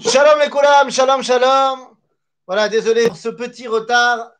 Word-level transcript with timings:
Shalom 0.00 0.38
les 0.38 0.48
koulam, 0.48 0.90
shalom, 0.90 1.22
shalom. 1.22 1.88
Voilà, 2.46 2.68
désolé 2.68 3.08
pour 3.08 3.16
ce 3.16 3.30
petit 3.30 3.66
retard. 3.66 4.30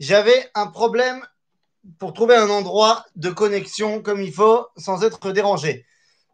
J'avais 0.00 0.50
un 0.54 0.66
problème 0.66 1.24
pour 2.00 2.12
trouver 2.12 2.34
un 2.34 2.50
endroit 2.50 3.06
de 3.14 3.30
connexion 3.30 4.02
comme 4.02 4.20
il 4.20 4.32
faut 4.32 4.66
sans 4.76 5.04
être 5.04 5.30
dérangé. 5.30 5.86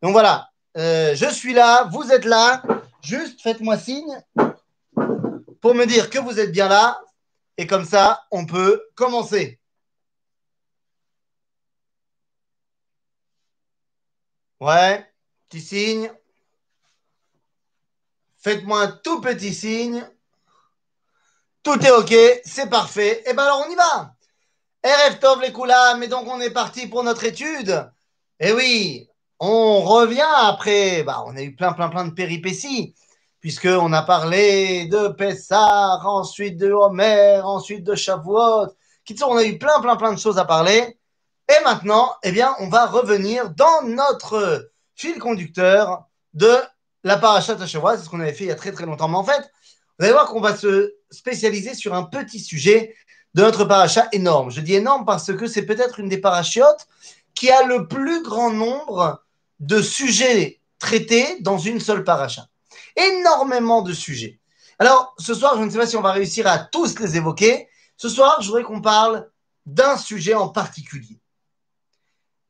Donc 0.02 0.12
voilà, 0.12 0.48
euh, 0.78 1.14
je 1.14 1.26
suis 1.26 1.52
là, 1.52 1.84
vous 1.92 2.10
êtes 2.10 2.24
là. 2.24 2.62
Juste 3.02 3.42
faites-moi 3.42 3.76
signe 3.76 4.22
pour 5.60 5.74
me 5.74 5.84
dire 5.84 6.08
que 6.08 6.18
vous 6.18 6.40
êtes 6.40 6.50
bien 6.50 6.68
là. 6.68 7.02
Et 7.58 7.66
comme 7.66 7.84
ça, 7.84 8.24
on 8.30 8.46
peut 8.46 8.82
commencer. 8.94 9.60
Ouais, 14.58 15.06
petit 15.50 15.60
signe. 15.60 16.10
Faites-moi 18.44 18.82
un 18.82 18.88
tout 19.02 19.22
petit 19.22 19.54
signe. 19.54 20.06
Tout 21.62 21.80
est 21.80 21.90
OK, 21.90 22.14
c'est 22.44 22.68
parfait. 22.68 23.22
Et 23.26 23.32
ben 23.32 23.42
alors 23.42 23.64
on 23.66 23.72
y 23.72 23.74
va. 23.74 24.14
RF 24.84 25.18
Tov 25.18 25.40
les 25.40 25.50
Koulam, 25.50 26.02
et 26.02 26.08
donc 26.08 26.28
on 26.28 26.38
est 26.42 26.50
parti 26.50 26.86
pour 26.86 27.02
notre 27.04 27.24
étude. 27.24 27.90
Et 28.38 28.52
oui, 28.52 29.08
on 29.40 29.80
revient 29.80 30.20
après. 30.42 31.02
Bah, 31.04 31.24
on 31.26 31.34
a 31.36 31.40
eu 31.40 31.56
plein, 31.56 31.72
plein, 31.72 31.88
plein 31.88 32.04
de 32.04 32.12
péripéties, 32.12 32.94
puisqu'on 33.40 33.94
a 33.94 34.02
parlé 34.02 34.88
de 34.88 35.08
Pessah, 35.08 36.00
ensuite 36.04 36.58
de 36.58 36.70
Homer, 36.70 37.40
ensuite 37.44 37.82
de 37.82 37.94
Shavuot. 37.94 38.66
On 39.22 39.36
a 39.38 39.44
eu 39.44 39.56
plein, 39.58 39.80
plein, 39.80 39.96
plein 39.96 40.12
de 40.12 40.18
choses 40.18 40.36
à 40.36 40.44
parler. 40.44 40.98
Et 41.48 41.64
maintenant, 41.64 42.14
eh 42.22 42.30
bien, 42.30 42.54
on 42.58 42.68
va 42.68 42.84
revenir 42.84 43.48
dans 43.48 43.84
notre 43.84 44.70
fil 44.94 45.18
conducteur 45.18 46.04
de 46.34 46.58
la 47.04 47.18
parachat 47.18 47.64
Shavuot. 47.64 47.96
C'est 47.96 48.04
ce 48.04 48.08
qu'on 48.08 48.20
avait 48.20 48.32
fait 48.32 48.44
il 48.44 48.48
y 48.48 48.52
a 48.52 48.56
très, 48.56 48.72
très 48.72 48.86
longtemps. 48.86 49.08
Mais 49.08 49.16
en 49.16 49.24
fait, 49.24 49.50
vous 49.98 50.04
allez 50.04 50.12
voir 50.12 50.26
qu'on 50.26 50.40
va 50.40 50.56
se 50.56 50.94
spécialiser 51.10 51.74
sur 51.74 51.94
un 51.94 52.02
petit 52.04 52.40
sujet 52.40 52.96
de 53.34 53.42
notre 53.42 53.64
paracha 53.64 54.08
énorme. 54.12 54.50
Je 54.50 54.60
dis 54.60 54.74
énorme 54.74 55.04
parce 55.04 55.32
que 55.36 55.46
c'est 55.46 55.66
peut-être 55.66 56.00
une 56.00 56.08
des 56.08 56.18
parachiotes 56.18 56.86
qui 57.34 57.50
a 57.50 57.64
le 57.64 57.86
plus 57.86 58.22
grand 58.22 58.50
nombre 58.50 59.22
de 59.60 59.80
sujets 59.82 60.60
traités 60.78 61.40
dans 61.40 61.58
une 61.58 61.80
seule 61.80 62.04
paracha. 62.04 62.46
Énormément 62.96 63.82
de 63.82 63.92
sujets. 63.92 64.40
Alors, 64.78 65.14
ce 65.18 65.34
soir, 65.34 65.56
je 65.56 65.62
ne 65.62 65.70
sais 65.70 65.78
pas 65.78 65.86
si 65.86 65.96
on 65.96 66.02
va 66.02 66.12
réussir 66.12 66.46
à 66.46 66.58
tous 66.58 66.98
les 66.98 67.16
évoquer. 67.16 67.68
Ce 67.96 68.08
soir, 68.08 68.40
je 68.40 68.48
voudrais 68.48 68.64
qu'on 68.64 68.80
parle 68.80 69.30
d'un 69.66 69.96
sujet 69.96 70.34
en 70.34 70.48
particulier. 70.48 71.20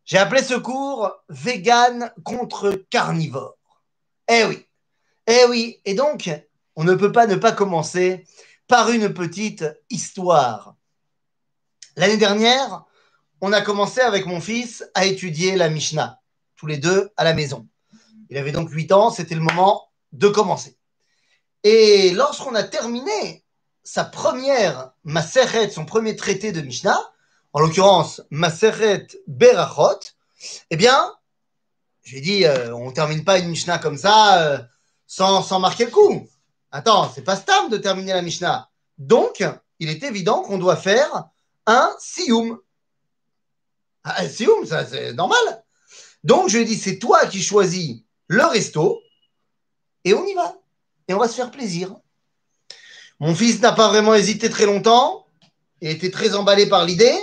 J'ai 0.05 0.19
appelé 0.19 0.43
ce 0.43 0.55
cours 0.55 1.11
vegan 1.29 2.13
contre 2.25 2.73
carnivore. 2.91 3.57
Eh 4.29 4.45
oui. 4.45 4.67
Eh 5.27 5.45
oui. 5.49 5.81
Et 5.85 5.95
donc, 5.95 6.31
on 6.77 6.85
ne 6.85 6.95
peut 6.95 7.13
pas 7.13 7.27
ne 7.27 7.37
pas 7.37 7.53
commencer 7.53 8.25
par 8.67 8.91
une 8.91 9.13
petite 9.13 9.65
histoire. 9.91 10.75
L'année 11.97 12.17
dernière, 12.17 12.85
on 13.41 13.53
a 13.53 13.61
commencé 13.61 14.01
avec 14.01 14.27
mon 14.27 14.41
fils 14.41 14.85
à 14.95 15.05
étudier 15.07 15.57
la 15.57 15.69
Mishnah, 15.69 16.21
tous 16.57 16.67
les 16.67 16.79
deux 16.79 17.11
à 17.17 17.25
la 17.25 17.35
maison. 17.35 17.69
Il 18.31 18.39
avait 18.39 18.53
donc 18.53 18.71
8 18.71 18.93
ans, 18.93 19.11
c'était 19.11 19.35
le 19.35 19.41
moment 19.41 19.89
de 20.13 20.29
commencer. 20.29 20.77
Et 21.63 22.11
lorsqu'on 22.13 22.55
a 22.55 22.63
terminé 22.63 23.45
sa 23.83 24.05
première 24.05 24.93
Maseret, 25.05 25.71
son 25.71 25.85
premier 25.85 26.17
traité 26.17 26.53
de 26.53 26.63
Mishnah, 26.63 26.99
en 27.53 27.61
l'occurrence 27.61 28.23
Maseret 28.31 29.07
Berachot, 29.27 30.01
eh 30.71 30.77
bien, 30.77 31.15
j'ai 32.05 32.21
dit, 32.21 32.45
euh, 32.45 32.75
on 32.75 32.89
ne 32.89 32.95
termine 32.95 33.25
pas 33.25 33.39
une 33.39 33.49
Mishnah 33.49 33.79
comme 33.79 33.97
ça 33.97 34.43
euh, 34.43 34.59
sans, 35.07 35.59
marquer 35.59 35.87
le 35.87 35.91
coup. 35.91 36.29
Attends, 36.71 37.11
c'est 37.13 37.25
pas 37.25 37.37
stable 37.37 37.71
de 37.71 37.79
terminer 37.79 38.13
la 38.13 38.23
Mishnah. 38.23 38.69
Donc, 38.99 39.43
il 39.79 39.89
est 39.89 40.03
évident 40.03 40.43
qu'on 40.43 40.59
doit 40.59 40.77
faire 40.77 41.31
un 41.67 41.91
Sioum. 41.99 42.61
Ah, 44.05 44.23
un 44.23 44.29
Sioum, 44.29 44.67
ça 44.67 44.85
c'est 44.87 45.15
normal. 45.15 45.65
Donc, 46.25 46.49
je 46.49 46.59
lui 46.59 46.65
ai 46.65 46.67
dit, 46.67 46.77
c'est 46.77 46.99
toi 46.99 47.27
qui 47.27 47.43
choisis 47.43 48.03
le 48.29 48.45
resto 48.45 49.01
et 50.05 50.13
on 50.13 50.27
y 50.27 50.35
va. 50.35 50.57
Et 51.09 51.15
on 51.15 51.19
va 51.19 51.29
se 51.29 51.35
faire 51.35 51.51
plaisir. 51.51 51.95
Mon 53.19 53.35
fils 53.35 53.61
n'a 53.61 53.73
pas 53.73 53.89
vraiment 53.89 54.15
hésité 54.15 54.51
très 54.51 54.67
longtemps. 54.67 55.27
Il 55.81 55.89
était 55.89 56.11
très 56.11 56.35
emballé 56.35 56.67
par 56.67 56.85
l'idée. 56.85 57.17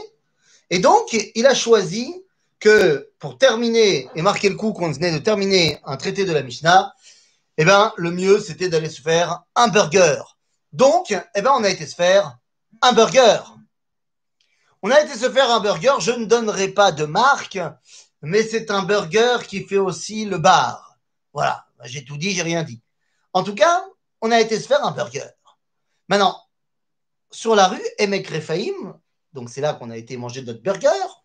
Et 0.70 0.80
donc, 0.80 1.16
il 1.36 1.46
a 1.46 1.54
choisi 1.54 2.24
que 2.60 3.11
pour 3.22 3.38
terminer 3.38 4.10
et 4.16 4.22
marquer 4.24 4.50
le 4.50 4.56
coup 4.56 4.74
qu'on 4.74 4.92
venait 4.92 5.12
de 5.12 5.20
terminer 5.20 5.80
un 5.86 5.96
traité 5.96 6.26
de 6.26 6.34
la 6.34 6.42
Mishnah, 6.42 6.94
eh 7.58 7.64
ben, 7.64 7.94
le 7.96 8.10
mieux, 8.10 8.40
c'était 8.40 8.68
d'aller 8.68 8.90
se 8.90 9.00
faire 9.00 9.44
un 9.56 9.68
burger. 9.68 10.22
Donc, 10.74 11.12
eh 11.12 11.42
ben, 11.42 11.52
on 11.56 11.64
a 11.64 11.70
été 11.70 11.86
se 11.86 11.94
faire 11.94 12.40
un 12.82 12.94
burger. 12.94 13.38
On 14.82 14.90
a 14.90 15.00
été 15.00 15.16
se 15.16 15.30
faire 15.30 15.52
un 15.52 15.60
burger, 15.60 15.94
je 16.00 16.12
ne 16.12 16.26
donnerai 16.26 16.70
pas 16.70 16.92
de 16.92 17.06
marque, 17.06 17.60
mais 18.24 18.42
c'est 18.42 18.72
un 18.72 18.82
burger 18.82 19.38
qui 19.48 19.68
fait 19.68 19.78
aussi 19.78 20.26
le 20.26 20.40
bar. 20.40 20.98
Voilà, 21.32 21.68
j'ai 21.84 22.04
tout 22.04 22.18
dit, 22.18 22.32
j'ai 22.32 22.42
rien 22.42 22.64
dit. 22.64 22.82
En 23.34 23.44
tout 23.44 23.54
cas, 23.54 23.86
on 24.22 24.32
a 24.32 24.42
été 24.42 24.60
se 24.60 24.66
faire 24.66 24.84
un 24.84 24.92
burger. 24.92 25.30
Maintenant, 26.10 26.42
sur 27.30 27.56
la 27.56 27.68
rue, 27.68 27.86
Emek 28.00 28.28
Refaim, 28.28 29.00
donc 29.34 29.52
c'est 29.52 29.62
là 29.62 29.76
qu'on 29.76 29.92
a 29.92 29.98
été 29.98 30.18
manger 30.18 30.42
notre 30.42 30.64
burger, 30.64 31.21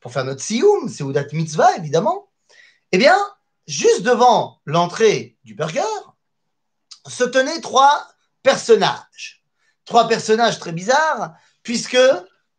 pour 0.00 0.12
faire 0.12 0.24
notre 0.24 0.42
sioum, 0.42 0.88
c'est 0.88 1.04
Oudat 1.04 1.26
Mitzvah, 1.32 1.76
évidemment. 1.76 2.30
Eh 2.92 2.98
bien, 2.98 3.16
juste 3.66 4.02
devant 4.02 4.60
l'entrée 4.64 5.36
du 5.44 5.54
burger, 5.54 5.80
se 7.06 7.24
tenaient 7.24 7.60
trois 7.60 8.08
personnages. 8.42 9.44
Trois 9.84 10.08
personnages 10.08 10.58
très 10.58 10.72
bizarres, 10.72 11.34
puisque 11.62 11.98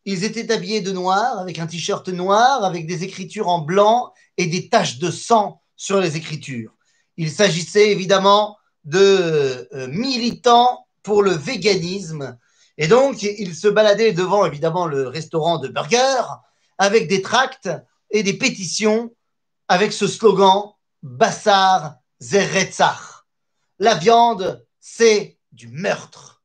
ils 0.05 0.23
étaient 0.23 0.51
habillés 0.51 0.81
de 0.81 0.91
noir, 0.91 1.39
avec 1.39 1.59
un 1.59 1.67
t-shirt 1.67 2.07
noir, 2.09 2.63
avec 2.63 2.87
des 2.87 3.03
écritures 3.03 3.47
en 3.47 3.59
blanc 3.59 4.13
et 4.37 4.47
des 4.47 4.69
taches 4.69 4.99
de 4.99 5.11
sang 5.11 5.61
sur 5.75 5.99
les 5.99 6.17
écritures. 6.17 6.73
Il 7.17 7.29
s'agissait 7.29 7.91
évidemment 7.91 8.57
de 8.83 9.67
euh, 9.73 9.87
militants 9.87 10.87
pour 11.03 11.23
le 11.23 11.31
véganisme. 11.31 12.37
Et 12.77 12.87
donc, 12.87 13.21
ils 13.21 13.55
se 13.55 13.67
baladaient 13.67 14.13
devant 14.13 14.45
évidemment 14.45 14.87
le 14.87 15.07
restaurant 15.07 15.57
de 15.57 15.67
burger 15.67 16.23
avec 16.81 17.07
des 17.07 17.21
tracts 17.21 17.69
et 18.09 18.23
des 18.23 18.33
pétitions 18.33 19.15
avec 19.67 19.93
ce 19.93 20.07
slogan 20.07 20.71
Bassar 21.03 21.97
Zeretzach. 22.19 23.27
La 23.77 23.93
viande, 23.93 24.65
c'est 24.79 25.37
du 25.51 25.67
meurtre. 25.67 26.43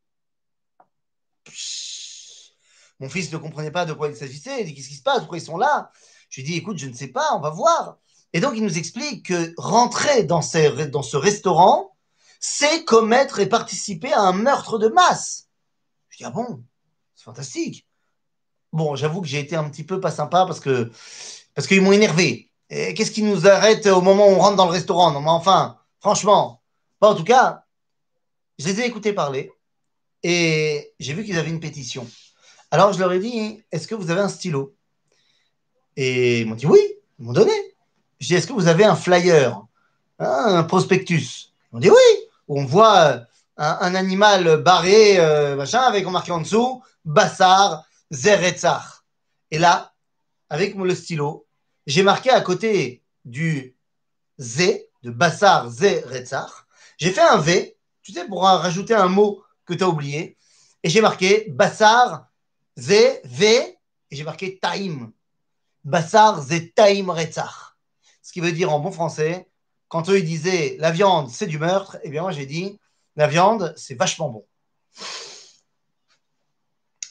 Mon 3.00 3.08
fils 3.08 3.32
ne 3.32 3.38
comprenait 3.38 3.70
pas 3.70 3.86
de 3.86 3.94
quoi 3.94 4.08
il 4.08 4.16
s'agissait. 4.16 4.60
Il 4.60 4.66
dit 4.66 4.74
Qu'est-ce 4.74 4.88
qui 4.88 4.96
se 4.96 5.02
passe? 5.02 5.20
Pourquoi 5.20 5.38
ils 5.38 5.44
sont 5.44 5.56
là? 5.56 5.90
Je 6.28 6.42
lui 6.42 6.46
dit 6.46 6.56
Écoute, 6.58 6.76
je 6.76 6.86
ne 6.86 6.94
sais 6.94 7.08
pas, 7.08 7.34
on 7.34 7.40
va 7.40 7.48
voir. 7.48 7.96
Et 8.34 8.40
donc, 8.40 8.52
il 8.56 8.62
nous 8.62 8.76
explique 8.76 9.28
que 9.28 9.54
rentrer 9.56 10.24
dans 10.24 10.42
ce 10.42 11.16
restaurant, 11.16 11.96
c'est 12.40 12.84
commettre 12.84 13.40
et 13.40 13.48
participer 13.48 14.12
à 14.12 14.20
un 14.20 14.34
meurtre 14.34 14.78
de 14.78 14.88
masse. 14.88 15.48
Je 16.10 16.18
dis 16.18 16.24
Ah 16.24 16.30
bon? 16.30 16.62
C'est 17.14 17.24
fantastique. 17.24 17.86
Bon, 18.76 18.94
j'avoue 18.94 19.22
que 19.22 19.26
j'ai 19.26 19.38
été 19.38 19.56
un 19.56 19.64
petit 19.70 19.84
peu 19.84 20.00
pas 20.00 20.10
sympa 20.10 20.44
parce 20.44 20.60
que 20.60 20.90
parce 21.54 21.66
qu'ils 21.66 21.80
m'ont 21.80 21.92
énervé. 21.92 22.50
Qu'est-ce 22.68 23.10
qui 23.10 23.22
nous 23.22 23.46
arrête 23.46 23.86
au 23.86 24.02
moment 24.02 24.28
où 24.28 24.32
on 24.32 24.38
rentre 24.38 24.56
dans 24.56 24.66
le 24.66 24.72
restaurant? 24.72 25.12
Non, 25.12 25.22
mais 25.22 25.30
enfin, 25.30 25.78
franchement. 25.98 26.60
en 27.00 27.14
tout 27.14 27.24
cas, 27.24 27.64
je 28.58 28.66
les 28.66 28.82
ai 28.82 28.84
écoutés 28.84 29.14
parler 29.14 29.50
et 30.22 30.92
j'ai 31.00 31.14
vu 31.14 31.24
qu'ils 31.24 31.38
avaient 31.38 31.48
une 31.48 31.60
pétition. 31.60 32.06
Alors 32.70 32.92
je 32.92 32.98
leur 32.98 33.12
ai 33.12 33.18
dit 33.18 33.64
Est-ce 33.72 33.88
que 33.88 33.94
vous 33.94 34.10
avez 34.10 34.20
un 34.20 34.28
stylo? 34.28 34.76
Et 35.96 36.42
ils 36.42 36.46
m'ont 36.46 36.54
dit 36.54 36.66
Oui, 36.66 36.80
ils 37.18 37.24
m'ont 37.24 37.32
donné. 37.32 37.52
J'ai 38.20 38.34
dit 38.34 38.34
Est-ce 38.34 38.46
que 38.46 38.52
vous 38.52 38.68
avez 38.68 38.84
un 38.84 38.94
flyer? 38.94 39.58
Un 40.18 40.64
prospectus? 40.64 41.54
Ils 41.72 41.76
m'ont 41.76 41.80
dit 41.80 41.90
Oui. 41.90 42.28
on 42.46 42.66
voit 42.66 43.22
un, 43.56 43.94
animal 43.94 44.58
barré, 44.58 45.18
euh, 45.18 45.56
machin, 45.56 45.80
avec 45.80 46.06
marqué 46.06 46.30
en 46.30 46.42
dessous 46.42 46.82
Bassar 47.06 47.85
Zeretzach. 48.10 49.04
Et 49.50 49.58
là, 49.58 49.94
avec 50.48 50.74
le 50.74 50.94
stylo, 50.94 51.46
j'ai 51.86 52.02
marqué 52.02 52.30
à 52.30 52.40
côté 52.40 53.02
du 53.24 53.76
Z, 54.40 54.80
de 55.02 55.10
Bassar 55.10 55.68
Z 55.70 56.04
j'ai 56.98 57.12
fait 57.12 57.20
un 57.20 57.38
V, 57.38 57.76
tu 58.02 58.12
sais, 58.12 58.26
pour 58.26 58.42
rajouter 58.42 58.94
un 58.94 59.08
mot 59.08 59.42
que 59.64 59.74
tu 59.74 59.84
as 59.84 59.88
oublié, 59.88 60.36
et 60.82 60.88
j'ai 60.88 61.00
marqué 61.00 61.46
Bassar 61.50 62.28
Z 62.78 63.20
V, 63.24 63.78
et 64.10 64.16
j'ai 64.16 64.24
marqué 64.24 64.58
Taim. 64.58 65.12
Bassar 65.84 66.42
Z 66.42 66.72
Taim 66.74 67.10
Retzach. 67.10 67.76
Ce 68.22 68.32
qui 68.32 68.40
veut 68.40 68.52
dire 68.52 68.72
en 68.72 68.80
bon 68.80 68.90
français, 68.90 69.48
quand 69.88 70.08
eux 70.10 70.18
ils 70.18 70.24
disaient 70.24 70.76
la 70.78 70.90
viande 70.90 71.30
c'est 71.30 71.46
du 71.46 71.58
meurtre, 71.58 71.98
eh 72.02 72.10
bien 72.10 72.22
moi 72.22 72.32
j'ai 72.32 72.46
dit 72.46 72.78
la 73.14 73.26
viande 73.28 73.72
c'est 73.76 73.94
vachement 73.94 74.28
bon. 74.28 74.46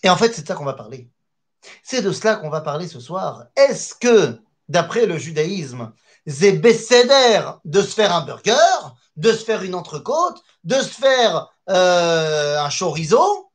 Et 0.05 0.09
en 0.09 0.15
fait, 0.15 0.33
c'est 0.33 0.43
de 0.43 0.47
ça 0.47 0.53
qu'on 0.53 0.65
va 0.65 0.73
parler. 0.73 1.09
C'est 1.81 2.03
de 2.03 2.11
cela 2.11 2.35
qu'on 2.35 2.51
va 2.51 2.61
parler 2.61 2.87
ce 2.87 2.99
soir. 2.99 3.45
Est-ce 3.55 3.95
que 3.95 4.39
d'après 4.69 5.07
le 5.07 5.17
judaïsme, 5.17 5.91
c'est 6.27 6.51
bécédaire 6.51 7.59
de 7.65 7.81
se 7.81 7.95
faire 7.95 8.15
un 8.15 8.21
burger, 8.21 8.53
de 9.15 9.31
se 9.31 9.43
faire 9.43 9.63
une 9.63 9.73
entrecôte, 9.73 10.43
de 10.63 10.75
se 10.75 10.89
faire 10.89 11.49
euh, 11.69 12.59
un 12.59 12.69
chorizo, 12.69 13.49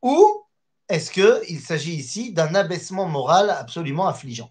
ou 0.00 0.46
est-ce 0.88 1.10
qu'il 1.10 1.60
s'agit 1.60 1.94
ici 1.94 2.32
d'un 2.32 2.54
abaissement 2.54 3.06
moral 3.06 3.50
absolument 3.50 4.06
affligeant? 4.06 4.50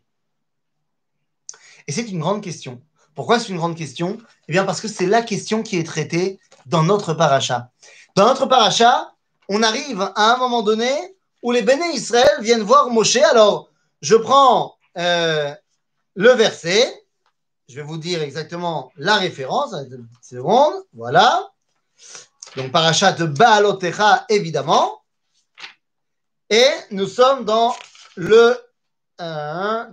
Et 1.88 1.92
c'est 1.92 2.10
une 2.10 2.20
grande 2.20 2.44
question. 2.44 2.80
Pourquoi 3.16 3.40
c'est 3.40 3.50
une 3.50 3.58
grande 3.58 3.76
question? 3.76 4.20
Eh 4.48 4.52
bien 4.52 4.66
parce 4.66 4.82
que 4.82 4.88
c'est 4.88 5.08
la 5.08 5.24
question 5.24 5.64
qui 5.64 5.78
est 5.78 5.84
traitée 5.84 6.40
dans 6.68 6.84
notre 6.84 7.16
paracha. 7.16 7.72
Dans 8.16 8.26
notre 8.26 8.46
paracha, 8.46 9.16
on 9.50 9.64
arrive 9.64 10.02
à 10.16 10.36
un 10.36 10.38
moment 10.38 10.62
donné 10.62 11.13
où 11.44 11.52
les 11.52 11.62
béné 11.62 11.94
Israël 11.94 12.38
viennent 12.40 12.64
voir 12.64 12.90
Moshe. 12.90 13.18
Alors, 13.18 13.70
je 14.02 14.16
prends 14.16 14.76
euh, 14.98 15.54
le 16.16 16.30
verset. 16.32 17.06
Je 17.70 17.76
vais 17.76 17.84
vous 17.84 17.98
dire 17.98 18.22
exactement 18.22 18.92
la 18.96 19.18
référence. 19.18 19.74
Une 19.74 20.08
seconde. 20.22 20.74
Voilà. 20.94 21.52
Donc, 22.56 22.72
parachat 22.72 23.12
de 23.12 23.26
Baalotecha, 23.26 24.26
évidemment. 24.30 25.04
Et 26.50 26.68
nous 26.92 27.08
sommes 27.08 27.46
dans 27.46 27.76
le 28.16 28.58
1, 29.20 29.92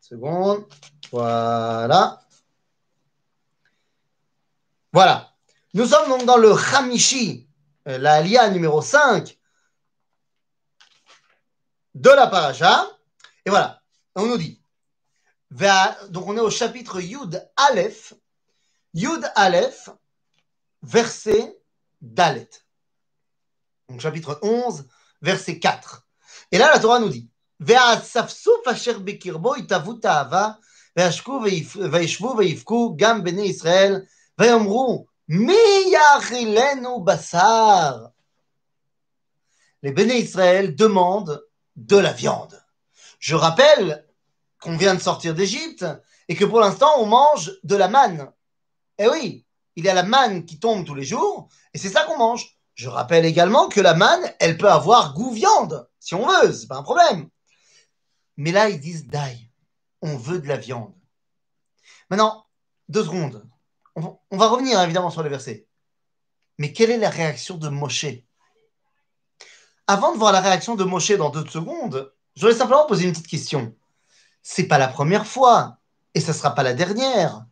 seconde. 0.00 0.64
Voilà. 1.10 2.20
Voilà. 4.92 5.32
Nous 5.74 5.86
sommes 5.86 6.08
donc 6.08 6.24
dans 6.24 6.36
le 6.36 6.52
Hamishi, 6.52 7.46
euh, 7.46 7.47
la 7.87 8.13
Alia 8.15 8.49
numéro 8.49 8.81
5 8.81 9.37
de 11.95 12.09
la 12.09 12.27
paracha. 12.27 12.87
Et 13.45 13.49
voilà, 13.49 13.81
on 14.15 14.25
nous 14.25 14.37
dit. 14.37 14.61
Donc 16.09 16.27
on 16.27 16.37
est 16.37 16.41
au 16.41 16.49
chapitre 16.49 17.01
Yud 17.01 17.47
Aleph. 17.55 18.13
Yud 18.93 19.31
Aleph, 19.35 19.89
verset 20.81 21.57
Dalet 22.01 22.49
donc 23.89 24.01
chapitre 24.01 24.39
11, 24.41 24.87
verset 25.21 25.59
4. 25.59 26.07
Et 26.51 26.57
là, 26.57 26.71
la 26.71 26.79
Torah 26.79 26.99
nous 26.99 27.09
dit 27.09 27.29
והאספסוף 27.59 28.67
אשר 28.67 28.99
בקרבו 28.99 29.55
התאוו 29.55 29.93
תאווה, 29.93 30.51
וישקו 30.97 31.39
וישבו 31.91 32.35
ויבכו 32.37 32.93
גם 32.97 33.23
בני 33.23 33.41
ישראל, 33.41 34.01
ויאמרו 34.39 35.05
Mi 35.28 35.54
au 36.86 37.00
basar 37.00 38.12
Les 39.82 39.92
béné 39.92 40.20
Israël 40.20 40.74
demandent 40.74 41.44
de 41.76 41.98
la 41.98 42.14
viande. 42.14 42.64
Je 43.18 43.34
rappelle 43.34 44.06
qu'on 44.58 44.78
vient 44.78 44.94
de 44.94 45.00
sortir 45.00 45.34
d'Égypte 45.34 45.84
et 46.28 46.34
que 46.34 46.46
pour 46.46 46.60
l'instant 46.60 46.90
on 46.96 47.04
mange 47.04 47.52
de 47.62 47.76
la 47.76 47.88
manne. 47.88 48.32
Eh 48.96 49.06
oui, 49.08 49.44
il 49.76 49.84
y 49.84 49.90
a 49.90 49.94
la 49.94 50.02
manne 50.02 50.46
qui 50.46 50.58
tombe 50.58 50.86
tous 50.86 50.94
les 50.94 51.04
jours 51.04 51.48
et 51.74 51.78
c'est 51.78 51.90
ça 51.90 52.04
qu'on 52.04 52.16
mange. 52.16 52.58
Je 52.74 52.88
rappelle 52.88 53.26
également 53.26 53.68
que 53.68 53.82
la 53.82 53.92
manne, 53.94 54.32
elle 54.40 54.56
peut 54.56 54.70
avoir 54.70 55.12
goût 55.12 55.32
viande, 55.32 55.88
si 56.00 56.14
on 56.14 56.26
veut, 56.26 56.52
c'est 56.52 56.68
pas 56.68 56.76
un 56.76 56.82
problème. 56.82 57.28
Mais 58.38 58.52
là, 58.52 58.70
ils 58.70 58.80
disent 58.80 59.08
die, 59.08 59.50
on 60.00 60.16
veut 60.16 60.38
de 60.38 60.48
la 60.48 60.56
viande. 60.56 60.94
Maintenant, 62.08 62.46
deux 62.88 63.04
secondes. 63.04 63.44
On 64.30 64.36
va, 64.36 64.48
revenir 64.48 64.80
évidemment 64.82 65.10
sur 65.10 65.22
le 65.22 65.28
verset. 65.28 65.66
Mais 66.58 66.72
quelle 66.72 66.90
est 66.90 66.98
la 66.98 67.10
réaction 67.10 67.56
de 67.56 67.68
Moshe? 67.68 68.06
Avant 69.86 70.12
de 70.12 70.18
voir 70.18 70.32
la 70.32 70.40
réaction 70.40 70.74
de 70.74 70.84
Moshe 70.84 71.12
dans 71.12 71.30
deux 71.30 71.46
secondes, 71.46 72.12
je 72.36 72.42
voudrais 72.42 72.58
simplement 72.58 72.86
poser 72.86 73.04
une 73.04 73.12
petite 73.12 73.28
question. 73.28 73.74
C'est 74.42 74.68
pas 74.68 74.78
la 74.78 74.88
première 74.88 75.26
fois, 75.26 75.78
et 76.14 76.20
ça 76.20 76.32
sera 76.32 76.54
pas 76.54 76.62
la 76.62 76.74
dernière, 76.74 77.44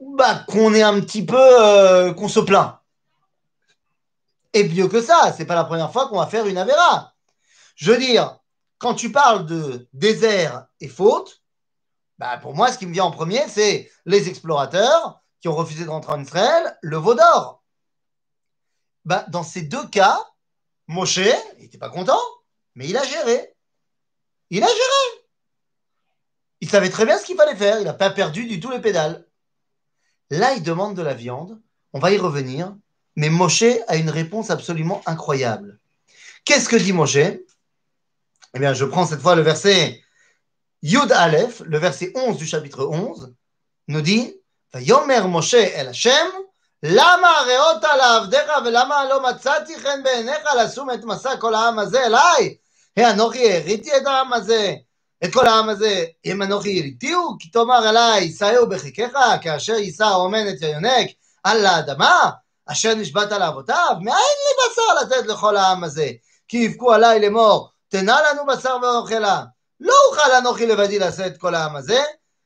bah, 0.00 0.44
qu'on 0.48 0.74
est 0.74 0.82
un 0.82 1.00
petit 1.00 1.24
peu, 1.24 1.36
euh, 1.38 2.12
qu'on 2.12 2.28
se 2.28 2.40
plaint. 2.40 2.78
Et 4.52 4.68
mieux 4.68 4.88
que 4.88 5.02
ça, 5.02 5.32
c'est 5.36 5.44
pas 5.44 5.54
la 5.54 5.64
première 5.64 5.92
fois 5.92 6.08
qu'on 6.08 6.18
va 6.18 6.26
faire 6.26 6.46
une 6.46 6.58
Avera. 6.58 7.14
Je 7.76 7.92
veux 7.92 7.98
dire, 7.98 8.38
quand 8.78 8.94
tu 8.94 9.12
parles 9.12 9.46
de 9.46 9.88
désert 9.92 10.66
et 10.80 10.88
faute, 10.88 11.42
bah 12.18 12.36
pour 12.38 12.54
moi, 12.54 12.72
ce 12.72 12.78
qui 12.78 12.86
me 12.86 12.92
vient 12.92 13.04
en 13.04 13.10
premier, 13.10 13.46
c'est 13.48 13.90
les 14.04 14.28
explorateurs 14.28 15.20
qui 15.40 15.48
ont 15.48 15.54
refusé 15.54 15.84
de 15.84 15.90
rentrer 15.90 16.12
en 16.12 16.20
Israël, 16.20 16.76
le 16.82 16.96
veau 16.96 17.14
d'or. 17.14 17.62
Bah, 19.04 19.24
dans 19.28 19.44
ces 19.44 19.62
deux 19.62 19.86
cas, 19.88 20.18
Moshe, 20.88 21.18
il 21.18 21.62
n'était 21.62 21.78
pas 21.78 21.90
content, 21.90 22.20
mais 22.74 22.88
il 22.88 22.96
a 22.96 23.04
géré. 23.04 23.54
Il 24.50 24.62
a 24.62 24.66
géré. 24.66 25.24
Il 26.60 26.68
savait 26.68 26.90
très 26.90 27.04
bien 27.04 27.18
ce 27.18 27.24
qu'il 27.24 27.36
fallait 27.36 27.54
faire. 27.54 27.78
Il 27.78 27.84
n'a 27.84 27.94
pas 27.94 28.10
perdu 28.10 28.46
du 28.46 28.58
tout 28.58 28.70
les 28.70 28.80
pédales. 28.80 29.24
Là, 30.30 30.54
il 30.54 30.62
demande 30.62 30.96
de 30.96 31.02
la 31.02 31.14
viande. 31.14 31.60
On 31.92 32.00
va 32.00 32.10
y 32.10 32.18
revenir. 32.18 32.74
Mais 33.16 33.30
Moshe 33.30 33.64
a 33.86 33.96
une 33.96 34.10
réponse 34.10 34.50
absolument 34.50 35.02
incroyable. 35.06 35.78
Qu'est-ce 36.44 36.68
que 36.68 36.76
dit 36.76 36.92
Moshe? 36.92 37.16
Eh 37.16 38.58
bien, 38.58 38.74
je 38.74 38.84
prends 38.84 39.06
cette 39.06 39.20
fois 39.20 39.36
le 39.36 39.42
verset 39.42 40.02
Yud 40.82 41.10
Aleph, 41.10 41.62
le 41.66 41.78
verset 41.78 42.12
11 42.14 42.36
du 42.36 42.46
chapitre 42.46 42.84
11, 42.84 43.34
nous 43.88 44.00
dit 44.00 44.34
Yomer 44.74 45.22
Moshe 45.22 45.54
el 45.54 45.88
Hashem, 45.88 46.28
lama 46.82 47.42
reota 47.46 47.96
לעבדיך 47.96 48.50
ולמה 48.64 49.04
לא 49.04 49.22
מצאתי 49.22 49.78
חן 49.78 50.02
בעיניך 50.02 50.44
לשום 50.58 50.90
את 50.90 51.04
מסע 51.04 51.36
כל 51.36 51.54
העם 51.54 51.78
הזה 51.78 52.06
אליי? 52.06 52.56
אנוכי 52.98 53.56
הריתי 53.56 53.96
את 53.96 54.06
העם 54.06 54.32
הזה, 54.32 54.74
את 55.24 55.32
כל 55.32 55.46
העם 55.46 55.68
הזה, 55.68 56.04
אם 56.24 56.42
אנוכי 56.42 56.80
הריתיהו, 56.80 57.36
כי 57.38 57.50
תאמר 57.50 57.88
עליי, 57.88 58.22
יישאהו 58.22 58.68
בחיכך, 58.68 59.18
כאשר 59.42 59.74
יישא 59.74 60.04
האומן 60.04 60.48
את 60.48 60.62
היונק 60.62 61.10
על 61.44 61.66
האדמה, 61.66 62.30
אשר 62.66 62.94
נשבעת 62.94 63.32
לאבותיו, 63.32 63.96
מאין 64.00 64.16
לי 64.16 64.64
בשר 64.72 64.94
לתת 65.02 65.26
לכל 65.26 65.56
העם 65.56 65.84
הזה? 65.84 66.10
כי 66.48 66.56
יבכו 66.56 66.92
עליי 66.92 67.20
לאמור, 67.20 67.70
תנה 67.88 68.18
לנו 68.22 68.46
בשר 68.46 68.76
ואוכלה. 68.82 69.44
לא 69.79 69.93
אוכל 70.09 70.31
אנוכי 70.37 70.65
לבדי 70.65 70.99
לשאת 70.99 71.37
כל 71.37 71.55
העם 71.55 71.75
הזה, 71.75 72.03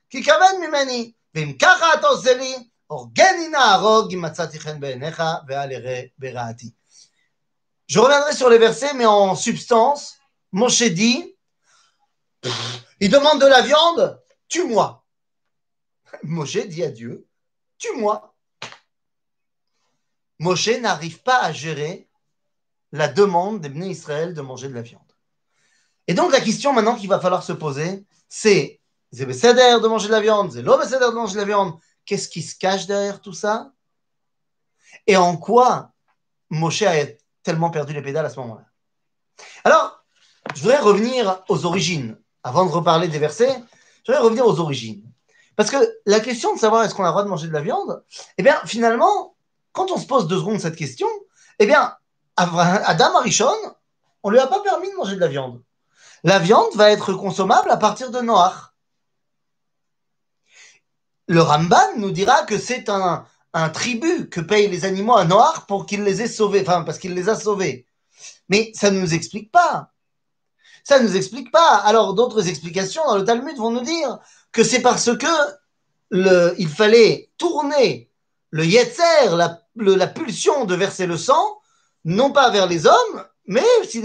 כי 0.09 0.23
כבד 0.23 0.53
ממני, 0.67 1.11
ואם 1.35 1.53
ככה 1.61 1.93
אתה 1.93 2.07
עושה 2.07 2.33
לי, 2.33 2.55
הורגני 2.87 3.47
נהרוג 3.47 4.13
אם 4.13 4.21
מצאתי 4.21 4.59
חן 4.59 4.79
בעיניך, 4.79 5.23
ואל 5.47 5.71
ירא 5.71 6.01
ברעתי. 6.17 6.71
Je 7.87 7.99
reviendrai 7.99 8.35
sur 8.35 8.49
les 8.49 8.57
versets, 8.57 8.93
mais 8.93 9.05
en 9.05 9.33
substance, 9.33 10.17
Moshe 10.51 10.83
dit, 10.83 11.35
il 12.99 13.09
demande 13.09 13.39
de 13.39 13.47
la 13.47 13.61
viande, 13.61 14.21
tue-moi. 14.49 15.05
Moshe 16.23 16.57
dit 16.67 16.83
à 16.83 16.91
Dieu, 16.91 17.25
tue-moi. 17.77 18.35
Moshe 20.39 20.67
n'arrive 20.67 21.21
pas 21.23 21.39
à 21.39 21.53
gérer 21.53 22.09
la 22.91 23.07
demande 23.07 23.61
des 23.61 23.69
Bnei 23.69 23.89
Israël 23.89 24.33
de 24.33 24.41
manger 24.41 24.67
de 24.67 24.73
la 24.73 24.81
viande. 24.81 25.10
Et 26.06 26.14
donc 26.14 26.32
la 26.32 26.40
question 26.40 26.72
maintenant 26.72 26.96
qu'il 26.96 27.08
va 27.08 27.20
falloir 27.20 27.42
se 27.42 27.52
poser, 27.52 28.04
c'est 28.28 28.80
c'est 29.12 29.26
de 29.26 29.86
manger 29.86 30.06
de 30.06 30.12
la 30.12 30.20
viande, 30.20 30.52
c'est 30.52 30.62
de 30.62 31.10
manger 31.14 31.34
de 31.34 31.38
la 31.38 31.44
viande. 31.44 31.74
Qu'est-ce 32.06 32.28
qui 32.28 32.42
se 32.42 32.56
cache 32.58 32.86
derrière 32.86 33.20
tout 33.20 33.34
ça? 33.34 33.70
Et 35.06 35.16
en 35.16 35.36
quoi 35.36 35.90
Moshe 36.50 36.82
a 36.82 36.92
tellement 37.42 37.70
perdu 37.70 37.92
les 37.92 38.02
pédales 38.02 38.24
à 38.24 38.30
ce 38.30 38.40
moment-là? 38.40 38.64
Alors, 39.64 40.02
je 40.54 40.62
voudrais 40.62 40.78
revenir 40.78 41.42
aux 41.48 41.66
origines. 41.66 42.18
Avant 42.42 42.64
de 42.66 42.70
reparler 42.70 43.08
des 43.08 43.18
versets, 43.18 43.54
je 44.04 44.12
voudrais 44.12 44.24
revenir 44.24 44.46
aux 44.46 44.58
origines. 44.60 45.04
Parce 45.56 45.70
que 45.70 45.76
la 46.06 46.20
question 46.20 46.54
de 46.54 46.58
savoir 46.58 46.82
est-ce 46.82 46.94
qu'on 46.94 47.04
a 47.04 47.08
le 47.08 47.12
droit 47.12 47.24
de 47.24 47.28
manger 47.28 47.48
de 47.48 47.52
la 47.52 47.60
viande, 47.60 48.02
eh 48.38 48.42
bien, 48.42 48.58
finalement, 48.64 49.36
quand 49.72 49.90
on 49.90 49.98
se 49.98 50.06
pose 50.06 50.26
deux 50.26 50.38
secondes 50.38 50.58
cette 50.58 50.76
question, 50.76 51.08
eh 51.58 51.66
bien, 51.66 51.94
Adam 52.36 53.16
Arishon, 53.16 53.54
on 54.22 54.30
ne 54.30 54.34
lui 54.34 54.40
a 54.40 54.46
pas 54.46 54.60
permis 54.60 54.90
de 54.90 54.96
manger 54.96 55.14
de 55.16 55.20
la 55.20 55.28
viande. 55.28 55.62
La 56.24 56.38
viande 56.38 56.74
va 56.74 56.90
être 56.90 57.12
consommable 57.14 57.70
à 57.70 57.76
partir 57.76 58.10
de 58.10 58.20
Noach. 58.20 58.72
Le 61.28 61.40
Ramban 61.40 61.96
nous 61.96 62.10
dira 62.10 62.44
que 62.44 62.58
c'est 62.58 62.88
un, 62.88 63.26
tribut 63.72 64.28
que 64.28 64.40
payent 64.40 64.68
les 64.68 64.84
animaux 64.84 65.16
à 65.16 65.24
Noach 65.24 65.66
pour 65.66 65.86
qu'il 65.86 66.04
les 66.04 66.22
ait 66.22 66.28
sauvés, 66.28 66.62
enfin, 66.62 66.82
parce 66.82 66.98
qu'il 66.98 67.14
les 67.14 67.28
a 67.28 67.34
sauvés. 67.34 67.86
Mais 68.48 68.72
ça 68.74 68.90
ne 68.90 69.00
nous 69.00 69.14
explique 69.14 69.50
pas. 69.50 69.92
Ça 70.84 70.98
ne 70.98 71.06
nous 71.06 71.16
explique 71.16 71.50
pas. 71.50 71.76
Alors, 71.76 72.14
d'autres 72.14 72.48
explications 72.48 73.04
dans 73.06 73.16
le 73.16 73.24
Talmud 73.24 73.56
vont 73.56 73.70
nous 73.70 73.82
dire 73.82 74.18
que 74.52 74.64
c'est 74.64 74.82
parce 74.82 75.16
que 75.16 75.26
il 76.58 76.68
fallait 76.68 77.30
tourner 77.38 78.10
le 78.50 78.66
yetzer, 78.66 79.34
la, 79.34 80.06
pulsion 80.06 80.66
de 80.66 80.74
verser 80.74 81.06
le 81.06 81.16
sang, 81.16 81.58
non 82.04 82.32
pas 82.32 82.50
vers 82.50 82.66
les 82.66 82.86
hommes, 82.86 83.24
mais 83.46 83.64
si 83.84 84.02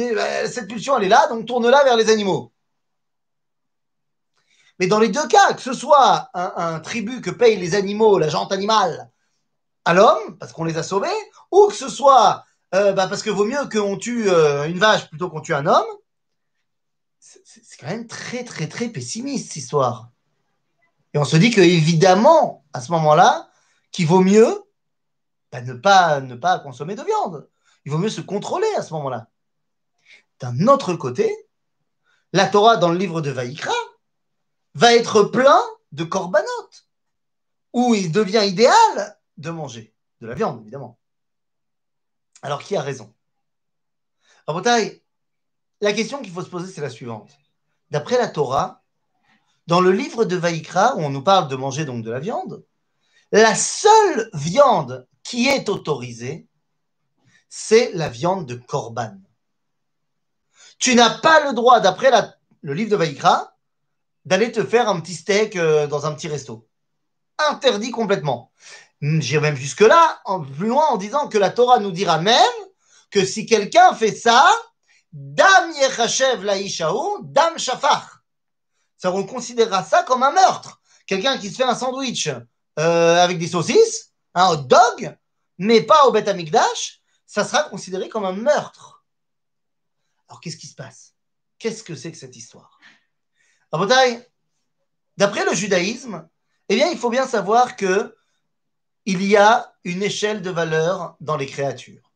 cette 0.48 0.68
pulsion 0.68 0.98
elle 0.98 1.06
est 1.06 1.10
là, 1.10 1.28
donc 1.28 1.46
tourne-la 1.46 1.84
vers 1.84 1.96
les 1.96 2.10
animaux. 2.10 2.52
Mais 4.80 4.88
dans 4.88 5.00
les 5.00 5.10
deux 5.10 5.28
cas, 5.28 5.54
que 5.54 5.62
ce 5.62 5.74
soit 5.74 6.30
un, 6.34 6.80
tribut 6.80 7.22
que 7.22 7.32
payent 7.32 7.58
les 7.58 7.76
animaux, 7.76 8.20
la 8.20 8.30
jante 8.30 8.52
animale, 8.52 9.10
à 9.86 9.94
l'homme, 9.94 10.38
parce 10.38 10.54
qu'on 10.54 10.66
les 10.66 10.78
a 10.78 10.84
sauvés, 10.84 11.08
ou 11.52 11.68
que 11.68 11.74
ce 11.74 11.90
soit 11.90 12.46
euh, 12.76 12.92
bah, 12.94 13.08
parce 13.08 13.24
que 13.24 13.30
vaut 13.30 13.46
mieux 13.46 13.68
qu'on 13.70 13.98
tue 13.98 14.30
euh, 14.30 14.68
une 14.68 14.78
vache 14.78 15.10
plutôt 15.10 15.30
qu'on 15.30 15.42
tue 15.42 15.54
un 15.54 15.66
homme, 15.66 15.86
c'est 17.20 17.78
quand 17.80 17.88
même 17.88 18.08
très 18.08 18.44
très 18.44 18.68
très 18.68 18.90
pessimiste 18.90 19.48
cette 19.48 19.58
histoire. 19.58 20.12
Et 21.14 21.18
on 21.18 21.26
se 21.26 21.38
dit 21.38 21.50
que 21.50 21.62
évidemment, 21.62 22.66
à 22.74 22.82
ce 22.82 22.92
moment-là, 22.92 23.50
qu'il 23.92 24.08
vaut 24.08 24.22
mieux 24.22 24.64
bah, 25.52 25.62
ne, 25.62 25.74
pas, 25.74 26.20
ne 26.20 26.36
pas 26.36 26.60
consommer 26.60 26.96
de 26.96 27.04
viande. 27.04 27.48
Il 27.88 27.92
vaut 27.92 28.00
mieux 28.00 28.10
se 28.10 28.20
contrôler 28.20 28.68
à 28.76 28.82
ce 28.82 28.94
moment-là. 28.96 29.30
D'un 30.42 30.68
autre 30.68 30.94
côté, 30.96 31.34
la 32.34 32.46
Torah 32.46 32.76
dans 32.76 32.90
le 32.90 32.98
livre 32.98 33.22
de 33.22 33.32
Vaïkra 33.32 33.72
va 34.74 34.94
être 34.94 35.24
plein 35.24 35.58
de 35.94 36.04
korbanot, 36.04 36.70
où 37.72 37.96
il 37.96 38.12
devient 38.12 38.44
idéal 38.46 39.18
de 39.38 39.52
manger 39.52 39.96
de 40.20 40.28
la 40.28 40.34
viande, 40.34 40.60
évidemment. 40.60 41.00
Alors 42.42 42.62
qui 42.62 42.76
a 42.76 42.82
raison? 42.82 43.14
Rabotai, 44.48 45.02
la 45.80 45.94
question 45.94 46.22
qu'il 46.22 46.34
faut 46.34 46.44
se 46.44 46.50
poser, 46.50 46.70
c'est 46.70 46.82
la 46.82 46.90
suivante. 46.90 47.32
D'après 47.90 48.18
la 48.18 48.28
Torah, 48.28 48.84
dans 49.68 49.80
le 49.80 49.94
livre 49.94 50.26
de 50.26 50.36
Vaïkra, 50.36 50.98
où 50.98 51.00
on 51.00 51.10
nous 51.10 51.24
parle 51.24 51.48
de 51.48 51.56
manger 51.56 51.86
donc 51.86 52.04
de 52.04 52.12
la 52.12 52.20
viande, 52.20 52.66
la 53.32 53.56
seule 53.56 54.30
viande 54.34 55.08
qui 55.24 55.48
est 55.48 55.70
autorisée, 55.70 56.50
c'est 57.50 57.92
la 57.94 58.10
viande 58.10 58.46
de 58.46 58.56
Korban. 58.56 59.16
Tu 60.80 60.96
n'as 60.96 61.18
pas 61.20 61.46
le 61.46 61.54
droit, 61.54 61.80
d'après 61.80 62.12
le 62.62 62.74
livre 62.74 62.92
de 62.92 62.96
Vaïkra, 62.96 63.56
d'aller 64.26 64.52
te 64.52 64.64
faire 64.64 64.90
un 64.90 65.00
petit 65.00 65.14
steak 65.14 65.56
euh, 65.56 65.88
dans 65.88 66.06
un 66.06 66.14
petit 66.14 66.28
resto. 66.28 66.68
Interdit 67.50 67.92
complètement. 67.92 68.52
J'irai 69.02 69.42
même 69.42 69.56
jusque-là, 69.56 70.22
plus 70.58 70.68
loin, 70.68 70.88
en 70.88 70.98
disant 70.98 71.28
que 71.28 71.38
la 71.38 71.50
Torah 71.50 71.80
nous 71.80 71.92
dira 71.92 72.20
même 72.20 72.36
que 73.12 73.24
si 73.24 73.46
quelqu'un 73.46 73.94
fait 73.94 74.16
ça, 74.16 74.46
Dam 75.14 75.72
Yechachev 75.72 76.44
Laïchaou, 76.44 77.20
Dam 77.22 77.58
Shafar. 77.58 78.24
Ça, 78.98 79.12
on 79.12 79.24
considérera 79.24 79.84
ça 79.84 80.04
comme 80.04 80.24
un 80.24 80.32
meurtre. 80.32 80.82
Quelqu'un 81.06 81.38
qui 81.38 81.50
se 81.50 81.56
fait 81.56 81.64
un 81.64 81.76
sandwich 81.76 82.30
euh, 82.80 83.24
avec 83.24 83.38
des 83.38 83.48
saucisses, 83.48 84.12
un 84.34 84.50
hot 84.50 84.64
dog, 84.64 85.16
mais 85.58 85.82
pas 85.82 86.06
au 86.06 86.12
Beth 86.12 86.28
Amikdash, 86.28 86.97
ça 87.28 87.44
sera 87.44 87.64
considéré 87.64 88.10
comme 88.10 88.26
un 88.26 88.32
meurtre. 88.32 89.04
Alors 90.28 90.42
qu'est-ce 90.42 90.58
qui 90.58 90.68
se 90.68 90.76
passe? 90.76 91.14
Qu'est-ce 91.60 91.84
que 91.84 91.96
c'est 91.96 92.12
que 92.12 92.18
cette 92.18 92.36
histoire? 92.36 92.80
D'après 95.18 95.46
le 95.46 95.54
judaïsme, 95.54 96.28
eh 96.70 96.76
bien, 96.76 96.90
il 96.90 96.98
faut 96.98 97.10
bien 97.10 97.28
savoir 97.28 97.76
que 97.76 98.16
il 99.06 99.24
y 99.24 99.38
a 99.38 99.74
une 99.84 100.04
échelle 100.04 100.42
de 100.42 100.50
valeur 100.50 101.16
dans 101.22 101.38
les 101.38 101.46
créatures. 101.46 102.12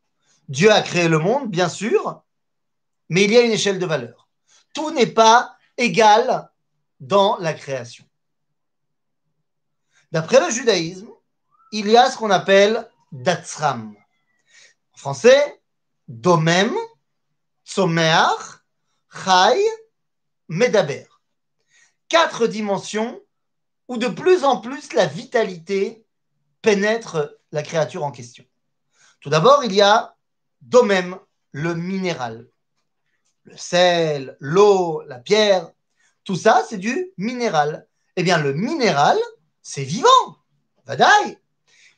Dieu 0.50 0.72
a 0.72 0.82
créé 0.82 1.08
le 1.08 1.20
monde, 1.20 1.50
bien 1.50 1.70
sûr, 1.70 2.22
mais 3.10 3.24
il 3.24 3.32
y 3.32 3.38
a 3.38 3.42
une 3.42 3.52
échelle 3.52 3.80
de 3.80 3.86
valeur. 3.86 4.30
Tout 4.74 4.92
n'est 4.92 5.08
pas 5.08 5.58
égal 5.78 6.50
dans 7.00 7.38
la 7.38 7.54
création. 7.54 8.06
D'après 10.12 10.42
le 10.42 10.52
judaïsme, 10.52 11.10
il 11.72 11.88
y 11.88 11.96
a 11.96 12.12
ce 12.12 12.18
qu'on 12.18 12.30
appelle 12.30 12.90
Datsram. 13.12 13.96
Français, 15.02 15.60
Domem, 16.08 16.72
Tzomeach, 17.66 18.62
Chai, 19.12 19.60
Medaber. 20.48 21.08
Quatre 22.08 22.46
dimensions 22.46 23.20
où 23.88 23.98
de 23.98 24.08
plus 24.08 24.44
en 24.44 24.62
plus 24.62 24.94
la 24.94 25.08
vitalité 25.08 26.06
pénètre 26.62 27.36
la 27.52 27.64
créature 27.64 28.04
en 28.04 28.12
question. 28.12 28.46
Tout 29.22 29.32
d'abord, 29.32 29.64
il 29.64 29.74
y 29.74 29.82
a 29.82 30.16
Domem, 30.62 31.18
le 31.52 31.74
minéral. 31.74 32.48
Le 33.46 33.58
sel, 33.58 34.38
l'eau, 34.40 35.02
la 35.08 35.18
pierre, 35.18 35.72
tout 36.26 36.36
ça, 36.36 36.64
c'est 36.70 36.78
du 36.78 37.12
minéral. 37.18 37.88
Eh 38.18 38.22
bien, 38.22 38.38
le 38.38 38.54
minéral, 38.54 39.18
c'est 39.64 39.84
vivant, 39.84 40.38
vadaï, 40.86 41.40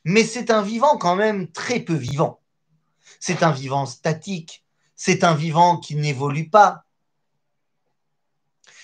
mais 0.05 0.23
c'est 0.23 0.51
un 0.51 0.61
vivant 0.61 0.97
quand 0.97 1.17
même 1.17 1.51
très 1.51 1.81
peu 1.81 1.95
vivant. 1.95 2.39
C'est 3.25 3.41
un 3.41 3.53
vivant 3.53 3.85
statique, 3.85 4.65
c'est 4.97 5.23
un 5.23 5.33
vivant 5.33 5.77
qui 5.77 5.95
n'évolue 5.95 6.49
pas. 6.49 6.83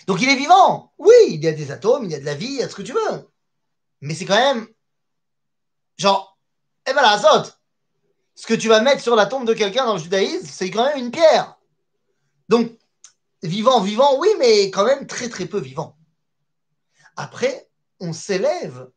Donc 0.07 0.21
il 0.21 0.29
est 0.29 0.37
vivant, 0.37 0.93
oui, 0.97 1.13
il 1.27 1.43
y 1.43 1.47
a 1.49 1.51
des 1.51 1.71
atomes, 1.71 2.05
il 2.05 2.11
y 2.11 2.15
a 2.15 2.21
de 2.21 2.25
la 2.25 2.35
vie, 2.35 2.45
il 2.45 2.59
y 2.59 2.63
a 2.63 2.69
ce 2.69 2.75
que 2.75 2.81
tu 2.81 2.93
veux, 2.93 3.29
mais 3.99 4.15
c'est 4.15 4.23
quand 4.23 4.37
même 4.37 4.65
Genre, 5.97 6.39
eh 6.87 6.93
ben 6.93 7.01
la 7.01 7.19
ce 8.33 8.47
que 8.47 8.53
tu 8.53 8.69
vas 8.69 8.79
mettre 8.79 9.01
sur 9.01 9.17
la 9.17 9.25
tombe 9.25 9.45
de 9.45 9.53
quelqu'un 9.53 9.85
dans 9.85 9.95
le 9.95 9.99
judaïsme, 10.01 10.47
c'est 10.49 10.71
quand 10.71 10.85
même 10.85 11.03
une 11.03 11.11
pierre. 11.11 11.57
Donc, 12.47 12.71
vivant, 13.43 13.81
vivant, 13.81 14.17
oui, 14.19 14.29
mais 14.39 14.71
quand 14.71 14.85
même 14.85 15.05
très, 15.05 15.27
très 15.27 15.47
peu 15.47 15.59
vivant. 15.59 15.97
Après, 17.17 17.69
on 17.99 18.13
s'élève 18.13 18.89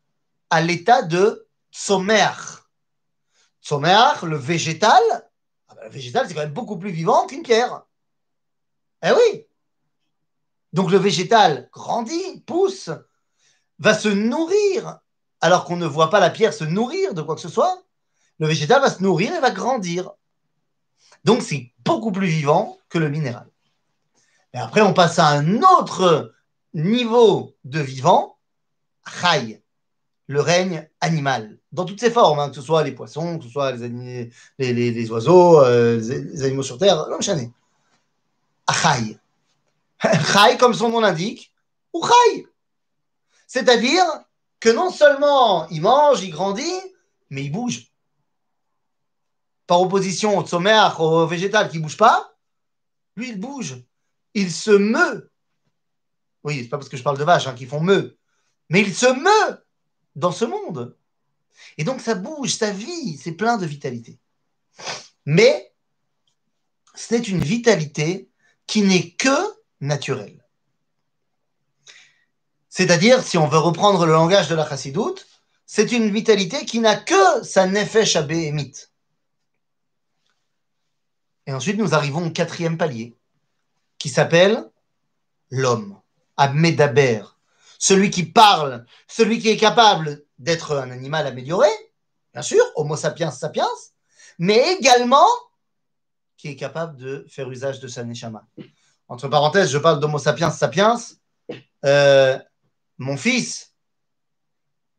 à 0.50 0.60
l'état 0.60 1.02
de 1.02 1.48
tsomer. 1.72 2.30
Tsomer, 3.60 4.12
le 4.22 4.36
végétal, 4.36 5.02
végétal, 5.90 6.26
c'est 6.26 6.34
quand 6.34 6.40
même 6.40 6.52
beaucoup 6.52 6.78
plus 6.78 6.90
vivant 6.90 7.26
qu'une 7.26 7.42
pierre. 7.42 7.82
Eh 9.04 9.10
oui. 9.10 9.46
Donc, 10.72 10.90
le 10.90 10.98
végétal 10.98 11.68
grandit, 11.72 12.40
pousse, 12.46 12.90
va 13.78 13.94
se 13.94 14.08
nourrir 14.08 15.00
alors 15.42 15.64
qu'on 15.64 15.76
ne 15.76 15.86
voit 15.86 16.08
pas 16.08 16.20
la 16.20 16.30
pierre 16.30 16.54
se 16.54 16.64
nourrir 16.64 17.14
de 17.14 17.20
quoi 17.20 17.34
que 17.34 17.40
ce 17.40 17.48
soit, 17.48 17.82
le 18.38 18.46
végétal 18.46 18.80
va 18.80 18.90
se 18.90 19.02
nourrir 19.02 19.34
et 19.34 19.40
va 19.40 19.50
grandir. 19.50 20.12
Donc 21.24 21.42
c'est 21.42 21.72
beaucoup 21.84 22.12
plus 22.12 22.28
vivant 22.28 22.78
que 22.88 22.98
le 22.98 23.10
minéral. 23.10 23.48
Et 24.54 24.58
après, 24.58 24.82
on 24.82 24.94
passe 24.94 25.18
à 25.18 25.28
un 25.28 25.62
autre 25.62 26.32
niveau 26.74 27.56
de 27.64 27.80
vivant, 27.80 28.38
Chai, 29.06 29.61
le 30.26 30.40
règne 30.40 30.88
animal, 31.00 31.58
dans 31.72 31.84
toutes 31.84 32.00
ses 32.00 32.10
formes, 32.10 32.38
hein, 32.38 32.48
que 32.48 32.56
ce 32.56 32.62
soit 32.62 32.84
les 32.84 32.92
poissons, 32.92 33.38
que 33.38 33.44
ce 33.44 33.50
soit 33.50 33.72
les, 33.72 34.30
les, 34.58 35.10
oiseaux, 35.10 35.60
euh, 35.60 35.96
les, 35.98 36.42
animaux 36.44 36.62
sur 36.62 36.78
Terre, 36.78 37.06
l'homme 37.08 37.22
chané. 37.22 37.50
Chai. 38.70 39.18
Chai, 40.00 40.56
comme 40.58 40.74
son 40.74 40.88
nom 40.88 41.00
l'indique, 41.00 41.52
ou 41.92 42.04
Chai. 42.04 42.46
C'est-à-dire 43.46 44.04
que 44.60 44.70
non 44.70 44.90
seulement 44.90 45.68
il 45.68 45.82
mange, 45.82 46.22
il 46.22 46.30
grandit, 46.30 46.80
mais 47.30 47.44
il 47.44 47.52
bouge. 47.52 47.88
Par 49.66 49.80
opposition 49.80 50.38
au 50.38 50.46
sommaire, 50.46 51.00
au 51.00 51.26
végétal 51.26 51.68
qui 51.68 51.78
ne 51.78 51.82
bouge 51.82 51.96
pas, 51.96 52.34
lui, 53.16 53.30
il 53.30 53.40
bouge. 53.40 53.82
Il 54.34 54.50
se 54.50 54.70
meut. 54.70 55.30
Oui, 56.44 56.62
c'est 56.62 56.68
pas 56.68 56.78
parce 56.78 56.88
que 56.88 56.96
je 56.96 57.02
parle 57.02 57.18
de 57.18 57.24
vaches 57.24 57.46
hein, 57.46 57.54
qui 57.54 57.66
font 57.66 57.80
meut, 57.80 58.16
mais 58.68 58.80
il 58.80 58.94
se 58.94 59.06
meut 59.06 59.61
dans 60.16 60.32
ce 60.32 60.44
monde. 60.44 60.96
Et 61.78 61.84
donc 61.84 62.00
ça 62.00 62.14
bouge, 62.14 62.54
sa 62.54 62.70
vie, 62.70 63.16
c'est 63.16 63.32
plein 63.32 63.56
de 63.56 63.66
vitalité. 63.66 64.18
Mais 65.26 65.72
c'est 66.94 67.28
une 67.28 67.42
vitalité 67.42 68.28
qui 68.66 68.82
n'est 68.82 69.10
que 69.10 69.36
naturelle. 69.80 70.44
C'est-à-dire, 72.68 73.22
si 73.22 73.36
on 73.36 73.46
veut 73.46 73.58
reprendre 73.58 74.06
le 74.06 74.12
langage 74.12 74.48
de 74.48 74.54
la 74.54 74.66
chassidoute, 74.66 75.26
c'est 75.66 75.92
une 75.92 76.10
vitalité 76.10 76.64
qui 76.64 76.80
n'a 76.80 76.96
que 76.96 77.44
sa 77.44 77.66
nefesh 77.66 78.16
abéhémite. 78.16 78.92
Et 81.46 81.52
ensuite, 81.52 81.76
nous 81.76 81.94
arrivons 81.94 82.26
au 82.26 82.30
quatrième 82.30 82.78
palier, 82.78 83.16
qui 83.98 84.08
s'appelle 84.08 84.70
l'homme, 85.50 86.00
Abmedaber, 86.36 87.24
celui 87.82 88.10
qui 88.10 88.22
parle, 88.22 88.86
celui 89.08 89.40
qui 89.40 89.48
est 89.48 89.56
capable 89.56 90.24
d'être 90.38 90.76
un 90.76 90.92
animal 90.92 91.26
amélioré, 91.26 91.68
bien 92.32 92.40
sûr, 92.42 92.64
Homo 92.76 92.94
sapiens 92.94 93.32
sapiens, 93.32 93.66
mais 94.38 94.74
également 94.74 95.26
qui 96.36 96.46
est 96.46 96.54
capable 96.54 96.96
de 96.96 97.26
faire 97.28 97.50
usage 97.50 97.80
de 97.80 97.88
sa 97.88 98.04
neshama. 98.04 98.46
Entre 99.08 99.26
parenthèses, 99.26 99.72
je 99.72 99.78
parle 99.78 99.98
d'Homo 99.98 100.20
sapiens 100.20 100.52
sapiens. 100.52 100.96
Euh, 101.84 102.38
mon 102.98 103.16
fils 103.16 103.74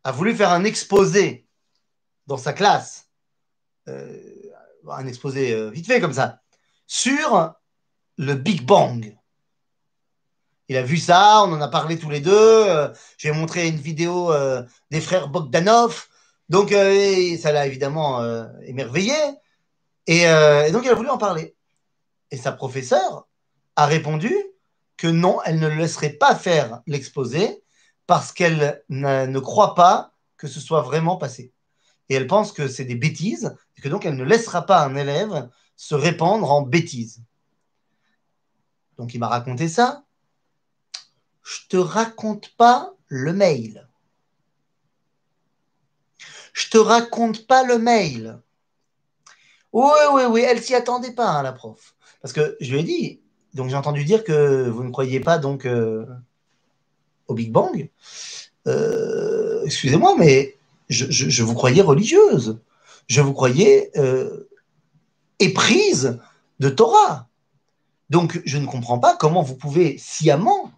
a 0.04 0.12
voulu 0.12 0.36
faire 0.36 0.52
un 0.52 0.66
exposé 0.66 1.48
dans 2.28 2.36
sa 2.36 2.52
classe, 2.52 3.10
euh, 3.88 4.20
un 4.90 5.08
exposé 5.08 5.54
euh, 5.54 5.70
vite 5.70 5.88
fait 5.88 6.02
comme 6.02 6.12
ça, 6.12 6.42
sur 6.86 7.54
le 8.18 8.34
Big 8.34 8.66
Bang. 8.66 9.18
Il 10.74 10.78
a 10.78 10.82
vu 10.82 10.98
ça, 10.98 11.44
on 11.44 11.54
en 11.54 11.62
a 11.62 11.68
parlé 11.68 12.00
tous 12.00 12.10
les 12.10 12.20
deux. 12.20 12.34
Euh, 12.34 12.92
je 13.20 13.28
lui 13.28 13.36
ai 13.36 13.38
montré 13.38 13.68
une 13.68 13.78
vidéo 13.78 14.34
des 14.90 15.02
frères 15.02 15.28
Bogdanov. 15.28 16.08
Donc, 16.50 16.72
ça 16.72 17.52
l'a 17.52 17.68
évidemment 17.68 18.26
émerveillé. 18.64 19.14
Et, 20.08 20.24
donc, 20.72 20.82
il 20.84 20.90
a 20.90 20.96
voulu 20.96 21.10
en 21.10 21.20
parler. 21.20 21.56
Et 22.32 22.38
sa 22.38 22.52
professeure 22.52 23.28
a 23.76 23.86
répondu 23.86 24.36
que 24.98 25.06
non, 25.06 25.38
elle 25.46 25.60
ne 25.60 25.68
le 25.68 25.76
laisserait 25.76 26.14
pas 26.14 26.34
faire 26.34 26.82
l'exposé 26.88 27.62
parce 28.08 28.32
qu'elle 28.32 28.84
ne 28.90 29.40
croit 29.40 29.76
pas 29.76 30.14
que 30.38 30.48
ce 30.48 30.60
soit 30.60 30.82
vraiment 30.82 31.18
passé. 31.18 31.54
Et 32.10 32.16
elle 32.16 32.26
pense 32.26 32.52
que 32.52 32.68
c'est 32.68 32.86
des 32.86 32.96
bêtises, 32.96 33.56
et 33.78 33.82
que 33.82 33.90
donc 33.90 34.06
elle 34.08 34.16
ne 34.16 34.24
laissera 34.24 34.66
pas 34.66 34.84
un 34.84 34.96
élève 34.96 35.50
se 35.76 35.94
répandre 35.94 36.52
en 36.52 36.64
bêtises. 36.64 37.22
Donc 38.98 39.14
il 39.14 39.20
m'a 39.20 39.28
raconté 39.28 39.70
ça. 39.70 40.04
Je 41.44 41.68
te 41.70 41.78
raconte 41.78 42.56
pas 42.56 42.94
le 43.08 43.34
mail. 43.34 43.88
Je 46.54 46.70
te 46.70 46.78
raconte 46.78 47.48
pas 47.48 47.64
le 47.64 47.78
mail. 47.78 48.40
Oui, 49.74 49.90
oui, 50.14 50.22
oui, 50.30 50.42
elle 50.48 50.62
s'y 50.62 50.76
attendait 50.76 51.12
pas, 51.12 51.30
hein, 51.30 51.44
la 51.44 51.52
prof. 51.52 51.96
Parce 52.22 52.34
que 52.34 52.56
je 52.62 52.72
lui 52.72 52.80
ai 52.80 52.84
dit, 52.84 53.22
donc 53.54 53.70
j'ai 53.70 53.76
entendu 53.76 54.04
dire 54.06 54.24
que 54.24 54.70
vous 54.70 54.84
ne 54.84 54.92
croyez 54.92 55.20
pas 55.20 55.38
donc 55.40 55.66
euh, 55.66 56.06
au 57.28 57.34
Big 57.34 57.52
Bang. 57.52 57.90
Euh, 58.68 59.64
excusez-moi, 59.66 60.16
mais 60.18 60.56
je, 60.90 61.44
vous 61.44 61.56
croyais 61.56 61.82
religieuse. 61.82 62.60
Je 63.08 63.22
vous 63.22 63.34
croyais 63.34 63.92
euh, 63.98 64.48
éprise 65.40 66.20
de 66.60 66.70
Torah. 66.70 67.28
Donc 68.10 68.42
je 68.46 68.58
ne 68.58 68.66
comprends 68.66 69.00
pas 69.00 69.16
comment 69.16 69.42
vous 69.42 69.56
pouvez 69.56 69.98
sciemment 69.98 70.72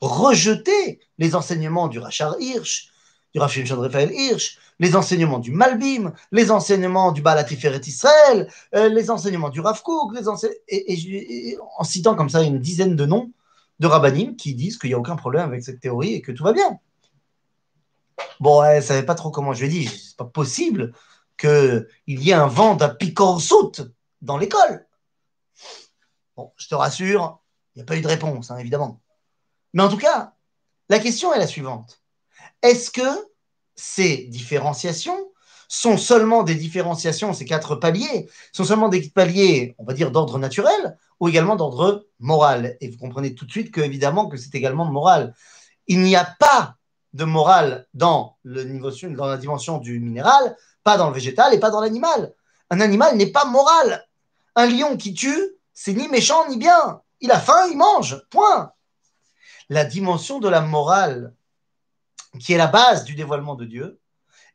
rejeter 0.00 1.00
les 1.18 1.34
enseignements 1.34 1.88
du 1.88 1.98
Rachar 1.98 2.36
Hirsch, 2.40 2.90
du 3.34 3.40
Rav 3.40 3.50
Shimshon 3.50 3.80
Raphaël 3.80 4.12
Hirsch, 4.12 4.58
les 4.78 4.96
enseignements 4.96 5.38
du 5.38 5.50
Malbim, 5.50 6.12
les 6.32 6.50
enseignements 6.50 7.12
du 7.12 7.22
Balatiferet 7.22 7.80
Israël, 7.86 8.50
euh, 8.74 8.88
les 8.88 9.10
enseignements 9.10 9.50
du 9.50 9.60
Rav 9.60 9.82
Kook, 9.82 10.14
les 10.14 10.28
et, 10.68 11.58
en 11.78 11.84
citant 11.84 12.14
comme 12.14 12.28
ça 12.28 12.42
une 12.42 12.58
dizaine 12.58 12.96
de 12.96 13.06
noms 13.06 13.30
de 13.80 13.86
rabbinim 13.86 14.36
qui 14.36 14.54
disent 14.54 14.78
qu'il 14.78 14.90
n'y 14.90 14.94
a 14.94 14.98
aucun 14.98 15.16
problème 15.16 15.48
avec 15.48 15.62
cette 15.62 15.80
théorie 15.80 16.14
et 16.14 16.22
que 16.22 16.32
tout 16.32 16.44
va 16.44 16.52
bien. 16.52 16.78
Bon, 18.40 18.62
elle 18.62 18.78
ne 18.78 18.82
savait 18.82 19.04
pas 19.04 19.14
trop 19.14 19.30
comment 19.30 19.52
je 19.52 19.64
lui 19.64 19.66
ai 19.66 19.80
dit, 19.80 19.86
c'est 19.86 20.16
pas 20.16 20.24
possible 20.24 20.92
qu'il 21.38 21.86
y 22.06 22.30
ait 22.30 22.34
un 22.34 22.48
vent 22.48 22.74
d'un 22.74 22.96
soute 23.38 23.82
dans 24.22 24.36
l'école. 24.36 24.86
Bon, 26.36 26.52
je 26.56 26.68
te 26.68 26.74
rassure, 26.74 27.40
il 27.74 27.78
n'y 27.78 27.82
a 27.82 27.84
pas 27.84 27.96
eu 27.96 28.00
de 28.00 28.08
réponse, 28.08 28.50
hein, 28.50 28.58
évidemment. 28.58 29.00
Mais 29.78 29.84
en 29.84 29.88
tout 29.88 29.96
cas, 29.96 30.32
la 30.88 30.98
question 30.98 31.32
est 31.32 31.38
la 31.38 31.46
suivante. 31.46 32.02
Est-ce 32.62 32.90
que 32.90 33.08
ces 33.76 34.24
différenciations 34.24 35.30
sont 35.68 35.96
seulement 35.96 36.42
des 36.42 36.56
différenciations, 36.56 37.32
ces 37.32 37.44
quatre 37.44 37.76
paliers, 37.76 38.28
sont 38.52 38.64
seulement 38.64 38.88
des 38.88 39.08
paliers, 39.08 39.76
on 39.78 39.84
va 39.84 39.92
dire, 39.92 40.10
d'ordre 40.10 40.36
naturel 40.40 40.98
ou 41.20 41.28
également 41.28 41.54
d'ordre 41.54 42.08
moral? 42.18 42.76
Et 42.80 42.90
vous 42.90 42.98
comprenez 42.98 43.36
tout 43.36 43.46
de 43.46 43.52
suite 43.52 43.70
que, 43.70 43.80
évidemment, 43.80 44.26
que 44.26 44.36
c'est 44.36 44.52
également 44.56 44.84
moral. 44.84 45.32
Il 45.86 46.00
n'y 46.00 46.16
a 46.16 46.24
pas 46.40 46.74
de 47.12 47.22
morale 47.22 47.86
dans, 47.94 48.36
le 48.42 48.64
niveau, 48.64 48.90
dans 48.90 49.26
la 49.26 49.36
dimension 49.36 49.78
du 49.78 50.00
minéral, 50.00 50.56
pas 50.82 50.96
dans 50.96 51.06
le 51.06 51.14
végétal 51.14 51.54
et 51.54 51.60
pas 51.60 51.70
dans 51.70 51.80
l'animal. 51.80 52.34
Un 52.70 52.80
animal 52.80 53.16
n'est 53.16 53.30
pas 53.30 53.44
moral. 53.44 54.04
Un 54.56 54.66
lion 54.66 54.96
qui 54.96 55.14
tue, 55.14 55.56
c'est 55.72 55.92
ni 55.92 56.08
méchant 56.08 56.48
ni 56.48 56.56
bien. 56.56 57.00
Il 57.20 57.30
a 57.30 57.38
faim, 57.38 57.68
il 57.70 57.76
mange. 57.76 58.20
Point. 58.30 58.72
La 59.68 59.84
dimension 59.84 60.38
de 60.38 60.48
la 60.48 60.60
morale 60.60 61.34
qui 62.40 62.52
est 62.52 62.58
la 62.58 62.66
base 62.66 63.04
du 63.04 63.14
dévoilement 63.14 63.54
de 63.54 63.64
Dieu, 63.64 63.98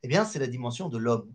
eh 0.04 0.08
bien, 0.08 0.26
c'est 0.26 0.40
la 0.40 0.48
dimension 0.48 0.90
de 0.90 0.98
l'homme. 0.98 1.32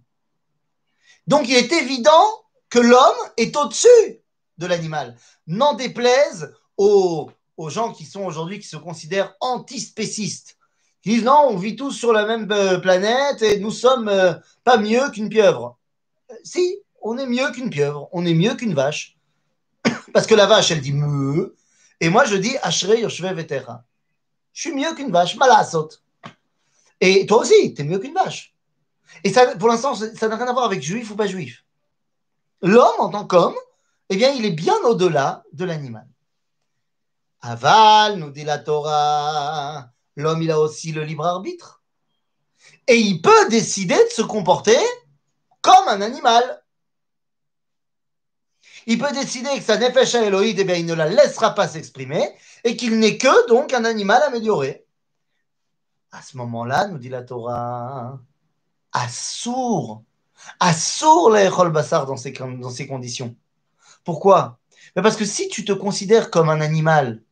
Donc, 1.26 1.48
il 1.48 1.54
est 1.54 1.72
évident 1.72 2.24
que 2.70 2.78
l'homme 2.78 3.16
est 3.36 3.56
au-dessus 3.56 4.22
de 4.58 4.66
l'animal. 4.66 5.16
N'en 5.46 5.74
déplaise 5.74 6.54
aux, 6.76 7.30
gens 7.68 7.92
qui 7.92 8.04
sont 8.04 8.22
aujourd'hui, 8.22 8.60
qui 8.60 8.68
se 8.68 8.76
considèrent 8.76 9.34
antispécistes, 9.40 10.56
qui 11.02 11.10
disent 11.10 11.24
non, 11.24 11.48
on 11.50 11.56
vit 11.56 11.76
tous 11.76 11.92
sur 11.92 12.12
la 12.12 12.26
même 12.26 12.50
euh, 12.52 12.78
planète 12.78 13.42
et 13.42 13.58
nous 13.58 13.70
sommes 13.70 14.08
euh, 14.08 14.34
pas 14.64 14.76
mieux 14.76 15.10
qu'une 15.10 15.28
pieuvre. 15.28 15.78
Si, 16.44 16.78
on 17.02 17.16
est 17.18 17.26
mieux 17.26 17.50
qu'une 17.52 17.70
pieuvre, 17.70 18.08
on 18.12 18.24
est 18.26 18.34
mieux 18.34 18.54
qu'une 18.54 18.74
vache. 18.74 19.16
Parce 20.12 20.26
que 20.26 20.34
la 20.34 20.46
vache, 20.46 20.70
elle 20.70 20.80
dit 20.80 20.92
me, 20.92 21.56
et 22.00 22.08
moi 22.08 22.24
je 22.24 22.36
dis 22.36 22.56
Ashrei 22.62 23.00
Yoshve 23.00 23.32
Vetera. 23.32 23.84
Je 24.52 24.62
suis 24.62 24.74
mieux 24.74 24.94
qu'une 24.94 25.12
vache, 25.12 25.36
malasot. 25.36 25.90
Et 27.00 27.26
toi 27.26 27.38
aussi, 27.38 27.74
tu 27.74 27.82
es 27.82 27.84
mieux 27.84 27.98
qu'une 27.98 28.14
vache. 28.14 28.54
Et 29.24 29.32
ça, 29.32 29.56
pour 29.56 29.68
l'instant, 29.68 29.94
ça 29.94 30.28
n'a 30.28 30.36
rien 30.36 30.46
à 30.46 30.52
voir 30.52 30.64
avec 30.64 30.82
juif 30.82 31.10
ou 31.10 31.16
pas 31.16 31.26
juif. 31.26 31.64
L'homme, 32.62 32.98
en 32.98 33.08
tant 33.10 33.24
qu'homme, 33.26 33.54
eh 34.08 34.16
bien, 34.16 34.30
il 34.30 34.44
est 34.44 34.52
bien 34.52 34.76
au-delà 34.84 35.44
de 35.52 35.64
l'animal. 35.64 36.08
Aval, 37.40 38.16
nous 38.16 38.30
dit 38.30 38.44
la 38.44 38.58
Torah, 38.58 39.90
l'homme, 40.16 40.42
il 40.42 40.50
a 40.50 40.58
aussi 40.58 40.92
le 40.92 41.04
libre 41.04 41.24
arbitre. 41.24 41.82
Et 42.86 42.96
il 42.96 43.22
peut 43.22 43.48
décider 43.48 43.94
de 43.94 44.10
se 44.10 44.22
comporter 44.22 44.78
comme 45.60 45.88
un 45.88 46.00
animal. 46.00 46.57
Il 48.90 48.98
peut 48.98 49.12
décider 49.12 49.50
que 49.50 49.62
sa 49.62 49.76
nefesh 49.76 50.14
Elohid, 50.14 50.58
eh 50.58 50.64
bien, 50.64 50.76
il 50.76 50.86
ne 50.86 50.94
la 50.94 51.06
laissera 51.06 51.54
pas 51.54 51.68
s'exprimer 51.68 52.26
et 52.64 52.74
qu'il 52.74 52.98
n'est 52.98 53.18
que 53.18 53.46
donc 53.46 53.74
un 53.74 53.84
animal 53.84 54.22
amélioré. 54.22 54.86
À 56.10 56.22
ce 56.22 56.38
moment-là, 56.38 56.88
nous 56.88 56.96
dit 56.96 57.10
la 57.10 57.22
Torah, 57.22 58.18
Assour, 58.92 60.04
Assour 60.58 61.30
les 61.32 61.50
Bassar 61.70 62.06
dans 62.06 62.16
ces, 62.16 62.30
dans 62.32 62.70
ces 62.70 62.86
conditions. 62.86 63.36
Pourquoi? 64.04 64.58
Parce 64.94 65.16
que 65.16 65.26
si 65.26 65.48
tu 65.48 65.66
te 65.66 65.72
considères 65.72 66.30
comme 66.30 66.48
un 66.48 66.62
animal, 66.62 67.22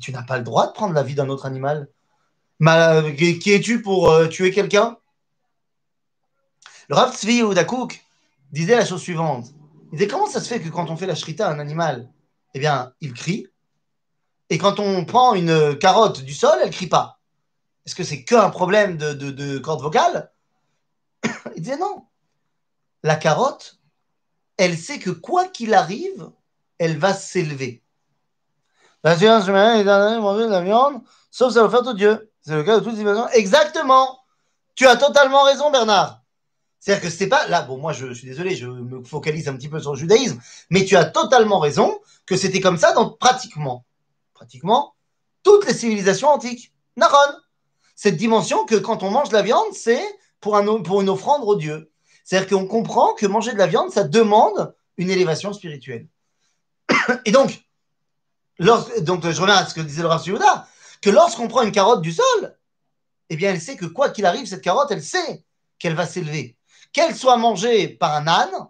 tu 0.00 0.10
n'as 0.10 0.22
pas 0.22 0.38
le 0.38 0.44
droit 0.44 0.68
de 0.68 0.72
prendre 0.72 0.94
la 0.94 1.02
vie 1.02 1.14
d'un 1.14 1.28
autre 1.28 1.44
animal. 1.44 1.90
qui 2.62 3.52
es-tu 3.52 3.82
pour 3.82 4.10
euh, 4.10 4.26
tuer 4.28 4.52
quelqu'un? 4.52 4.96
Le 6.88 6.94
Rav 6.94 7.14
Tzvi 7.14 7.42
Dakouk 7.54 8.02
disait 8.52 8.76
la 8.76 8.86
chose 8.86 9.02
suivante. 9.02 9.52
Il 9.90 9.98
disait 9.98 10.08
comment 10.08 10.26
ça 10.26 10.40
se 10.40 10.48
fait 10.48 10.60
que 10.60 10.68
quand 10.68 10.90
on 10.90 10.96
fait 10.96 11.06
la 11.06 11.14
shrita 11.14 11.48
à 11.48 11.52
un 11.52 11.58
animal, 11.58 12.10
eh 12.54 12.58
bien, 12.58 12.92
il 13.00 13.14
crie, 13.14 13.48
et 14.50 14.58
quand 14.58 14.80
on 14.80 15.04
prend 15.04 15.34
une 15.34 15.76
carotte 15.78 16.22
du 16.22 16.34
sol, 16.34 16.58
elle 16.62 16.70
crie 16.70 16.86
pas. 16.86 17.20
Est-ce 17.84 17.94
que 17.94 18.04
c'est 18.04 18.24
qu'un 18.24 18.50
problème 18.50 18.96
de, 18.96 19.12
de, 19.12 19.30
de 19.30 19.58
corde 19.58 19.82
vocale? 19.82 20.30
Il 21.56 21.62
disait 21.62 21.78
non. 21.78 22.04
La 23.02 23.16
carotte, 23.16 23.78
elle 24.56 24.76
sait 24.76 24.98
que 24.98 25.10
quoi 25.10 25.46
qu'il 25.46 25.74
arrive, 25.74 26.30
elle 26.78 26.98
va 26.98 27.14
s'élever. 27.14 27.82
La 29.04 29.16
science 29.16 29.46
humaine 29.46 29.80
est 29.80 29.84
de 29.84 30.50
la 30.50 30.60
viande, 30.62 31.02
sauf 31.30 31.54
ça 31.54 31.68
faire 31.68 31.82
tout 31.82 31.94
Dieu. 31.94 32.30
C'est 32.40 32.54
le 32.54 32.64
cas 32.64 32.80
de 32.80 32.84
toutes 32.84 32.96
les. 32.96 33.38
Exactement. 33.38 34.20
Tu 34.74 34.86
as 34.86 34.96
totalement 34.96 35.42
raison, 35.44 35.70
Bernard. 35.70 36.17
C'est-à-dire 36.80 37.02
que 37.02 37.10
c'est 37.10 37.28
pas 37.28 37.46
là. 37.48 37.62
Bon, 37.62 37.78
moi, 37.78 37.92
je, 37.92 38.12
suis 38.12 38.26
désolé, 38.26 38.54
je 38.54 38.66
me 38.66 39.02
focalise 39.02 39.48
un 39.48 39.56
petit 39.56 39.68
peu 39.68 39.80
sur 39.80 39.92
le 39.92 39.98
judaïsme, 39.98 40.40
mais 40.70 40.84
tu 40.84 40.96
as 40.96 41.04
totalement 41.04 41.58
raison 41.58 42.00
que 42.26 42.36
c'était 42.36 42.60
comme 42.60 42.78
ça 42.78 42.92
dans 42.92 43.10
pratiquement, 43.10 43.84
pratiquement 44.34 44.94
toutes 45.42 45.66
les 45.66 45.74
civilisations 45.74 46.28
antiques. 46.28 46.72
Naron 46.96 47.16
cette 47.94 48.16
dimension 48.16 48.64
que 48.64 48.76
quand 48.76 49.02
on 49.02 49.10
mange 49.10 49.30
de 49.30 49.34
la 49.34 49.42
viande, 49.42 49.72
c'est 49.72 50.04
pour, 50.40 50.56
un, 50.56 50.82
pour 50.82 51.00
une 51.00 51.08
offrande 51.08 51.42
au 51.42 51.56
Dieu. 51.56 51.90
C'est-à-dire 52.22 52.48
qu'on 52.48 52.66
comprend 52.66 53.14
que 53.14 53.26
manger 53.26 53.52
de 53.52 53.58
la 53.58 53.66
viande, 53.66 53.90
ça 53.90 54.04
demande 54.04 54.74
une 54.98 55.10
élévation 55.10 55.52
spirituelle. 55.52 56.06
Et 57.24 57.32
donc, 57.32 57.64
donc 59.00 59.28
je 59.28 59.40
reviens 59.40 59.56
à 59.56 59.66
ce 59.66 59.74
que 59.74 59.80
disait 59.80 60.02
le 60.02 60.08
Rav 60.08 60.22
que 61.00 61.10
lorsqu'on 61.10 61.48
prend 61.48 61.62
une 61.62 61.72
carotte 61.72 62.02
du 62.02 62.12
sol, 62.12 62.56
eh 63.30 63.36
bien, 63.36 63.50
elle 63.50 63.60
sait 63.60 63.76
que 63.76 63.86
quoi 63.86 64.10
qu'il 64.10 64.26
arrive, 64.26 64.46
cette 64.46 64.62
carotte, 64.62 64.90
elle 64.90 65.02
sait 65.02 65.44
qu'elle 65.78 65.94
va 65.94 66.06
s'élever. 66.06 66.57
Qu'elle 66.98 67.14
soit 67.14 67.36
mangée 67.36 67.86
par 67.86 68.16
un 68.16 68.26
âne, 68.26 68.68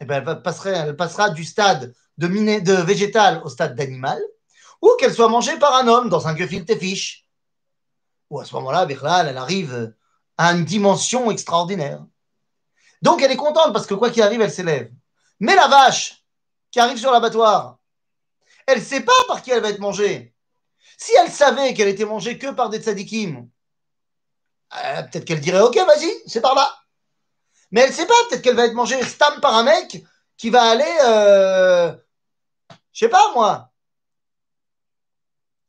eh 0.00 0.04
bien, 0.04 0.16
elle, 0.16 0.96
passera 0.96 1.30
du 1.30 1.44
stade 1.44 1.94
de, 2.16 2.82
végétal 2.82 3.40
au 3.44 3.48
stade 3.48 3.76
d'animal, 3.76 4.20
ou 4.82 4.90
qu'elle 4.98 5.14
soit 5.14 5.28
mangée 5.28 5.56
par 5.60 5.76
un 5.76 5.86
homme 5.86 6.08
dans 6.08 6.26
un 6.26 6.36
gefilte 6.36 6.76
fiche 6.76 7.28
ou 8.30 8.40
à 8.40 8.44
ce 8.44 8.52
moment-là, 8.56 8.84
elle 9.28 9.38
arrive 9.38 9.94
à 10.36 10.54
une 10.54 10.64
dimension 10.64 11.30
extraordinaire. 11.30 12.04
Donc 13.00 13.22
elle 13.22 13.30
est 13.30 13.36
contente 13.36 13.72
parce 13.72 13.86
que 13.86 13.94
quoi 13.94 14.10
qu'il 14.10 14.24
arrive, 14.24 14.40
elle 14.40 14.50
s'élève. 14.50 14.90
Mais 15.38 15.54
la 15.54 15.68
vache 15.68 16.24
qui 16.72 16.80
arrive 16.80 16.98
sur 16.98 17.12
l'abattoir, 17.12 17.78
elle 18.66 18.80
ne 18.80 18.84
sait 18.84 19.02
pas 19.02 19.12
par 19.28 19.40
qui 19.40 19.52
elle 19.52 19.62
va 19.62 19.70
être 19.70 19.78
mangée. 19.78 20.34
Si 20.96 21.12
elle 21.22 21.30
savait 21.30 21.74
qu'elle 21.74 21.86
était 21.86 22.04
mangée 22.04 22.38
que 22.38 22.50
par 22.50 22.70
des 22.70 22.80
tzadikim, 22.80 23.48
euh, 24.74 25.02
peut-être 25.04 25.24
qu'elle 25.24 25.40
dirait 25.40 25.60
Ok, 25.60 25.76
vas-y, 25.76 26.12
c'est 26.26 26.40
par 26.40 26.56
là. 26.56 26.77
Mais 27.70 27.82
elle 27.82 27.92
sait 27.92 28.06
pas, 28.06 28.14
peut-être 28.28 28.42
qu'elle 28.42 28.56
va 28.56 28.66
être 28.66 28.74
mangée 28.74 29.02
stam 29.02 29.40
par 29.40 29.54
un 29.54 29.62
mec 29.62 30.04
qui 30.36 30.50
va 30.50 30.62
aller, 30.62 30.98
euh, 31.06 31.94
je 32.92 32.98
sais 33.00 33.08
pas 33.08 33.32
moi. 33.34 33.70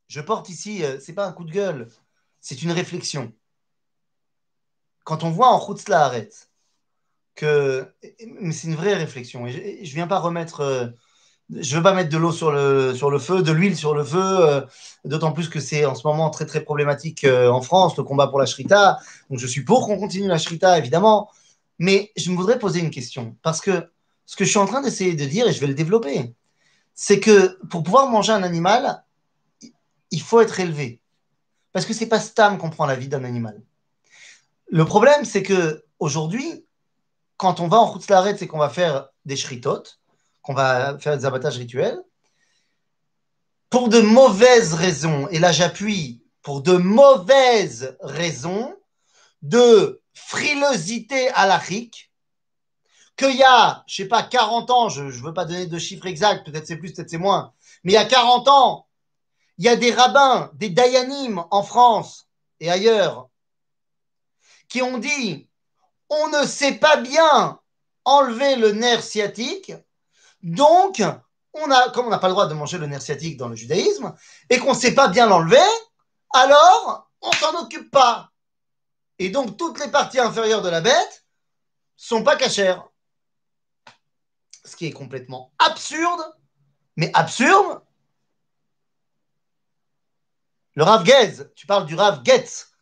Je 0.08 0.20
porte 0.20 0.48
ici, 0.48 0.84
euh, 0.84 0.98
c'est 1.00 1.12
pas 1.12 1.26
un 1.26 1.32
coup 1.32 1.44
de 1.44 1.52
gueule, 1.52 1.88
c'est 2.40 2.62
une 2.62 2.72
réflexion. 2.72 3.32
Quand 5.04 5.24
on 5.24 5.30
voit 5.30 5.48
en 5.48 5.60
Chutzlaharet 5.60 6.30
que. 7.34 7.86
Mais 8.40 8.52
c'est 8.52 8.68
une 8.68 8.76
vraie 8.76 8.94
réflexion. 8.94 9.46
Je 9.46 9.58
ne 9.58 9.84
viens 9.84 10.06
pas 10.06 10.18
remettre. 10.18 10.60
Euh, 10.60 10.86
je 11.50 11.76
veux 11.76 11.82
pas 11.82 11.94
mettre 11.94 12.10
de 12.10 12.16
l'eau 12.16 12.32
sur 12.32 12.52
le, 12.52 12.94
sur 12.94 13.10
le 13.10 13.18
feu, 13.18 13.42
de 13.42 13.50
l'huile 13.50 13.76
sur 13.76 13.92
le 13.94 14.04
feu, 14.04 14.22
euh, 14.22 14.60
d'autant 15.04 15.32
plus 15.32 15.48
que 15.48 15.58
c'est 15.58 15.84
en 15.84 15.96
ce 15.96 16.06
moment 16.06 16.30
très 16.30 16.46
très 16.46 16.60
problématique 16.60 17.24
euh, 17.24 17.50
en 17.50 17.60
France, 17.60 17.96
le 17.96 18.04
combat 18.04 18.28
pour 18.28 18.38
la 18.38 18.46
shrita. 18.46 18.98
Donc 19.30 19.40
je 19.40 19.46
suis 19.46 19.64
pour 19.64 19.86
qu'on 19.86 19.98
continue 19.98 20.28
la 20.28 20.38
shrita, 20.38 20.78
évidemment. 20.78 21.28
Mais 21.80 22.12
je 22.14 22.30
me 22.30 22.36
voudrais 22.36 22.58
poser 22.58 22.78
une 22.80 22.90
question. 22.90 23.36
Parce 23.42 23.62
que 23.62 23.90
ce 24.26 24.36
que 24.36 24.44
je 24.44 24.50
suis 24.50 24.58
en 24.58 24.66
train 24.66 24.82
d'essayer 24.82 25.14
de 25.14 25.24
dire, 25.24 25.48
et 25.48 25.52
je 25.52 25.60
vais 25.60 25.66
le 25.66 25.74
développer, 25.74 26.34
c'est 26.94 27.20
que 27.20 27.58
pour 27.68 27.82
pouvoir 27.82 28.08
manger 28.10 28.32
un 28.32 28.42
animal, 28.42 29.02
il 30.10 30.20
faut 30.20 30.42
être 30.42 30.60
élevé. 30.60 31.00
Parce 31.72 31.86
que 31.86 31.94
c'est 31.94 32.06
pas 32.06 32.20
Stam 32.20 32.58
qu'on 32.58 32.68
prend 32.68 32.84
la 32.84 32.96
vie 32.96 33.08
d'un 33.08 33.24
animal. 33.24 33.62
Le 34.68 34.84
problème, 34.84 35.24
c'est 35.24 35.42
que 35.42 35.82
aujourd'hui, 35.98 36.66
quand 37.38 37.60
on 37.60 37.68
va 37.68 37.78
en 37.78 37.90
Chutzlaret, 37.94 38.36
c'est 38.36 38.46
qu'on 38.46 38.58
va 38.58 38.68
faire 38.68 39.08
des 39.24 39.36
shritot, 39.36 39.82
qu'on 40.42 40.52
va 40.52 40.98
faire 40.98 41.16
des 41.16 41.24
abattages 41.24 41.56
rituels, 41.56 41.98
pour 43.70 43.88
de 43.88 44.00
mauvaises 44.00 44.74
raisons, 44.74 45.28
et 45.28 45.38
là 45.38 45.50
j'appuie, 45.50 46.22
pour 46.42 46.60
de 46.60 46.76
mauvaises 46.76 47.96
raisons 48.00 48.76
de 49.40 50.02
frilosité 50.26 51.30
halachique, 51.30 52.10
qu'il 53.16 53.36
y 53.36 53.42
a, 53.42 53.84
je 53.86 53.96
sais 53.96 54.08
pas, 54.08 54.22
40 54.22 54.70
ans, 54.70 54.88
je 54.88 55.02
ne 55.02 55.10
veux 55.10 55.34
pas 55.34 55.44
donner 55.44 55.66
de 55.66 55.78
chiffres 55.78 56.06
exacts, 56.06 56.46
peut-être 56.46 56.66
c'est 56.66 56.76
plus, 56.76 56.92
peut-être 56.92 57.10
c'est 57.10 57.18
moins, 57.18 57.52
mais 57.84 57.92
il 57.92 57.94
y 57.94 57.98
a 57.98 58.04
40 58.04 58.48
ans, 58.48 58.86
il 59.58 59.64
y 59.64 59.68
a 59.68 59.76
des 59.76 59.92
rabbins, 59.92 60.50
des 60.54 60.70
dayanim 60.70 61.44
en 61.50 61.62
France 61.62 62.28
et 62.60 62.70
ailleurs, 62.70 63.28
qui 64.68 64.82
ont 64.82 64.98
dit 64.98 65.48
on 66.08 66.28
ne 66.28 66.46
sait 66.46 66.74
pas 66.74 66.96
bien 66.96 67.58
enlever 68.04 68.56
le 68.56 68.72
nerf 68.72 69.02
sciatique, 69.02 69.72
donc 70.42 71.02
on 71.52 71.70
a, 71.70 71.90
comme 71.90 72.06
on 72.06 72.10
n'a 72.10 72.18
pas 72.18 72.28
le 72.28 72.34
droit 72.34 72.46
de 72.46 72.54
manger 72.54 72.78
le 72.78 72.86
nerf 72.86 73.02
sciatique 73.02 73.36
dans 73.36 73.48
le 73.48 73.56
judaïsme, 73.56 74.14
et 74.48 74.58
qu'on 74.58 74.74
ne 74.74 74.78
sait 74.78 74.94
pas 74.94 75.08
bien 75.08 75.26
l'enlever, 75.26 75.58
alors 76.32 77.10
on 77.20 77.32
s'en 77.32 77.54
occupe 77.62 77.90
pas. 77.90 78.29
Et 79.20 79.28
donc 79.28 79.58
toutes 79.58 79.78
les 79.78 79.90
parties 79.90 80.18
inférieures 80.18 80.62
de 80.62 80.70
la 80.70 80.80
bête 80.80 81.26
sont 81.94 82.24
pas 82.24 82.36
cachères. 82.36 82.88
Ce 84.64 84.74
qui 84.74 84.86
est 84.86 84.92
complètement 84.92 85.52
absurde, 85.58 86.22
mais 86.96 87.10
absurde. 87.12 87.82
Le 90.74 90.84
Rav 90.84 91.04
Getz, 91.04 91.44
tu 91.54 91.66
parles 91.66 91.84
du 91.84 91.94
Rav 91.94 92.22
Getz, 92.24 92.72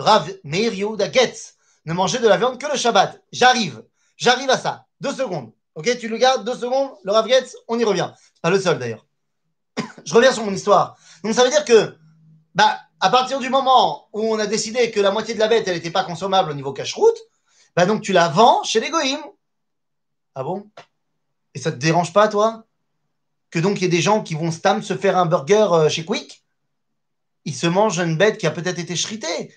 le 0.00 0.04
Rav 0.04 0.28
Meir 0.42 0.74
Yehuda 0.74 1.12
Getz, 1.12 1.56
ne 1.84 1.92
manger 1.92 2.18
de 2.18 2.26
la 2.26 2.36
viande 2.36 2.60
que 2.60 2.66
le 2.66 2.76
Shabbat. 2.76 3.22
J'arrive, 3.30 3.84
j'arrive 4.16 4.50
à 4.50 4.58
ça. 4.58 4.86
Deux 5.00 5.14
secondes. 5.14 5.52
Ok, 5.76 5.96
tu 6.00 6.08
le 6.08 6.16
gardes, 6.16 6.44
deux 6.44 6.56
secondes, 6.56 6.90
le 7.04 7.12
Rav 7.12 7.28
Getz, 7.28 7.54
on 7.68 7.78
y 7.78 7.84
revient. 7.84 8.12
Pas 8.42 8.50
le 8.50 8.58
seul 8.60 8.80
d'ailleurs. 8.80 9.06
Je 10.04 10.14
reviens 10.14 10.32
sur 10.32 10.44
mon 10.44 10.52
histoire. 10.52 10.96
Donc 11.22 11.34
ça 11.34 11.44
veut 11.44 11.50
dire 11.50 11.64
que, 11.64 11.96
bah, 12.56 12.80
à 13.00 13.10
partir 13.10 13.38
du 13.38 13.50
moment 13.50 14.08
où 14.14 14.34
on 14.34 14.38
a 14.38 14.46
décidé 14.46 14.90
que 14.90 14.98
la 14.98 15.10
moitié 15.10 15.34
de 15.34 15.38
la 15.38 15.46
bête, 15.46 15.68
elle 15.68 15.74
n'était 15.74 15.90
pas 15.90 16.04
consommable 16.04 16.50
au 16.50 16.54
niveau 16.54 16.72
cache-route, 16.72 17.18
bah 17.76 17.84
donc 17.84 18.00
tu 18.00 18.12
la 18.14 18.28
vends 18.28 18.64
chez 18.64 18.80
les 18.80 18.88
goïms. 18.90 19.24
Ah 20.34 20.42
bon? 20.42 20.68
Et 21.54 21.58
ça 21.60 21.70
te 21.70 21.76
dérange 21.76 22.14
pas, 22.14 22.28
toi? 22.28 22.64
Que 23.50 23.58
donc 23.58 23.78
il 23.78 23.82
y 23.82 23.84
ait 23.84 23.90
des 23.90 24.00
gens 24.00 24.22
qui 24.22 24.34
vont 24.34 24.50
stam 24.50 24.82
se 24.82 24.96
faire 24.96 25.18
un 25.18 25.26
burger 25.26 25.68
euh, 25.70 25.88
chez 25.90 26.06
Quick? 26.06 26.44
Ils 27.44 27.54
se 27.54 27.66
mangent 27.66 28.00
une 28.00 28.16
bête 28.16 28.38
qui 28.38 28.46
a 28.46 28.50
peut-être 28.50 28.78
été 28.78 28.96
shritée, 28.96 29.54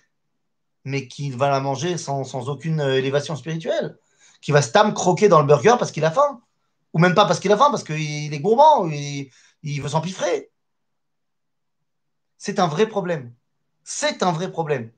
mais 0.83 1.07
qui 1.07 1.31
va 1.31 1.49
la 1.49 1.61
manger 1.61 1.97
sans, 1.97 2.25
sans 2.25 2.49
aucune 2.49 2.81
euh, 2.81 2.97
élévation 2.97 3.35
spirituelle. 3.37 3.97
Qui 4.41 4.51
va 4.51 4.61
stam 4.61 4.93
croquer 4.93 5.29
dans 5.29 5.39
le 5.39 5.47
burger 5.47 5.75
parce 5.79 5.91
qu'il 5.91 6.03
a 6.03 6.11
faim. 6.11 6.41
Ou 6.93 6.99
même 6.99 7.15
pas 7.15 7.25
parce 7.25 7.39
qu'il 7.39 7.51
a 7.51 7.57
faim, 7.57 7.69
parce 7.71 7.83
qu'il 7.83 8.33
est 8.33 8.39
gourmand, 8.39 8.87
il, 8.87 9.31
il 9.63 9.81
veut 9.81 9.89
s'empiffrer. 9.89 10.51
C'est 12.39 12.57
un 12.57 12.67
vrai 12.67 12.87
problème. 12.87 13.33
C'est 13.83 14.23
un 14.23 14.31
vrai 14.31 14.49
problème. 14.49 14.91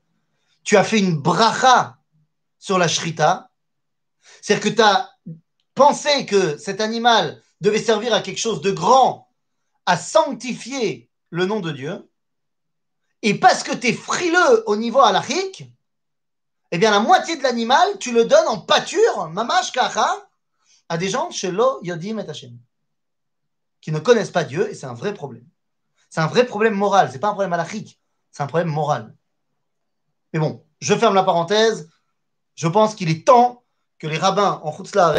Tu 0.64 0.78
as 0.78 0.84
fait 0.84 1.00
une 1.00 1.18
bracha 1.18 1.98
sur 2.60 2.78
la 2.78 2.88
shrita. 2.88 3.50
C'est-à-dire 4.42 4.72
que 4.72 4.76
tu 4.76 4.82
as 4.82 5.10
pensé 5.74 6.28
que 6.28 6.56
cet 6.58 6.80
animal 6.80 7.42
devait 7.60 7.82
servir 7.82 8.14
à 8.14 8.22
quelque 8.22 8.38
chose 8.38 8.62
de 8.62 8.72
grand, 8.72 9.28
à 9.88 9.98
sanctifier 9.98 11.10
le 11.32 11.48
nom 11.48 11.60
de 11.60 11.72
Dieu. 11.72 12.08
Et 13.24 13.34
parce 13.34 13.64
que 13.64 13.74
tu 13.74 13.88
es 13.88 13.94
frileux 13.94 14.64
au 14.68 14.76
niveau 14.76 15.00
halachique, 15.02 15.64
eh 16.70 16.78
bien 16.78 16.92
la 16.92 17.00
moitié 17.00 17.38
de 17.38 17.44
l'animal, 17.44 17.98
tu 18.00 18.12
le 18.12 18.26
donnes 18.26 18.48
en 18.48 18.60
pâture, 18.60 19.28
mamash 19.30 19.72
kacha, 19.72 20.30
à 20.90 20.98
des 20.98 21.10
gens 21.10 21.32
chez 21.32 21.52
Yodim 21.82 22.20
et 22.20 22.30
Hashem, 22.30 22.56
qui 23.82 23.92
ne 23.92 24.00
connaissent 24.00 24.32
pas 24.32 24.44
Dieu, 24.44 24.70
et 24.70 24.76
c'est 24.76 24.86
un 24.86 24.94
vrai 24.94 25.14
problème. 25.14 25.51
C'est 26.12 26.20
un 26.20 26.28
vrai 26.28 26.46
problème 26.46 26.74
moral, 26.74 27.10
c'est 27.10 27.20
pas 27.20 27.30
un 27.30 27.34
problème 27.34 27.54
halachique, 27.54 27.98
c'est 28.32 28.44
un 28.44 28.48
problème 28.48 28.68
moral. 28.68 29.16
Mais 30.34 30.40
bon, 30.40 30.62
je 30.82 30.94
ferme 30.94 31.16
la 31.16 31.24
parenthèse. 31.24 31.90
Je 32.56 32.68
pense 32.68 32.96
qu'il 32.96 33.10
est 33.10 33.26
temps 33.26 33.64
que 33.98 34.08
les 34.08 34.18
rabbins 34.18 34.60
en 34.64 34.74
Chutzla 34.74 35.16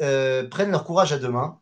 euh, 0.00 0.48
prennent 0.48 0.70
leur 0.70 0.84
courage 0.84 1.12
à 1.12 1.18
deux 1.18 1.30
mains 1.30 1.58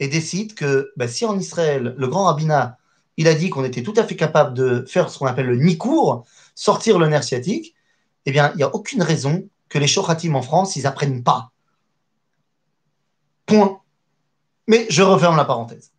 et 0.00 0.08
décident 0.08 0.52
que 0.56 0.92
bah, 0.96 1.06
si 1.06 1.24
en 1.24 1.38
Israël, 1.38 1.94
le 1.96 2.08
grand 2.08 2.24
rabbinat, 2.24 2.78
il 3.16 3.28
a 3.28 3.34
dit 3.34 3.48
qu'on 3.48 3.64
était 3.64 3.84
tout 3.84 3.94
à 3.96 4.02
fait 4.02 4.16
capable 4.16 4.52
de 4.52 4.84
faire 4.88 5.08
ce 5.08 5.18
qu'on 5.18 5.26
appelle 5.26 5.46
le 5.46 5.56
nikour, 5.56 6.26
sortir 6.56 6.98
le 6.98 7.06
nerf 7.06 7.22
sciatique, 7.22 7.76
eh 8.26 8.32
bien, 8.32 8.50
il 8.54 8.56
n'y 8.56 8.64
a 8.64 8.74
aucune 8.74 9.02
raison 9.02 9.48
que 9.68 9.78
les 9.78 9.86
shochatim 9.86 10.34
en 10.34 10.42
France, 10.42 10.74
ils 10.74 10.86
apprennent 10.86 11.22
pas. 11.22 11.52
Point. 13.46 13.80
Mais 14.66 14.86
je 14.90 15.02
referme 15.02 15.36
la 15.36 15.44
parenthèse. 15.44 15.92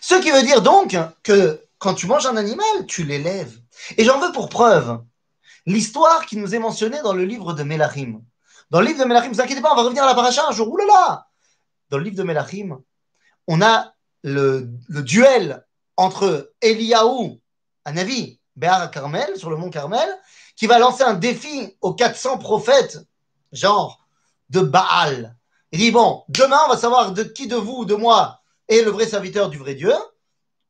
Ce 0.00 0.14
qui 0.14 0.30
veut 0.30 0.42
dire 0.42 0.62
donc 0.62 0.96
que 1.22 1.60
quand 1.78 1.94
tu 1.94 2.06
manges 2.06 2.26
un 2.26 2.36
animal, 2.36 2.86
tu 2.86 3.04
l'élèves. 3.04 3.58
Et 3.96 4.04
j'en 4.04 4.20
veux 4.20 4.32
pour 4.32 4.48
preuve 4.48 5.00
l'histoire 5.66 6.26
qui 6.26 6.36
nous 6.36 6.54
est 6.54 6.58
mentionnée 6.58 7.00
dans 7.02 7.14
le 7.14 7.24
livre 7.24 7.52
de 7.52 7.62
Melachim. 7.62 8.20
Dans 8.70 8.80
le 8.80 8.86
livre 8.86 9.00
de 9.00 9.04
Melachim, 9.04 9.30
ne 9.30 9.34
vous 9.34 9.40
inquiétez 9.40 9.60
pas, 9.60 9.72
on 9.72 9.76
va 9.76 9.82
revenir 9.82 10.04
à 10.04 10.06
la 10.06 10.14
paracha 10.14 10.46
un 10.46 10.52
jour. 10.52 10.76
Dans 11.88 11.98
le 11.98 12.04
livre 12.04 12.16
de 12.16 12.22
Melachim, 12.22 12.78
on 13.46 13.62
a 13.62 13.94
le, 14.22 14.68
duel 14.88 15.64
entre 15.96 16.52
Eliaou, 16.60 17.40
un 17.84 17.96
avis, 17.96 18.38
Béar 18.56 18.90
Carmel, 18.90 19.36
sur 19.36 19.50
le 19.50 19.56
mont 19.56 19.70
Carmel, 19.70 20.08
qui 20.56 20.66
va 20.66 20.78
lancer 20.78 21.02
un 21.02 21.14
défi 21.14 21.76
aux 21.80 21.94
400 21.94 22.38
prophètes, 22.38 22.98
genre 23.52 24.06
de 24.50 24.60
Baal. 24.60 25.36
Il 25.72 25.78
dit, 25.78 25.90
bon, 25.90 26.24
demain, 26.28 26.58
on 26.66 26.70
va 26.70 26.76
savoir 26.76 27.12
de 27.12 27.22
qui 27.22 27.46
de 27.46 27.56
vous 27.56 27.78
ou 27.78 27.84
de 27.84 27.94
moi 27.94 28.39
est 28.70 28.82
le 28.82 28.90
vrai 28.90 29.06
serviteur 29.06 29.50
du 29.50 29.58
vrai 29.58 29.74
Dieu. 29.74 29.92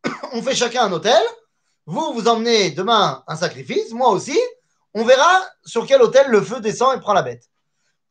on 0.33 0.43
fait 0.43 0.55
chacun 0.55 0.85
un 0.87 0.93
hôtel. 0.93 1.23
Vous, 1.87 2.13
vous 2.15 2.29
emmenez 2.29 2.71
demain 2.71 3.23
un 3.27 3.37
sacrifice, 3.37 3.93
moi 3.93 4.09
aussi. 4.11 4.39
On 4.95 5.05
verra 5.05 5.41
sur 5.65 5.87
quel 5.87 6.03
hôtel 6.03 6.29
le 6.29 6.41
feu 6.41 6.61
descend 6.61 6.97
et 6.97 7.01
prend 7.01 7.13
la 7.13 7.23
bête. 7.23 7.51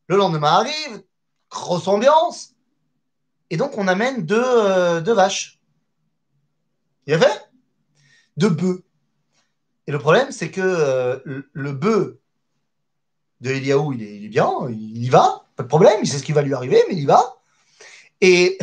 Le 0.07 0.15
lendemain 0.15 0.53
arrive, 0.53 1.03
grosse 1.49 1.87
ambiance. 1.87 2.53
Et 3.49 3.57
donc, 3.57 3.77
on 3.77 3.87
amène 3.87 4.25
deux, 4.25 4.41
euh, 4.41 5.01
vaches. 5.01 5.59
Il 7.07 7.11
y 7.11 7.13
avait 7.13 7.27
Deux 8.37 8.49
bœufs. 8.49 8.83
Et 9.87 9.91
le 9.91 9.97
problème, 9.97 10.31
c'est 10.31 10.51
que 10.51 10.61
euh, 10.61 11.41
le, 11.51 11.71
bœuf 11.71 12.15
de 13.41 13.49
Eliaou, 13.49 13.93
il 13.93 14.03
est, 14.03 14.15
il 14.17 14.25
est, 14.25 14.29
bien, 14.29 14.51
il 14.69 15.03
y 15.03 15.09
va, 15.09 15.47
pas 15.55 15.63
de 15.63 15.67
problème, 15.67 15.99
il 16.03 16.07
sait 16.07 16.19
ce 16.19 16.23
qui 16.23 16.31
va 16.31 16.43
lui 16.43 16.53
arriver, 16.53 16.83
mais 16.87 16.93
il 16.93 17.01
y 17.01 17.05
va. 17.05 17.37
Et 18.21 18.59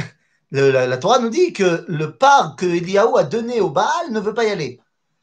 la, 0.53 0.97
Torah 0.99 1.19
nous 1.19 1.31
dit 1.31 1.53
que 1.53 1.85
le 1.89 2.17
part 2.17 2.57
que 2.57 2.67
Eliaou 2.67 3.17
a 3.17 3.25
donné 3.25 3.61
au 3.61 3.71
Baal 3.71 4.11
ne 4.11 4.21
veut 4.21 4.35
pas 4.35 4.45
y 4.45 4.51
aller. 4.51 4.81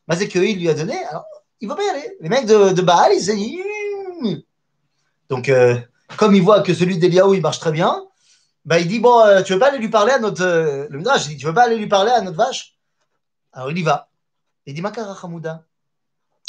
Mais 0.07 0.15
c'est 0.15 0.27
qu'il 0.27 0.59
lui 0.59 0.69
a 0.69 0.73
donné, 0.73 0.97
alors 1.05 1.25
il 1.61 1.67
ne 1.67 1.73
veut 1.73 1.77
pas 1.77 1.85
y 1.85 1.89
aller. 1.89 2.17
Les 2.19 2.29
mecs 2.29 2.45
de, 2.45 2.81
Baal, 2.81 3.13
ils 3.13 3.21
se 3.21 3.31
disent. 3.31 4.43
Donc, 5.29 5.49
euh, 5.49 5.79
comme 6.17 6.35
il 6.35 6.41
voit 6.41 6.61
que 6.61 6.73
celui 6.73 6.97
d'Eliaou, 6.97 7.33
il 7.33 7.41
marche 7.41 7.59
très 7.59 7.71
bien, 7.71 8.05
bah, 8.65 8.79
il 8.79 8.87
dit 8.87 8.99
Bon, 8.99 9.19
euh, 9.21 9.41
tu 9.41 9.53
veux 9.53 9.59
pas 9.59 9.69
aller 9.69 9.79
lui 9.79 9.89
parler 9.89 10.11
à 10.11 10.19
notre. 10.19 10.43
Euh, 10.43 10.87
le 10.89 10.97
Midrash, 10.97 11.27
dit 11.27 11.37
Tu 11.37 11.45
veux 11.45 11.53
pas 11.53 11.63
aller 11.63 11.77
lui 11.77 11.87
parler 11.87 12.11
à 12.11 12.21
notre 12.21 12.37
vache? 12.37 12.77
Alors 13.53 13.71
il 13.71 13.77
y 13.77 13.83
va. 13.83 14.09
Il 14.65 14.73
dit 14.73 14.81
Makara 14.81 15.17
Hamouda. 15.21 15.63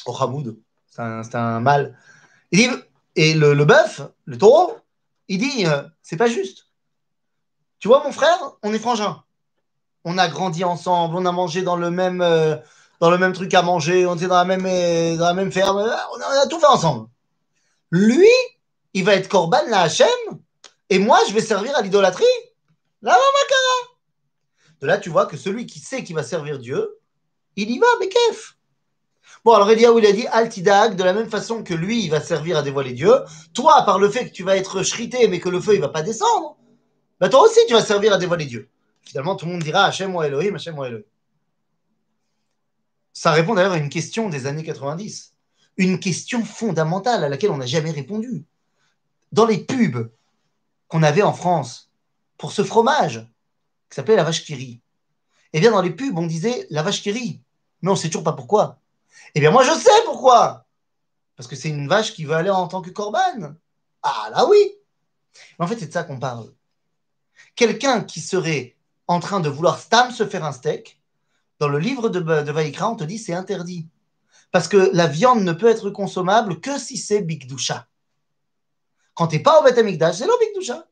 Oh, 0.06 0.16
Hamoud, 0.20 0.56
c'est 0.88 1.00
un, 1.00 1.22
un 1.34 1.60
mâle. 1.60 1.96
Et 2.52 3.34
le, 3.34 3.54
le 3.54 3.64
bœuf, 3.64 4.02
le 4.26 4.36
taureau, 4.36 4.76
il 5.28 5.38
dit 5.38 5.64
C'est 6.02 6.16
pas 6.16 6.26
juste. 6.26 6.63
Tu 7.84 7.88
vois, 7.88 8.02
mon 8.02 8.12
frère, 8.12 8.38
on 8.62 8.72
est 8.72 8.78
frangins. 8.78 9.22
On 10.04 10.16
a 10.16 10.26
grandi 10.26 10.64
ensemble, 10.64 11.16
on 11.16 11.26
a 11.26 11.32
mangé 11.32 11.60
dans 11.60 11.76
le 11.76 11.90
même, 11.90 12.22
euh, 12.22 12.56
dans 12.98 13.10
le 13.10 13.18
même 13.18 13.34
truc 13.34 13.52
à 13.52 13.60
manger, 13.60 14.06
on 14.06 14.16
était 14.16 14.26
dans 14.26 14.36
la 14.36 14.46
même, 14.46 14.64
euh, 14.64 15.18
dans 15.18 15.26
la 15.26 15.34
même 15.34 15.52
ferme, 15.52 15.76
on 15.76 16.40
a, 16.42 16.46
tout 16.46 16.58
fait 16.58 16.64
ensemble. 16.64 17.08
Lui, 17.90 18.30
il 18.94 19.04
va 19.04 19.14
être 19.16 19.28
Corban, 19.28 19.60
la 19.68 19.82
Hachem, 19.82 20.08
et 20.88 20.98
moi, 20.98 21.18
je 21.28 21.34
vais 21.34 21.42
servir 21.42 21.76
à 21.76 21.82
l'idolâtrie. 21.82 22.24
La 23.02 23.10
Makara. 23.10 23.96
De 24.80 24.86
là, 24.86 24.96
tu 24.96 25.10
vois 25.10 25.26
que 25.26 25.36
celui 25.36 25.66
qui 25.66 25.78
sait 25.78 26.02
qu'il 26.04 26.16
va 26.16 26.22
servir 26.22 26.58
Dieu, 26.58 26.98
il 27.56 27.70
y 27.70 27.78
va, 27.78 27.86
mais 28.00 28.08
kef. 28.08 28.56
Bon, 29.44 29.52
alors 29.52 29.70
Eliaou, 29.70 29.98
il 29.98 30.06
a 30.06 30.12
dit 30.12 30.26
Altidag, 30.28 30.96
de 30.96 31.04
la 31.04 31.12
même 31.12 31.28
façon 31.28 31.62
que 31.62 31.74
lui, 31.74 32.02
il 32.02 32.08
va 32.08 32.22
servir 32.22 32.56
à 32.56 32.62
dévoiler 32.62 32.94
Dieu. 32.94 33.12
Toi, 33.52 33.82
par 33.84 33.98
le 33.98 34.08
fait 34.08 34.24
que 34.30 34.32
tu 34.32 34.42
vas 34.42 34.56
être 34.56 34.82
shrité, 34.82 35.28
mais 35.28 35.38
que 35.38 35.50
le 35.50 35.60
feu, 35.60 35.74
il 35.74 35.82
va 35.82 35.90
pas 35.90 36.00
descendre, 36.00 36.56
bah, 37.20 37.28
toi 37.28 37.42
aussi, 37.42 37.60
tu 37.66 37.74
vas 37.74 37.84
servir 37.84 38.12
à 38.12 38.18
dévoiler 38.18 38.46
Dieu. 38.46 38.68
Finalement, 39.02 39.36
tout 39.36 39.46
le 39.46 39.52
monde 39.52 39.62
dira 39.62 39.84
Hachem 39.84 40.14
ou 40.14 40.22
Elohim, 40.22 40.54
Hachem 40.54 40.78
ou 40.78 40.84
Elohim. 40.84 41.04
Ça 43.12 43.32
répond 43.32 43.54
d'ailleurs 43.54 43.72
à 43.72 43.78
une 43.78 43.88
question 43.88 44.28
des 44.28 44.46
années 44.46 44.64
90. 44.64 45.32
Une 45.76 46.00
question 46.00 46.44
fondamentale 46.44 47.24
à 47.24 47.28
laquelle 47.28 47.50
on 47.50 47.56
n'a 47.56 47.66
jamais 47.66 47.90
répondu. 47.90 48.44
Dans 49.32 49.46
les 49.46 49.58
pubs 49.58 50.10
qu'on 50.88 51.02
avait 51.02 51.22
en 51.22 51.32
France 51.32 51.90
pour 52.36 52.52
ce 52.52 52.64
fromage 52.64 53.26
qui 53.88 53.96
s'appelait 53.96 54.16
la 54.16 54.24
vache 54.24 54.44
qui 54.44 54.54
rit, 54.54 54.80
eh 55.52 55.60
bien, 55.60 55.70
dans 55.70 55.82
les 55.82 55.90
pubs, 55.90 56.18
on 56.18 56.26
disait 56.26 56.66
la 56.70 56.82
vache 56.82 57.02
qui 57.02 57.12
rit. 57.12 57.40
Mais 57.80 57.90
on 57.90 57.94
ne 57.94 57.98
sait 57.98 58.08
toujours 58.08 58.24
pas 58.24 58.32
pourquoi. 58.32 58.80
Eh 59.36 59.40
bien, 59.40 59.52
moi, 59.52 59.62
je 59.62 59.70
sais 59.70 59.90
pourquoi. 60.04 60.66
Parce 61.36 61.48
que 61.48 61.54
c'est 61.54 61.68
une 61.68 61.86
vache 61.86 62.12
qui 62.12 62.24
veut 62.24 62.34
aller 62.34 62.50
en 62.50 62.66
tant 62.66 62.82
que 62.82 62.90
corban. 62.90 63.54
Ah 64.02 64.30
là 64.32 64.46
oui. 64.48 64.74
En 65.58 65.66
fait, 65.66 65.78
c'est 65.78 65.86
de 65.86 65.92
ça 65.92 66.02
qu'on 66.02 66.18
parle. 66.18 66.52
Quelqu'un 67.56 68.02
qui 68.02 68.20
serait 68.20 68.76
en 69.06 69.20
train 69.20 69.40
de 69.40 69.48
vouloir 69.48 69.78
stam 69.78 70.10
se 70.10 70.26
faire 70.26 70.44
un 70.44 70.52
steak, 70.52 71.00
dans 71.60 71.68
le 71.68 71.78
livre 71.78 72.08
de, 72.08 72.20
de 72.20 72.52
Vaikra, 72.52 72.90
on 72.90 72.96
te 72.96 73.04
dit 73.04 73.18
c'est 73.18 73.34
interdit. 73.34 73.86
Parce 74.50 74.68
que 74.68 74.90
la 74.92 75.06
viande 75.06 75.42
ne 75.42 75.52
peut 75.52 75.68
être 75.68 75.90
consommable 75.90 76.60
que 76.60 76.78
si 76.78 76.96
c'est 76.96 77.22
Bikdusha. 77.22 77.86
Quand 79.14 79.28
tu 79.28 79.36
n'es 79.36 79.42
pas 79.42 79.60
au 79.60 79.64
Beth 79.64 79.74
c'est 79.74 80.26
le 80.26 80.38
Bikdusha. 80.40 80.86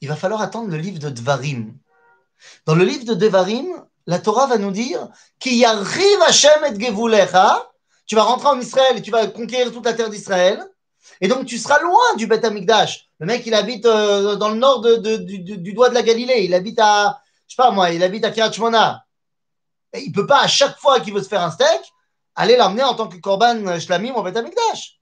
Il 0.00 0.08
va 0.08 0.16
falloir 0.16 0.40
attendre 0.40 0.70
le 0.70 0.78
livre 0.78 0.98
de 0.98 1.10
Dvarim. 1.10 1.76
Dans 2.64 2.74
le 2.74 2.84
livre 2.84 3.04
de 3.04 3.14
Devarim, 3.14 3.66
la 4.06 4.18
Torah 4.18 4.46
va 4.46 4.58
nous 4.58 4.70
dire 4.70 5.08
Ki 5.38 5.64
arrive 5.64 6.22
Hashem 6.26 6.64
et 6.64 6.80
Gevulecha. 6.80 7.70
Tu 8.06 8.16
vas 8.16 8.22
rentrer 8.22 8.48
en 8.48 8.58
Israël 8.58 8.96
et 8.96 9.02
tu 9.02 9.10
vas 9.10 9.26
conquérir 9.28 9.72
toute 9.72 9.84
la 9.84 9.94
terre 9.94 10.10
d'Israël. 10.10 10.66
Et 11.20 11.28
donc 11.28 11.46
tu 11.46 11.58
seras 11.58 11.80
loin 11.80 12.16
du 12.16 12.26
Beth 12.26 12.44
Amikdash. 12.44 13.10
Le 13.18 13.26
mec, 13.26 13.44
il 13.46 13.54
habite 13.54 13.84
euh, 13.86 14.36
dans 14.36 14.48
le 14.48 14.56
nord 14.56 14.80
du, 14.80 15.72
doigt 15.72 15.90
de 15.90 15.94
la 15.94 16.02
Galilée. 16.02 16.44
Il 16.44 16.54
habite 16.54 16.78
à, 16.80 17.20
je 17.46 17.54
sais 17.54 17.62
pas 17.62 17.70
moi, 17.70 17.90
il 17.90 18.02
habite 18.02 18.24
à. 18.24 19.04
Et 19.92 20.02
il 20.02 20.12
peut 20.12 20.26
pas, 20.26 20.40
à 20.40 20.46
chaque 20.46 20.78
fois 20.78 21.00
qu'il 21.00 21.12
veut 21.12 21.22
se 21.22 21.28
faire 21.28 21.42
un 21.42 21.50
steak, 21.50 21.92
aller 22.34 22.56
l'emmener 22.56 22.84
en 22.84 22.94
tant 22.94 23.08
que 23.08 23.16
Korban 23.16 23.78
Shlamim 23.78 24.14
au 24.14 24.22
Beth 24.22 24.36
Amikdash. 24.36 25.00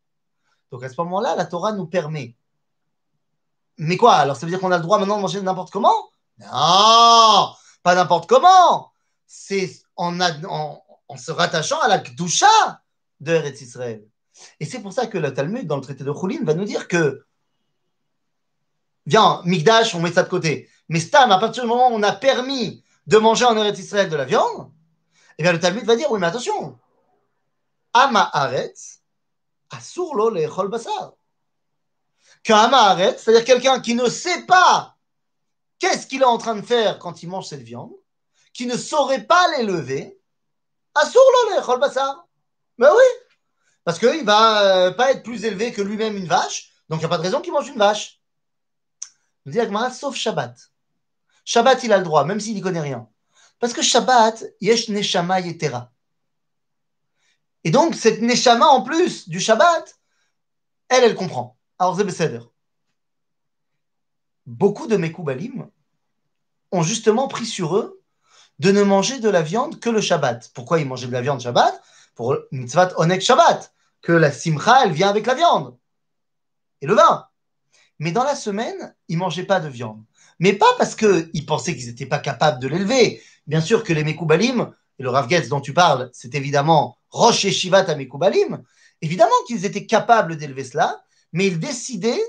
Donc 0.72 0.82
à 0.82 0.88
ce 0.88 0.94
moment-là, 0.98 1.36
la 1.36 1.44
Torah 1.44 1.72
nous 1.72 1.86
permet. 1.86 2.34
Mais 3.78 3.96
quoi 3.96 4.14
Alors 4.14 4.36
ça 4.36 4.44
veut 4.44 4.50
dire 4.50 4.60
qu'on 4.60 4.72
a 4.72 4.76
le 4.76 4.82
droit 4.82 4.98
maintenant 4.98 5.16
de 5.16 5.22
manger 5.22 5.40
n'importe 5.40 5.70
comment? 5.70 6.10
Non 6.38 7.54
Pas 7.82 7.94
n'importe 7.94 8.28
comment 8.28 8.92
C'est 9.26 9.70
en, 9.96 10.18
se 11.16 11.30
rattachant 11.30 11.80
à 11.80 11.88
la 11.88 11.98
Kdusha 11.98 12.82
de 13.20 13.32
Eretz 13.32 13.60
Israël. 13.60 14.04
Et 14.60 14.64
c'est 14.64 14.80
pour 14.80 14.92
ça 14.92 15.06
que 15.06 15.18
le 15.18 15.32
Talmud, 15.32 15.66
dans 15.66 15.76
le 15.76 15.82
traité 15.82 16.04
de 16.04 16.12
Choulin, 16.12 16.42
va 16.42 16.54
nous 16.54 16.64
dire 16.64 16.88
que, 16.88 17.24
viens, 19.06 19.42
Migdash, 19.44 19.94
on 19.94 20.00
met 20.00 20.12
ça 20.12 20.22
de 20.22 20.28
côté. 20.28 20.68
Mais 20.88 21.00
Stam, 21.00 21.30
à 21.30 21.38
partir 21.38 21.62
du 21.62 21.68
moment 21.68 21.88
où 21.88 21.94
on 21.94 22.02
a 22.02 22.12
permis 22.12 22.82
de 23.06 23.18
manger 23.18 23.44
en 23.44 23.56
Eretz 23.56 23.78
Israël 23.78 24.08
de 24.08 24.16
la 24.16 24.24
viande, 24.24 24.70
eh 25.38 25.42
bien 25.42 25.52
le 25.52 25.60
Talmud 25.60 25.84
va 25.84 25.96
dire, 25.96 26.10
oui, 26.10 26.18
mais 26.20 26.26
attention, 26.26 26.78
Ama 27.92 28.30
Aretz, 28.32 29.00
Asur 29.70 30.14
lo 30.14 30.30
lechol 30.30 30.68
basar. 30.68 31.12
Qu'un 32.42 32.56
Ama 32.56 32.96
c'est-à-dire 32.96 33.44
quelqu'un 33.44 33.80
qui 33.80 33.94
ne 33.94 34.08
sait 34.08 34.46
pas 34.46 34.96
qu'est-ce 35.78 36.06
qu'il 36.06 36.22
est 36.22 36.26
en 36.26 36.38
train 36.38 36.54
de 36.54 36.62
faire 36.62 36.98
quand 36.98 37.22
il 37.22 37.28
mange 37.28 37.46
cette 37.46 37.62
viande, 37.62 37.92
qui 38.52 38.66
ne 38.66 38.76
saurait 38.76 39.24
pas 39.24 39.56
l'élever, 39.56 40.18
Asur 40.94 41.20
lo 41.20 41.56
lechol 41.56 41.80
basar. 41.80 42.26
Ben 42.78 42.90
oui, 42.90 43.27
parce 43.88 43.98
qu'il 44.00 44.20
ne 44.20 44.24
va 44.26 44.64
euh, 44.64 44.90
pas 44.90 45.12
être 45.12 45.22
plus 45.22 45.46
élevé 45.46 45.72
que 45.72 45.80
lui-même 45.80 46.14
une 46.14 46.26
vache, 46.26 46.74
donc 46.90 46.98
il 46.98 47.00
n'y 47.00 47.06
a 47.06 47.08
pas 47.08 47.16
de 47.16 47.22
raison 47.22 47.40
qu'il 47.40 47.54
mange 47.54 47.70
une 47.70 47.78
vache. 47.78 48.20
Nous 49.46 49.52
dit 49.52 49.60
Agmara, 49.60 49.90
sauf 49.90 50.14
Shabbat. 50.14 50.54
Shabbat, 51.46 51.82
il 51.84 51.94
a 51.94 51.96
le 51.96 52.04
droit, 52.04 52.26
même 52.26 52.38
s'il 52.38 52.54
n'y 52.54 52.60
connaît 52.60 52.82
rien. 52.82 53.08
Parce 53.58 53.72
que 53.72 53.80
Shabbat, 53.80 54.44
yesh 54.60 54.90
neshama 54.90 55.40
yetera. 55.40 55.90
Et 57.64 57.70
donc, 57.70 57.94
cette 57.94 58.20
neshama 58.20 58.66
en 58.66 58.82
plus 58.82 59.26
du 59.26 59.40
Shabbat, 59.40 59.98
elle, 60.90 61.04
elle 61.04 61.14
comprend. 61.14 61.56
Alors, 61.78 61.98
c'est 62.10 62.38
Beaucoup 64.44 64.86
de 64.86 64.98
Mekoubalim 64.98 65.66
ont 66.72 66.82
justement 66.82 67.26
pris 67.26 67.46
sur 67.46 67.74
eux 67.78 68.02
de 68.58 68.70
ne 68.70 68.82
manger 68.82 69.18
de 69.18 69.30
la 69.30 69.40
viande 69.40 69.80
que 69.80 69.88
le 69.88 70.02
Shabbat. 70.02 70.50
Pourquoi 70.52 70.78
ils 70.78 70.86
mangeaient 70.86 71.06
de 71.06 71.12
la 71.12 71.22
viande 71.22 71.40
Shabbat? 71.40 71.82
Pour 72.14 72.36
mitzvah 72.52 72.92
onek 72.98 73.22
Shabbat 73.22 73.72
que 74.02 74.12
la 74.12 74.32
simcha, 74.32 74.84
elle 74.84 74.92
vient 74.92 75.08
avec 75.08 75.26
la 75.26 75.34
viande 75.34 75.76
et 76.80 76.86
le 76.86 76.94
vin. 76.94 77.26
Mais 77.98 78.12
dans 78.12 78.24
la 78.24 78.36
semaine, 78.36 78.94
ils 79.08 79.16
ne 79.16 79.20
mangeaient 79.20 79.44
pas 79.44 79.60
de 79.60 79.68
viande. 79.68 80.04
Mais 80.38 80.52
pas 80.52 80.72
parce 80.78 80.94
qu'ils 80.94 81.46
pensaient 81.46 81.76
qu'ils 81.76 81.88
n'étaient 81.88 82.06
pas 82.06 82.20
capables 82.20 82.60
de 82.60 82.68
l'élever. 82.68 83.20
Bien 83.46 83.60
sûr 83.60 83.82
que 83.82 83.92
les 83.92 84.04
Mekoubalim, 84.04 84.72
et 84.98 85.02
le 85.02 85.10
Rav 85.10 85.28
dont 85.48 85.60
tu 85.60 85.72
parles, 85.72 86.10
c'est 86.12 86.34
évidemment 86.34 86.98
Roche 87.10 87.44
et 87.44 87.52
Shivat 87.52 87.90
à 87.90 87.94
Mekoubalim, 87.94 88.62
évidemment 89.00 89.30
qu'ils 89.46 89.64
étaient 89.64 89.86
capables 89.86 90.36
d'élever 90.36 90.64
cela, 90.64 91.02
mais 91.32 91.46
ils 91.46 91.58
décidaient 91.58 92.22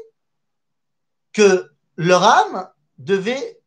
que 1.34 1.72
leur 1.98 2.24
âme 2.24 2.70
devait 2.98 3.60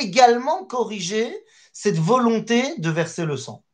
également 0.00 0.64
corriger 0.64 1.44
cette 1.72 1.98
volonté 1.98 2.78
de 2.78 2.90
verser 2.90 3.24
le 3.24 3.36
sang 3.36 3.64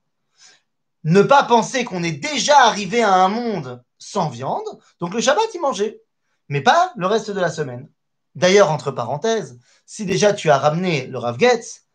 ne 1.04 1.22
pas 1.22 1.44
penser 1.44 1.84
qu'on 1.84 2.02
est 2.02 2.12
déjà 2.12 2.58
arrivé 2.60 3.02
à 3.02 3.14
un 3.14 3.28
monde 3.28 3.82
sans 3.98 4.28
viande. 4.28 4.66
Donc 5.00 5.14
le 5.14 5.20
Shabbat, 5.20 5.48
il 5.54 5.60
mangeait, 5.60 6.02
mais 6.48 6.60
pas 6.60 6.92
le 6.96 7.06
reste 7.06 7.30
de 7.30 7.40
la 7.40 7.50
semaine. 7.50 7.88
D'ailleurs, 8.34 8.70
entre 8.70 8.90
parenthèses, 8.90 9.58
si 9.86 10.06
déjà 10.06 10.32
tu 10.32 10.50
as 10.50 10.58
ramené 10.58 11.06
le 11.06 11.18
Rav 11.18 11.38
Getz, 11.38 11.86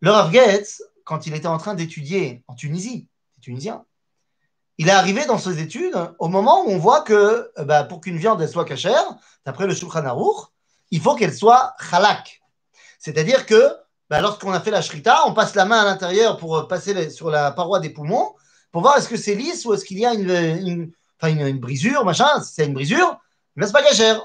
le 0.00 0.10
Rav 0.10 0.32
Getz, 0.32 0.82
quand 1.04 1.26
il 1.26 1.34
était 1.34 1.46
en 1.46 1.58
train 1.58 1.74
d'étudier 1.74 2.42
en 2.48 2.54
Tunisie, 2.54 3.08
tunisien, 3.40 3.84
il 4.78 4.88
est 4.88 4.92
arrivé 4.92 5.26
dans 5.26 5.38
ses 5.38 5.60
études 5.60 5.96
au 6.18 6.28
moment 6.28 6.64
où 6.64 6.70
on 6.70 6.78
voit 6.78 7.02
que 7.02 7.52
euh, 7.58 7.64
bah, 7.64 7.84
pour 7.84 8.00
qu'une 8.00 8.16
viande 8.16 8.44
soit 8.46 8.64
cachère, 8.64 9.04
d'après 9.44 9.66
le 9.66 9.74
Shulchan 9.74 10.04
Aruch, 10.04 10.48
il 10.90 11.00
faut 11.00 11.14
qu'elle 11.14 11.34
soit 11.34 11.74
halak. 11.92 12.42
C'est-à-dire 12.98 13.46
que 13.46 13.70
bah, 14.14 14.20
lorsqu'on 14.20 14.52
a 14.52 14.60
fait 14.60 14.70
la 14.70 14.80
shrita, 14.80 15.26
on 15.26 15.34
passe 15.34 15.56
la 15.56 15.64
main 15.64 15.80
à 15.80 15.84
l'intérieur 15.84 16.36
pour 16.36 16.56
euh, 16.56 16.68
passer 16.68 17.10
sur 17.10 17.30
la 17.30 17.50
paroi 17.50 17.80
des 17.80 17.90
poumons 17.90 18.36
pour 18.70 18.80
voir 18.80 18.96
est-ce 18.96 19.08
que 19.08 19.16
c'est 19.16 19.34
lisse 19.34 19.66
ou 19.66 19.74
est-ce 19.74 19.84
qu'il 19.84 19.98
y 19.98 20.06
a 20.06 20.14
une, 20.14 21.58
brisure, 21.58 22.04
machin. 22.04 22.40
Si 22.40 22.54
c'est 22.54 22.66
une 22.66 22.74
brisure, 22.74 23.18
mais 23.56 23.66
c'est 23.66 23.72
pas 23.72 23.82
cachère. 23.82 24.24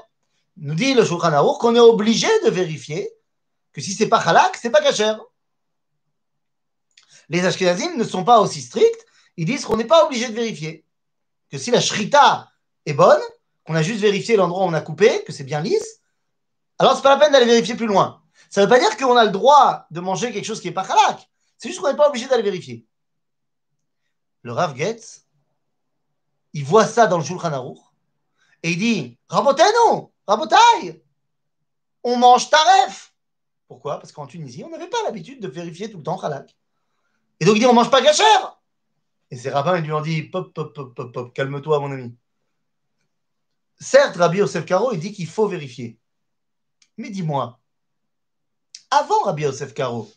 Nous 0.58 0.76
dit 0.76 0.94
le 0.94 1.04
Shulchan 1.04 1.54
qu'on 1.58 1.74
est 1.74 1.80
obligé 1.80 2.28
de 2.44 2.50
vérifier 2.50 3.10
que 3.72 3.80
si 3.80 3.92
c'est 3.92 4.08
pas 4.08 4.18
halak, 4.18 4.56
c'est 4.62 4.70
pas 4.70 4.80
cachère. 4.80 5.20
Les 7.28 7.44
Ashkenazim 7.44 7.96
ne 7.96 8.04
sont 8.04 8.22
pas 8.22 8.38
aussi 8.38 8.60
stricts. 8.60 9.04
Ils 9.36 9.44
disent 9.44 9.64
qu'on 9.64 9.76
n'est 9.76 9.82
pas 9.82 10.06
obligé 10.06 10.28
de 10.28 10.34
vérifier. 10.34 10.84
Que 11.50 11.58
si 11.58 11.72
la 11.72 11.80
shrita 11.80 12.48
est 12.86 12.94
bonne, 12.94 13.22
qu'on 13.64 13.74
a 13.74 13.82
juste 13.82 14.02
vérifié 14.02 14.36
l'endroit 14.36 14.64
où 14.66 14.68
on 14.68 14.72
a 14.72 14.82
coupé, 14.82 15.24
que 15.24 15.32
c'est 15.32 15.42
bien 15.42 15.60
lisse, 15.60 15.98
alors 16.78 16.94
c'est 16.94 17.02
pas 17.02 17.16
la 17.16 17.20
peine 17.20 17.32
d'aller 17.32 17.46
vérifier 17.46 17.74
plus 17.74 17.88
loin. 17.88 18.19
Ça 18.50 18.60
ne 18.60 18.66
veut 18.66 18.70
pas 18.70 18.80
dire 18.80 18.96
qu'on 18.96 19.16
a 19.16 19.24
le 19.24 19.30
droit 19.30 19.86
de 19.90 20.00
manger 20.00 20.32
quelque 20.32 20.44
chose 20.44 20.60
qui 20.60 20.66
n'est 20.66 20.74
pas 20.74 20.82
halak. 20.82 21.30
C'est 21.56 21.68
juste 21.68 21.80
qu'on 21.80 21.88
n'est 21.88 21.96
pas 21.96 22.08
obligé 22.08 22.26
d'aller 22.26 22.42
vérifier. 22.42 22.84
Le 24.42 24.52
Rav 24.52 24.76
Getz, 24.76 25.24
il 26.52 26.64
voit 26.64 26.86
ça 26.86 27.06
dans 27.06 27.18
le 27.18 27.24
Shulchan 27.24 27.52
Aruch 27.52 27.78
et 28.62 28.72
il 28.72 28.78
dit 28.78 29.18
Rabotenu, 29.28 30.08
Rabotai, 30.26 31.04
on 32.02 32.16
mange 32.16 32.50
taref. 32.50 33.14
Pourquoi? 33.68 34.00
Parce 34.00 34.10
qu'en 34.10 34.26
Tunisie, 34.26 34.64
on 34.64 34.70
n'avait 34.70 34.88
pas 34.88 35.02
l'habitude 35.04 35.40
de 35.40 35.46
vérifier 35.46 35.88
tout 35.88 35.98
le 35.98 36.02
temps 36.02 36.18
halak. 36.18 36.56
Et 37.38 37.44
donc 37.44 37.54
il 37.56 37.60
dit 37.60 37.66
on 37.66 37.72
mange 37.72 37.90
pas 37.90 38.02
gachère. 38.02 38.60
Et 39.30 39.36
ses 39.36 39.50
rabbins 39.50 39.78
ils 39.78 39.84
lui 39.84 39.92
ont 39.92 40.00
dit 40.00 40.24
pop, 40.24 40.52
pop, 40.52 40.74
pop, 40.74 40.94
pop, 40.94 41.12
pop, 41.12 41.32
calme-toi, 41.32 41.78
mon 41.78 41.92
ami. 41.92 42.16
Certes, 43.78 44.16
Rabbi 44.16 44.38
Yosef 44.38 44.64
Karo, 44.66 44.92
il 44.92 44.98
dit 44.98 45.12
qu'il 45.12 45.28
faut 45.28 45.46
vérifier. 45.46 45.98
Mais 46.96 47.10
dis-moi, 47.10 47.59
avant 48.90 49.22
Rabbi 49.22 49.42
Yosef 49.42 49.74
Karo, 49.74 50.10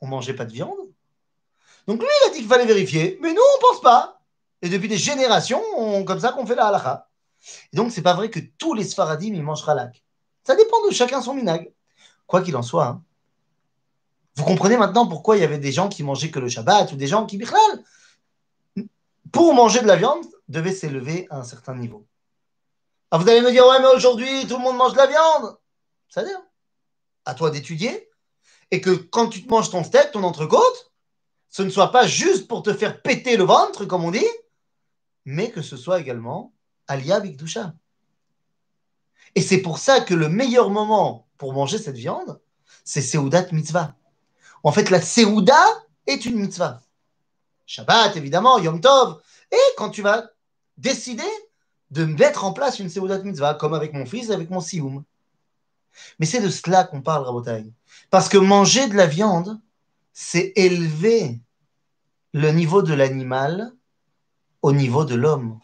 on 0.00 0.06
mangeait 0.06 0.34
pas 0.34 0.44
de 0.44 0.52
viande. 0.52 0.78
Donc 1.86 2.00
lui, 2.00 2.08
il 2.22 2.28
a 2.28 2.32
dit 2.32 2.38
qu'il 2.38 2.48
fallait 2.48 2.66
vérifier, 2.66 3.18
mais 3.20 3.32
nous, 3.32 3.42
on 3.56 3.60
pense 3.60 3.80
pas. 3.80 4.20
Et 4.62 4.68
depuis 4.68 4.88
des 4.88 4.96
générations, 4.96 5.62
on, 5.76 6.04
comme 6.04 6.20
ça 6.20 6.32
qu'on 6.32 6.46
fait 6.46 6.54
la 6.54 6.66
halakha. 6.66 7.08
Et 7.72 7.76
donc, 7.76 7.92
c'est 7.92 8.02
pas 8.02 8.14
vrai 8.14 8.30
que 8.30 8.40
tous 8.58 8.74
les 8.74 8.84
Sfaradim, 8.84 9.34
ils 9.34 9.42
mangent 9.42 9.68
halak. 9.68 10.02
Ça 10.44 10.56
dépend 10.56 10.86
de 10.86 10.92
chacun 10.92 11.20
son 11.20 11.34
minag. 11.34 11.72
Quoi 12.26 12.42
qu'il 12.42 12.56
en 12.56 12.62
soit, 12.62 12.86
hein. 12.86 13.02
vous 14.36 14.44
comprenez 14.44 14.78
maintenant 14.78 15.06
pourquoi 15.06 15.36
il 15.36 15.40
y 15.40 15.44
avait 15.44 15.58
des 15.58 15.72
gens 15.72 15.90
qui 15.90 16.02
mangeaient 16.02 16.30
que 16.30 16.38
le 16.38 16.48
Shabbat 16.48 16.90
ou 16.92 16.96
des 16.96 17.06
gens 17.06 17.26
qui, 17.26 17.36
bichlal, 17.36 17.60
pour 19.30 19.52
manger 19.52 19.82
de 19.82 19.86
la 19.86 19.96
viande, 19.96 20.24
devaient 20.48 20.72
s'élever 20.72 21.26
à 21.28 21.38
un 21.38 21.44
certain 21.44 21.74
niveau. 21.74 22.06
Alors 23.10 23.22
vous 23.22 23.28
allez 23.28 23.42
me 23.42 23.50
dire, 23.50 23.66
ouais, 23.66 23.78
mais 23.80 23.88
aujourd'hui, 23.94 24.46
tout 24.46 24.56
le 24.56 24.62
monde 24.62 24.76
mange 24.76 24.92
de 24.92 24.98
la 24.98 25.06
viande. 25.06 25.58
Ça 26.08 26.22
veut 26.22 26.28
dire 26.28 26.40
à 27.24 27.34
toi 27.34 27.50
d'étudier, 27.50 28.08
et 28.70 28.80
que 28.80 28.90
quand 28.90 29.28
tu 29.28 29.44
te 29.44 29.48
manges 29.48 29.70
ton 29.70 29.84
steak, 29.84 30.12
ton 30.12 30.22
entrecôte, 30.24 30.92
ce 31.48 31.62
ne 31.62 31.70
soit 31.70 31.92
pas 31.92 32.06
juste 32.06 32.48
pour 32.48 32.62
te 32.62 32.72
faire 32.72 33.00
péter 33.02 33.36
le 33.36 33.44
ventre, 33.44 33.84
comme 33.84 34.04
on 34.04 34.10
dit, 34.10 34.26
mais 35.24 35.50
que 35.50 35.62
ce 35.62 35.76
soit 35.76 36.00
également 36.00 36.52
alia 36.88 37.20
bikdusha. 37.20 37.74
Et 39.34 39.40
c'est 39.40 39.62
pour 39.62 39.78
ça 39.78 40.00
que 40.00 40.14
le 40.14 40.28
meilleur 40.28 40.70
moment 40.70 41.28
pour 41.38 41.52
manger 41.52 41.78
cette 41.78 41.96
viande, 41.96 42.40
c'est 42.84 43.02
Seudat 43.02 43.46
Mitzvah. 43.52 43.96
En 44.62 44.72
fait, 44.72 44.90
la 44.90 45.00
Seuda 45.00 45.62
est 46.06 46.24
une 46.26 46.36
mitzvah. 46.36 46.80
Shabbat, 47.66 48.16
évidemment, 48.16 48.58
Yom 48.58 48.80
Tov. 48.80 49.20
Et 49.50 49.74
quand 49.76 49.90
tu 49.90 50.02
vas 50.02 50.30
décider 50.76 51.22
de 51.90 52.04
mettre 52.04 52.44
en 52.44 52.52
place 52.52 52.78
une 52.78 52.88
Seudat 52.88 53.18
Mitzvah, 53.18 53.54
comme 53.54 53.74
avec 53.74 53.92
mon 53.92 54.06
fils, 54.06 54.30
avec 54.30 54.50
mon 54.50 54.60
Sioum. 54.60 55.04
Mais 56.18 56.26
c'est 56.26 56.40
de 56.40 56.50
cela 56.50 56.84
qu'on 56.84 57.02
parle, 57.02 57.24
Rabotai. 57.24 57.64
Parce 58.10 58.28
que 58.28 58.38
manger 58.38 58.88
de 58.88 58.96
la 58.96 59.06
viande, 59.06 59.60
c'est 60.12 60.52
élever 60.56 61.40
le 62.32 62.50
niveau 62.50 62.82
de 62.82 62.94
l'animal 62.94 63.72
au 64.62 64.72
niveau 64.72 65.04
de 65.04 65.14
l'homme. 65.14 65.60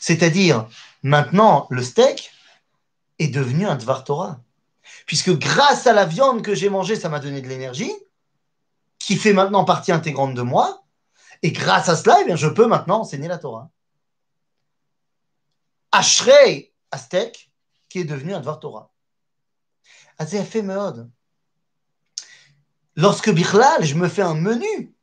C'est-à-dire, 0.00 0.68
maintenant, 1.02 1.66
le 1.70 1.82
steak 1.82 2.32
est 3.18 3.28
devenu 3.28 3.66
un 3.66 3.76
Dvar 3.76 4.04
Torah. 4.04 4.40
Puisque 5.06 5.32
grâce 5.38 5.86
à 5.86 5.92
la 5.92 6.04
viande 6.04 6.42
que 6.42 6.54
j'ai 6.54 6.68
mangée, 6.68 6.96
ça 6.96 7.08
m'a 7.08 7.20
donné 7.20 7.40
de 7.40 7.48
l'énergie, 7.48 7.92
qui 8.98 9.16
fait 9.16 9.32
maintenant 9.32 9.64
partie 9.64 9.92
intégrante 9.92 10.34
de 10.34 10.42
moi. 10.42 10.84
Et 11.42 11.52
grâce 11.52 11.88
à 11.88 11.96
cela, 11.96 12.18
eh 12.22 12.24
bien, 12.24 12.36
je 12.36 12.48
peux 12.48 12.66
maintenant 12.66 13.00
enseigner 13.00 13.28
la 13.28 13.38
Torah. 13.38 13.70
Ashrei 15.92 16.72
Aztec, 16.90 17.50
qui 17.88 17.98
est 18.00 18.04
devenu 18.04 18.34
un 18.34 18.40
Dvar 18.40 18.58
Torah. 18.60 18.93
Fait 20.44 20.62
Meod. 20.62 21.10
Lorsque 22.96 23.30
Birlal, 23.30 23.84
je 23.84 23.94
me 23.94 24.08
fais 24.08 24.22
un 24.22 24.34
menu 24.34 24.94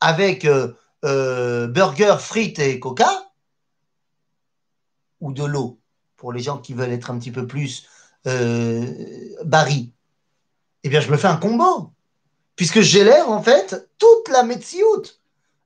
avec 0.00 0.44
euh, 0.44 0.72
euh, 1.04 1.68
burger, 1.68 2.16
frites 2.18 2.58
et 2.58 2.80
coca, 2.80 3.30
ou 5.20 5.32
de 5.32 5.44
l'eau, 5.44 5.80
pour 6.16 6.32
les 6.32 6.40
gens 6.40 6.58
qui 6.58 6.74
veulent 6.74 6.92
être 6.92 7.10
un 7.10 7.18
petit 7.18 7.30
peu 7.30 7.46
plus 7.46 7.86
euh, 8.26 8.84
eh 10.82 10.88
bien, 10.88 11.00
je 11.00 11.10
me 11.10 11.16
fais 11.16 11.28
un 11.28 11.36
combo. 11.36 11.92
Puisque 12.56 12.80
j'élève, 12.80 13.28
en 13.28 13.42
fait, 13.42 13.90
toute 13.98 14.28
la 14.28 14.42
médeciout. 14.42 15.04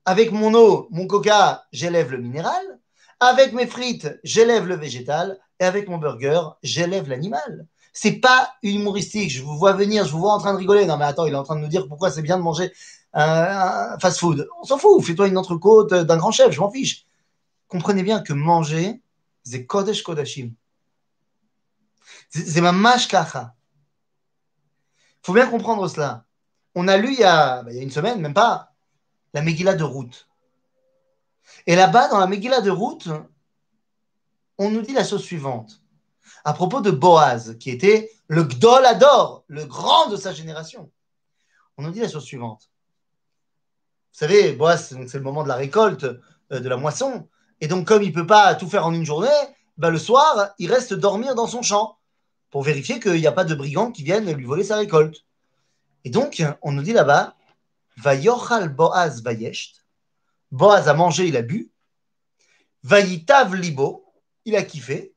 Avec 0.05 0.33
mon 0.33 0.55
eau, 0.55 0.89
mon 0.91 1.07
coca, 1.07 1.67
j'élève 1.73 2.13
le 2.13 2.19
minéral. 2.19 2.79
Avec 3.21 3.53
mes 3.53 3.67
frites, 3.67 4.19
j'élève 4.23 4.67
le 4.67 4.77
végétal. 4.77 5.41
Et 5.61 5.65
avec 5.65 5.89
mon 5.89 5.99
burger, 5.99 6.41
j'élève 6.63 7.09
l'animal. 7.09 7.67
C'est 7.95 8.21
pas 8.21 8.55
humoristique. 8.63 9.31
Je 9.31 9.43
vous 9.43 9.57
vois 9.57 9.73
venir, 9.73 10.05
je 10.05 10.13
vous 10.13 10.19
vois 10.19 10.33
en 10.33 10.39
train 10.39 10.53
de 10.53 10.59
rigoler. 10.59 10.85
Non, 10.85 10.99
mais 10.99 11.05
attends, 11.05 11.27
il 11.27 11.33
est 11.33 11.37
en 11.37 11.45
train 11.45 11.55
de 11.55 11.61
nous 11.61 11.69
dire 11.69 11.87
pourquoi 11.89 12.11
c'est 12.11 12.23
bien 12.23 12.37
de 12.37 12.43
manger 12.43 12.73
un 13.15 13.97
fast 14.01 14.19
food. 14.19 14.49
On 14.61 14.65
s'en 14.65 14.79
fout. 14.79 15.03
Fais-toi 15.03 15.29
une 15.29 15.39
entrecôte 15.39 15.95
d'un 15.95 16.17
grand 16.17 16.33
chef, 16.33 16.51
je 16.51 16.61
m'en 16.61 16.71
fiche. 16.71 17.07
Comprenez 17.69 18.03
bien 18.03 18.21
que 18.21 18.33
manger, 18.33 19.01
c'est 19.45 19.65
Kodesh 19.65 20.03
Kodashim. 20.03 20.53
C'est 22.31 22.61
ma 22.61 22.73
mashkacha. 22.73 23.55
Il 25.23 25.27
faut 25.27 25.33
bien 25.33 25.47
comprendre 25.47 25.87
cela. 25.89 26.25
On 26.75 26.89
a 26.89 26.97
lu 26.97 27.13
il 27.13 27.21
y, 27.21 27.25
a, 27.25 27.63
bah, 27.63 27.71
il 27.71 27.77
y 27.77 27.79
a 27.79 27.83
une 27.83 27.93
semaine, 27.93 28.21
même 28.21 28.35
pas, 28.35 28.73
la 29.33 29.43
Megillah 29.43 29.75
de 29.75 29.85
route. 29.85 30.29
Et 31.69 31.77
là-bas, 31.77 32.09
dans 32.09 32.19
la 32.19 32.27
Megillah 32.27 32.61
de 32.61 32.71
route, 32.71 33.09
on 34.59 34.71
nous 34.71 34.83
dit 34.83 34.93
la 34.93 35.05
chose 35.05 35.23
suivante. 35.23 35.84
À 36.45 36.53
propos 36.53 36.81
de 36.81 36.91
Boaz, 36.91 37.57
qui 37.59 37.71
était 37.71 38.11
le 38.29 38.45
Gdol 38.45 38.85
Ador, 38.85 39.45
le 39.49 39.65
grand 39.65 40.09
de 40.09 40.17
sa 40.17 40.33
génération. 40.33 40.91
On 41.77 41.83
nous 41.83 41.91
dit 41.91 42.01
la 42.01 42.09
chose 42.09 42.25
suivante. 42.25 42.71
Vous 44.13 44.19
savez, 44.19 44.53
Boaz, 44.53 44.97
c'est 45.07 45.19
le 45.19 45.25
moment 45.25 45.43
de 45.43 45.49
la 45.49 45.57
récolte, 45.57 46.05
euh, 46.05 46.61
de 46.61 46.69
la 46.69 46.77
moisson. 46.77 47.29
Et 47.61 47.67
donc, 47.67 47.87
comme 47.87 48.03
il 48.03 48.11
ne 48.11 48.15
peut 48.15 48.27
pas 48.27 48.55
tout 48.55 48.69
faire 48.69 48.87
en 48.87 48.93
une 48.93 49.05
journée, 49.05 49.29
bah, 49.77 49.91
le 49.91 49.99
soir, 49.99 50.51
il 50.59 50.73
reste 50.73 50.95
dormir 50.95 51.35
dans 51.35 51.47
son 51.47 51.63
champ 51.63 51.99
pour 52.51 52.63
vérifier 52.63 53.01
qu'il 53.01 53.15
n'y 53.15 53.27
a 53.27 53.33
pas 53.33 53.45
de 53.45 53.55
brigands 53.55 53.91
qui 53.91 54.05
viennent 54.05 54.31
lui 54.31 54.45
voler 54.45 54.65
sa 54.65 54.77
récolte. 54.77 55.25
Et 56.05 56.11
donc, 56.11 56.45
on 56.63 56.73
nous 56.73 56.83
dit 56.83 56.93
là-bas, 56.93 57.35
Vayochal 57.97 58.69
Boaz 58.69 59.23
Vayesht. 59.23 59.85
Boaz 60.53 60.89
a 60.89 60.95
mangé, 60.95 61.27
il 61.27 61.37
a 61.37 61.43
bu. 61.43 61.73
Vayitav 62.83 63.55
Libo, 63.55 64.05
il 64.45 64.55
a 64.57 64.63
kiffé. 64.63 65.14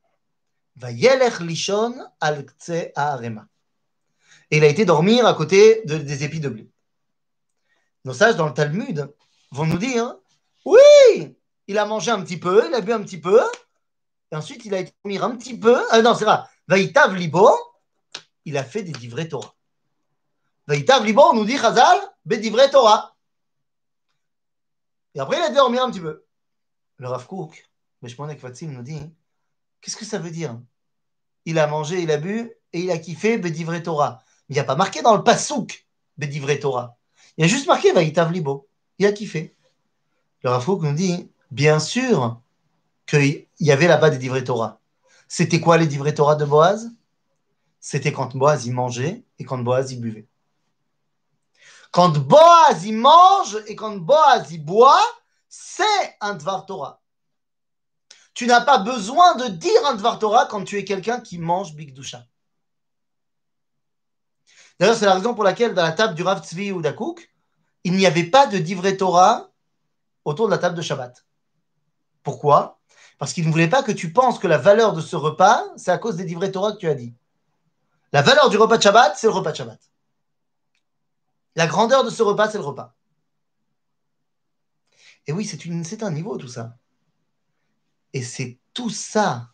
Al. 2.20 2.46
Et 4.50 4.56
il 4.56 4.64
a 4.64 4.68
été 4.68 4.84
dormir 4.84 5.26
à 5.26 5.34
côté 5.34 5.82
des 5.84 6.24
épis 6.24 6.40
de 6.40 6.48
blé. 6.48 6.70
Nos 8.04 8.14
sages 8.14 8.36
dans 8.36 8.46
le 8.46 8.54
Talmud 8.54 9.12
vont 9.50 9.66
nous 9.66 9.78
dire 9.78 10.14
Oui, 10.64 11.36
il 11.66 11.78
a 11.78 11.84
mangé 11.84 12.10
un 12.10 12.22
petit 12.22 12.38
peu, 12.38 12.66
il 12.66 12.74
a 12.74 12.80
bu 12.80 12.92
un 12.92 13.02
petit 13.02 13.20
peu, 13.20 13.42
et 14.32 14.36
ensuite 14.36 14.64
il 14.64 14.74
a 14.74 14.80
été 14.80 14.92
dormir 15.04 15.24
un 15.24 15.36
petit 15.36 15.58
peu. 15.58 15.78
Ah 15.90 16.00
non, 16.00 16.14
c'est 16.14 16.24
vrai. 16.24 16.38
Vaïtav 16.66 17.14
Libo, 17.14 17.50
il 18.44 18.56
a 18.56 18.64
fait 18.64 18.82
des 18.82 18.92
divrei 18.92 19.28
Torah. 19.28 19.54
Vaïtav 20.66 21.04
Libo, 21.04 21.22
on 21.22 21.34
nous 21.34 21.44
dit 21.44 21.58
Chazal, 21.58 21.98
Bédivrei 22.24 22.70
Torah. 22.70 23.16
Et 25.14 25.20
après, 25.20 25.38
il 25.38 25.42
a 25.42 25.50
dormi 25.50 25.78
un 25.78 25.90
petit 25.90 26.00
peu. 26.00 26.24
Le 26.98 27.08
Rav 27.08 27.26
Kook, 27.26 27.68
Beshmonek 28.02 28.38
Fatsim, 28.38 28.68
nous 28.68 28.82
dit 28.82 29.00
Qu'est-ce 29.80 29.96
que 29.96 30.04
ça 30.04 30.18
veut 30.18 30.30
dire? 30.30 30.58
Il 31.44 31.58
a 31.58 31.66
mangé, 31.66 32.02
il 32.02 32.10
a 32.10 32.18
bu 32.18 32.50
et 32.72 32.80
il 32.80 32.90
a 32.90 32.98
kiffé 32.98 33.38
Bédivrei 33.38 33.82
Torah. 33.82 34.22
il 34.48 34.54
n'y 34.54 34.58
a 34.58 34.64
pas 34.64 34.76
marqué 34.76 35.02
dans 35.02 35.16
le 35.16 35.22
Passouk 35.22 35.86
Bédivrei 36.16 36.58
Torah. 36.58 36.96
Il 37.36 37.42
y 37.42 37.44
a 37.44 37.48
juste 37.48 37.66
marqué 37.66 37.92
Vaïtav 37.92 38.32
Libo. 38.32 38.68
Il 38.98 39.06
a 39.06 39.12
kiffé. 39.12 39.54
Le 40.42 40.50
Rav 40.50 40.64
Kook 40.64 40.82
nous 40.82 40.92
dit 40.92 41.30
Bien 41.50 41.78
sûr 41.78 42.40
qu'il 43.06 43.46
y 43.60 43.72
avait 43.72 43.86
là-bas 43.86 44.10
des 44.10 44.18
divrei 44.18 44.44
Torah. 44.44 44.80
C'était 45.28 45.60
quoi 45.60 45.78
les 45.78 45.86
divrei 45.86 46.14
Torah 46.14 46.36
de 46.36 46.44
Boaz? 46.44 46.90
C'était 47.80 48.12
quand 48.12 48.36
Boaz 48.36 48.66
y 48.66 48.70
mangeait 48.70 49.24
et 49.38 49.44
quand 49.44 49.58
Boaz 49.58 49.92
y 49.92 49.96
buvait. 49.96 50.26
Quand 51.90 52.18
Boaz 52.18 52.84
y 52.84 52.92
mange 52.92 53.58
et 53.66 53.74
quand 53.74 53.96
Boaz 53.96 54.52
y 54.52 54.58
boit, 54.58 55.02
c'est 55.48 56.16
un 56.20 56.34
Dvar 56.34 56.66
Torah. 56.66 57.00
Tu 58.38 58.46
n'as 58.46 58.60
pas 58.60 58.78
besoin 58.78 59.34
de 59.34 59.48
dire 59.48 59.84
un 59.86 59.96
Dvar 59.96 60.20
Torah 60.20 60.46
quand 60.46 60.62
tu 60.62 60.78
es 60.78 60.84
quelqu'un 60.84 61.18
qui 61.18 61.38
mange 61.38 61.74
Big 61.74 61.92
Dusha. 61.92 62.24
D'ailleurs, 64.78 64.94
c'est 64.94 65.06
la 65.06 65.14
raison 65.14 65.34
pour 65.34 65.42
laquelle 65.42 65.74
dans 65.74 65.82
la 65.82 65.90
table 65.90 66.14
du 66.14 66.22
Rav 66.22 66.44
Tzvi 66.44 66.70
ou 66.70 66.80
d'Akouk, 66.80 67.34
il 67.82 67.94
n'y 67.94 68.06
avait 68.06 68.30
pas 68.30 68.46
de 68.46 68.58
divrei 68.58 68.96
Torah 68.96 69.50
autour 70.24 70.46
de 70.46 70.52
la 70.52 70.58
table 70.58 70.76
de 70.76 70.82
Shabbat. 70.82 71.26
Pourquoi? 72.22 72.78
Parce 73.18 73.32
qu'il 73.32 73.44
ne 73.44 73.50
voulait 73.50 73.66
pas 73.66 73.82
que 73.82 73.90
tu 73.90 74.12
penses 74.12 74.38
que 74.38 74.46
la 74.46 74.58
valeur 74.58 74.92
de 74.92 75.00
ce 75.00 75.16
repas, 75.16 75.64
c'est 75.76 75.90
à 75.90 75.98
cause 75.98 76.14
des 76.14 76.24
divrei 76.24 76.52
Torah 76.52 76.70
que 76.70 76.78
tu 76.78 76.88
as 76.88 76.94
dit. 76.94 77.12
La 78.12 78.22
valeur 78.22 78.50
du 78.50 78.56
repas 78.56 78.76
de 78.76 78.82
Shabbat, 78.84 79.16
c'est 79.16 79.26
le 79.26 79.32
repas 79.32 79.50
de 79.50 79.56
Shabbat. 79.56 79.80
La 81.56 81.66
grandeur 81.66 82.04
de 82.04 82.10
ce 82.10 82.22
repas, 82.22 82.48
c'est 82.50 82.58
le 82.58 82.64
repas. 82.64 82.94
Et 85.26 85.32
oui, 85.32 85.44
c'est 85.44 86.04
un 86.04 86.12
niveau 86.12 86.38
tout 86.38 86.46
ça. 86.46 86.76
Et 88.12 88.22
c'est 88.22 88.58
tout 88.74 88.90
ça 88.90 89.48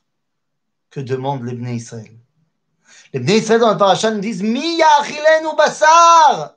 que 0.90 1.00
demande 1.00 1.42
l'Ebné 1.42 1.74
Israël. 1.74 2.18
Les 3.12 3.38
Israël 3.38 3.60
dans 3.60 3.72
le 3.72 3.78
parachat 3.78 4.10
nous 4.10 4.20
disent 4.20 4.42
Miya 4.42 4.86
ou 5.44 5.56
basar 5.56 6.56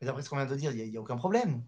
Mais 0.00 0.06
d'après 0.06 0.22
ce 0.22 0.30
qu'on 0.30 0.36
vient 0.36 0.46
de 0.46 0.54
dire, 0.56 0.72
il 0.72 0.90
n'y 0.90 0.96
a, 0.96 1.00
aucun 1.00 1.16
problème. 1.16 1.62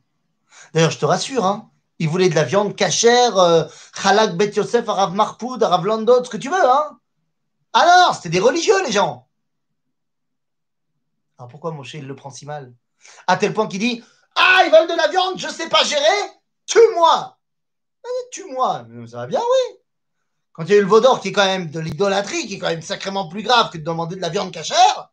D'ailleurs, 0.73 0.91
je 0.91 0.99
te 0.99 1.05
rassure, 1.05 1.45
hein, 1.45 1.71
ils 1.99 2.09
voulaient 2.09 2.29
de 2.29 2.35
la 2.35 2.45
viande 2.45 2.77
cachère, 2.77 3.39
euh, 3.39 3.65
Khalak 4.01 4.37
Bet 4.37 4.53
Yosef, 4.53 4.89
Arav 4.89 5.15
Marpoud, 5.15 5.63
Arav 5.63 5.85
Landot, 5.85 6.25
ce 6.25 6.31
que 6.31 6.37
tu 6.37 6.49
veux, 6.49 6.71
hein. 6.71 6.99
Alors, 7.73 8.15
c'était 8.15 8.29
des 8.29 8.41
religieux, 8.41 8.85
les 8.85 8.93
gens. 8.93 9.27
Alors 11.39 11.49
pourquoi 11.49 11.73
Moshe, 11.73 11.95
il 11.95 12.07
le 12.07 12.15
prend 12.15 12.31
si 12.31 12.47
mal? 12.47 12.73
À 13.27 13.37
tel 13.37 13.55
point 13.55 13.67
qu'il 13.67 13.81
dit 13.81 14.05
Ah, 14.37 14.63
ils 14.65 14.71
veulent 14.71 14.89
de 14.89 14.97
la 14.97 15.09
viande, 15.09 15.39
je 15.39 15.49
ne 15.49 15.53
sais 15.53 15.69
pas 15.69 15.83
gérer, 15.83 16.31
tue-moi 16.67 17.39
Tue-moi 18.31 18.87
Ça 19.07 19.19
va 19.19 19.27
bien, 19.27 19.41
oui. 19.41 19.79
Quand 20.53 20.65
il 20.65 20.71
y 20.71 20.75
a 20.75 20.77
eu 20.77 20.83
le 20.83 20.87
Vaudor, 20.87 21.21
qui 21.21 21.29
est 21.29 21.33
quand 21.33 21.45
même 21.45 21.71
de 21.71 21.81
l'idolâtrie, 21.81 22.47
qui 22.47 22.55
est 22.55 22.59
quand 22.59 22.69
même 22.69 22.83
sacrément 22.83 23.29
plus 23.29 23.43
grave 23.43 23.71
que 23.71 23.79
de 23.79 23.85
demander 23.85 24.17
de 24.17 24.21
la 24.21 24.29
viande 24.29 24.53
cachère, 24.53 25.13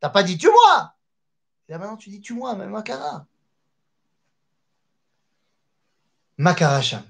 t'as 0.00 0.08
pas 0.08 0.22
dit 0.22 0.38
tue-moi 0.38 0.94
Et 1.68 1.72
là 1.72 1.78
maintenant, 1.78 1.96
tu 1.96 2.10
dis 2.10 2.20
tue-moi, 2.20 2.54
même 2.54 2.70
Makara. 2.70 3.26
Makaracham. 6.38 7.02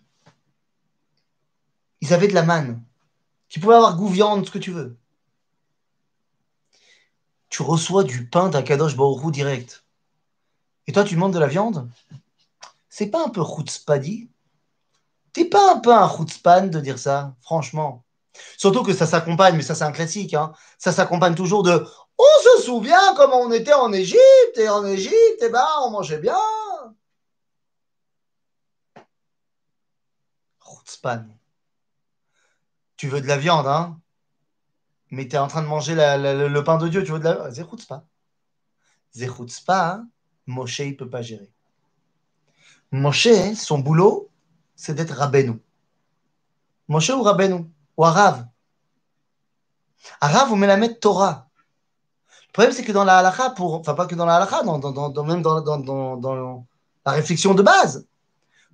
Ils 2.00 2.12
avaient 2.12 2.28
de 2.28 2.34
la 2.34 2.42
manne. 2.42 2.82
Tu 3.48 3.60
pouvais 3.60 3.74
avoir 3.74 3.96
goût 3.96 4.08
viande, 4.08 4.46
ce 4.46 4.50
que 4.50 4.58
tu 4.58 4.72
veux 4.72 4.96
tu 7.52 7.60
reçois 7.60 8.02
du 8.02 8.26
pain 8.26 8.48
d'un 8.48 8.62
Kadosh 8.62 8.96
direct. 9.30 9.84
Et 10.86 10.92
toi, 10.92 11.04
tu 11.04 11.14
demandes 11.16 11.34
de 11.34 11.38
la 11.38 11.46
viande? 11.46 11.86
C'est 12.88 13.08
pas 13.08 13.22
un 13.22 13.28
peu 13.28 13.44
chutzpadi 13.44 14.30
T'es 15.32 15.46
pas 15.46 15.74
un 15.74 15.80
peu 15.80 15.94
un 15.94 16.08
chutzpan 16.08 16.68
de 16.68 16.80
dire 16.80 16.98
ça, 16.98 17.34
franchement 17.40 18.04
Surtout 18.56 18.82
que 18.82 18.94
ça 18.94 19.06
s'accompagne, 19.06 19.56
mais 19.56 19.62
ça 19.62 19.74
c'est 19.74 19.84
un 19.84 19.92
classique, 19.92 20.34
hein. 20.34 20.52
ça 20.78 20.92
s'accompagne 20.92 21.34
toujours 21.34 21.62
de 21.62 21.86
On 22.18 22.58
se 22.58 22.64
souvient 22.64 23.14
comment 23.16 23.40
on 23.40 23.52
était 23.52 23.74
en 23.74 23.92
Égypte, 23.92 24.56
et 24.56 24.68
en 24.68 24.84
Égypte, 24.86 25.42
eh 25.42 25.48
ben, 25.50 25.66
on 25.82 25.90
mangeait 25.90 26.18
bien. 26.18 26.36
Chutzpan. 30.64 31.26
Tu 32.96 33.08
veux 33.08 33.20
de 33.20 33.26
la 33.26 33.36
viande, 33.36 33.66
hein 33.66 34.02
mais 35.12 35.28
tu 35.28 35.36
es 35.36 35.38
en 35.38 35.46
train 35.46 35.62
de 35.62 35.66
manger 35.66 35.94
le 35.94 36.60
pain 36.62 36.78
de 36.78 36.88
Dieu, 36.88 37.04
tu 37.04 37.12
veux 37.12 37.18
de 37.18 37.24
la. 37.24 37.50
Zechutzpa. 37.50 38.06
Zechutzpa, 39.14 39.92
hein, 39.92 40.08
Moshe, 40.46 40.78
il 40.80 40.92
ne 40.92 40.96
peut 40.96 41.08
pas 41.08 41.20
gérer. 41.20 41.50
Moshe, 42.90 43.52
son 43.54 43.78
boulot, 43.78 44.30
c'est 44.74 44.94
d'être 44.94 45.14
Rabbeinu. 45.14 45.60
Moshe 46.88 47.10
ou 47.10 47.22
Rabbeinu, 47.22 47.70
ou 47.96 48.04
Arav. 48.04 48.46
Arav 50.20 50.52
ou 50.52 50.56
Melamed 50.56 51.00
Torah. 51.00 51.48
Le 52.48 52.52
problème, 52.52 52.72
c'est 52.72 52.84
que 52.84 52.92
dans 52.92 53.04
la 53.04 53.18
halakha, 53.18 53.50
pour, 53.50 53.74
enfin 53.74 53.94
pas 53.94 54.06
que 54.06 54.14
dans 54.14 54.26
la 54.26 54.36
halakha, 54.36 54.62
même 54.62 55.42
dans, 55.42 56.66
la 57.04 57.12
réflexion 57.12 57.54
de 57.54 57.62
base, 57.62 58.06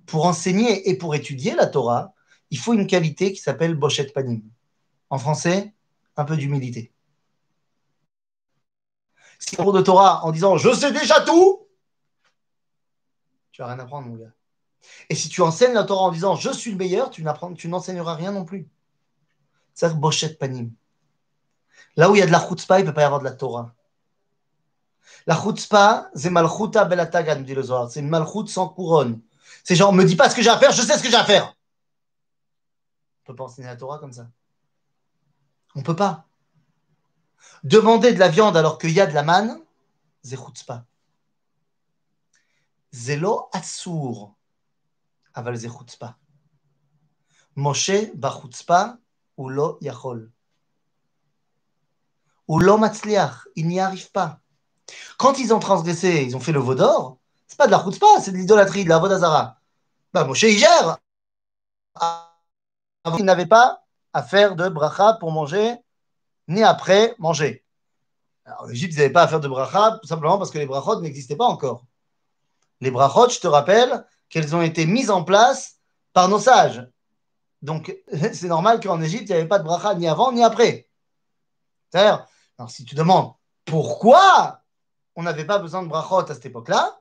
pour 0.05 0.25
enseigner 0.25 0.89
et 0.89 0.97
pour 0.97 1.15
étudier 1.15 1.55
la 1.55 1.67
Torah, 1.67 2.13
il 2.51 2.57
faut 2.57 2.73
une 2.73 2.87
qualité 2.87 3.31
qui 3.31 3.41
s'appelle 3.41 3.75
Bochet 3.75 4.07
Panim. 4.07 4.41
En 5.09 5.17
français, 5.17 5.73
un 6.17 6.25
peu 6.25 6.35
d'humilité. 6.35 6.91
Si 9.39 9.55
tu 9.55 9.63
de 9.63 9.81
Torah 9.81 10.25
en 10.25 10.31
disant 10.31 10.57
je 10.57 10.73
sais 10.73 10.91
déjà 10.91 11.21
tout, 11.21 11.65
tu 13.51 13.61
vas 13.61 13.69
rien 13.69 13.79
apprendre, 13.79 14.07
mon 14.07 14.15
gars. 14.15 14.31
Et 15.09 15.15
si 15.15 15.29
tu 15.29 15.41
enseignes 15.41 15.73
la 15.73 15.83
Torah 15.83 16.03
en 16.03 16.11
disant 16.11 16.35
je 16.35 16.51
suis 16.51 16.71
le 16.71 16.77
meilleur, 16.77 17.09
tu 17.09 17.23
n'enseigneras 17.23 18.15
rien 18.15 18.31
non 18.31 18.45
plus. 18.45 18.67
C'est 19.73 19.93
Bochet 19.95 20.35
Panim. 20.35 20.71
Là 21.95 22.09
où 22.09 22.15
il 22.15 22.19
y 22.19 22.21
a 22.21 22.25
de 22.25 22.31
la 22.31 22.39
chutzpah, 22.39 22.79
il 22.79 22.83
ne 22.83 22.89
peut 22.89 22.93
pas 22.93 23.01
y 23.01 23.05
avoir 23.05 23.19
de 23.19 23.25
la 23.25 23.33
Torah. 23.33 23.73
La 25.25 25.35
chutzpah, 25.35 26.09
c'est 26.15 26.29
malchuta 26.29 26.85
belataga, 26.85 27.35
nous 27.35 27.43
dit 27.43 27.53
le 27.53 27.63
Zohar. 27.63 27.89
C'est 27.89 27.99
une 27.99 28.09
malchut 28.09 28.47
sans 28.47 28.69
couronne. 28.69 29.21
C'est 29.63 29.75
genre, 29.75 29.93
me 29.93 30.03
dis 30.03 30.15
pas 30.15 30.29
ce 30.29 30.35
que 30.35 30.41
j'ai 30.41 30.49
à 30.49 30.57
faire, 30.57 30.71
je 30.71 30.81
sais 30.81 30.97
ce 30.97 31.03
que 31.03 31.09
j'ai 31.09 31.15
à 31.15 31.25
faire. 31.25 31.45
On 31.45 31.49
ne 31.49 33.25
peut 33.27 33.35
pas 33.35 33.43
enseigner 33.45 33.67
la 33.67 33.75
Torah 33.75 33.99
comme 33.99 34.13
ça. 34.13 34.27
On 35.75 35.79
ne 35.79 35.83
peut 35.83 35.95
pas. 35.95 36.25
Demander 37.63 38.13
de 38.13 38.19
la 38.19 38.29
viande 38.29 38.55
alors 38.55 38.77
qu'il 38.77 38.91
y 38.91 39.01
a 39.01 39.07
de 39.07 39.13
la 39.13 39.23
manne, 39.23 39.59
c'est 40.23 40.37
chutzpah. 40.37 40.85
Zelo 42.93 43.49
assour, 43.51 44.35
ba 45.35 46.15
chutzpah 48.31 48.97
ou 49.37 49.49
lo 49.49 49.77
yachol. 49.81 50.31
Ou 52.47 52.59
lo 52.59 52.77
matzliach, 52.77 53.47
il 53.55 53.67
n'y 53.67 53.79
arrive 53.79 54.11
pas. 54.11 54.39
Quand 55.17 55.37
ils 55.37 55.53
ont 55.53 55.59
transgressé, 55.59 56.23
ils 56.23 56.35
ont 56.35 56.39
fait 56.39 56.51
le 56.51 56.59
veau 56.59 56.75
d'or, 56.75 57.17
c'est 57.47 57.57
pas 57.57 57.67
de 57.67 57.71
la 57.71 57.83
chutzpah, 57.83 58.21
c'est 58.21 58.31
de 58.31 58.37
l'idolâtrie, 58.37 58.83
de 58.83 58.89
la 58.89 58.99
vodazara. 58.99 59.57
Bah, 60.13 60.23
Moshe, 60.23 60.43
il 60.43 60.57
gère. 60.57 60.97
Il 63.17 63.25
n'avait 63.25 63.45
pas 63.45 63.85
à 64.13 64.23
faire 64.23 64.55
de 64.55 64.69
bracha 64.69 65.13
pour 65.19 65.31
manger, 65.31 65.75
ni 66.47 66.63
après 66.63 67.15
manger. 67.19 67.63
Alors, 68.45 68.63
en 68.63 68.69
Égypte, 68.69 68.93
ils 68.93 68.97
n'avaient 68.97 69.11
pas 69.11 69.23
à 69.23 69.27
faire 69.27 69.39
de 69.39 69.47
bracha, 69.47 69.99
simplement 70.03 70.37
parce 70.37 70.49
que 70.49 70.57
les 70.57 70.65
brachot 70.65 70.99
n'existaient 71.01 71.35
pas 71.35 71.45
encore. 71.45 71.85
Les 72.81 72.91
brachot, 72.91 73.29
je 73.29 73.39
te 73.39 73.47
rappelle, 73.47 74.05
qu'elles 74.29 74.55
ont 74.55 74.61
été 74.61 74.85
mises 74.85 75.09
en 75.09 75.23
place 75.23 75.79
par 76.13 76.29
nos 76.29 76.39
sages. 76.39 76.87
Donc, 77.61 77.95
c'est 78.33 78.47
normal 78.47 78.79
qu'en 78.79 79.01
Égypte, 79.01 79.29
il 79.29 79.33
n'y 79.33 79.39
avait 79.39 79.47
pas 79.47 79.59
de 79.59 79.63
bracha 79.63 79.95
ni 79.95 80.07
avant 80.07 80.31
ni 80.31 80.43
après. 80.43 80.87
C'est-à-dire, 81.89 82.25
si 82.67 82.85
tu 82.85 82.95
demandes 82.95 83.33
pourquoi 83.65 84.61
on 85.15 85.23
n'avait 85.23 85.45
pas 85.45 85.59
besoin 85.59 85.83
de 85.83 85.87
brachot 85.87 86.19
à 86.19 86.33
cette 86.33 86.45
époque-là, 86.45 86.99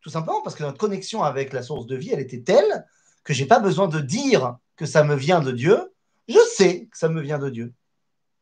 tout 0.00 0.10
simplement 0.10 0.42
parce 0.42 0.56
que 0.56 0.62
notre 0.62 0.78
connexion 0.78 1.22
avec 1.22 1.52
la 1.52 1.62
source 1.62 1.86
de 1.86 1.96
vie, 1.96 2.10
elle 2.10 2.20
était 2.20 2.42
telle 2.42 2.86
que 3.22 3.34
j'ai 3.34 3.46
pas 3.46 3.60
besoin 3.60 3.86
de 3.88 4.00
dire 4.00 4.56
que 4.76 4.86
ça 4.86 5.04
me 5.04 5.14
vient 5.14 5.40
de 5.40 5.52
Dieu. 5.52 5.92
Je 6.28 6.38
sais 6.56 6.86
que 6.86 6.96
ça 6.96 7.08
me 7.08 7.20
vient 7.20 7.38
de 7.38 7.50
Dieu. 7.50 7.74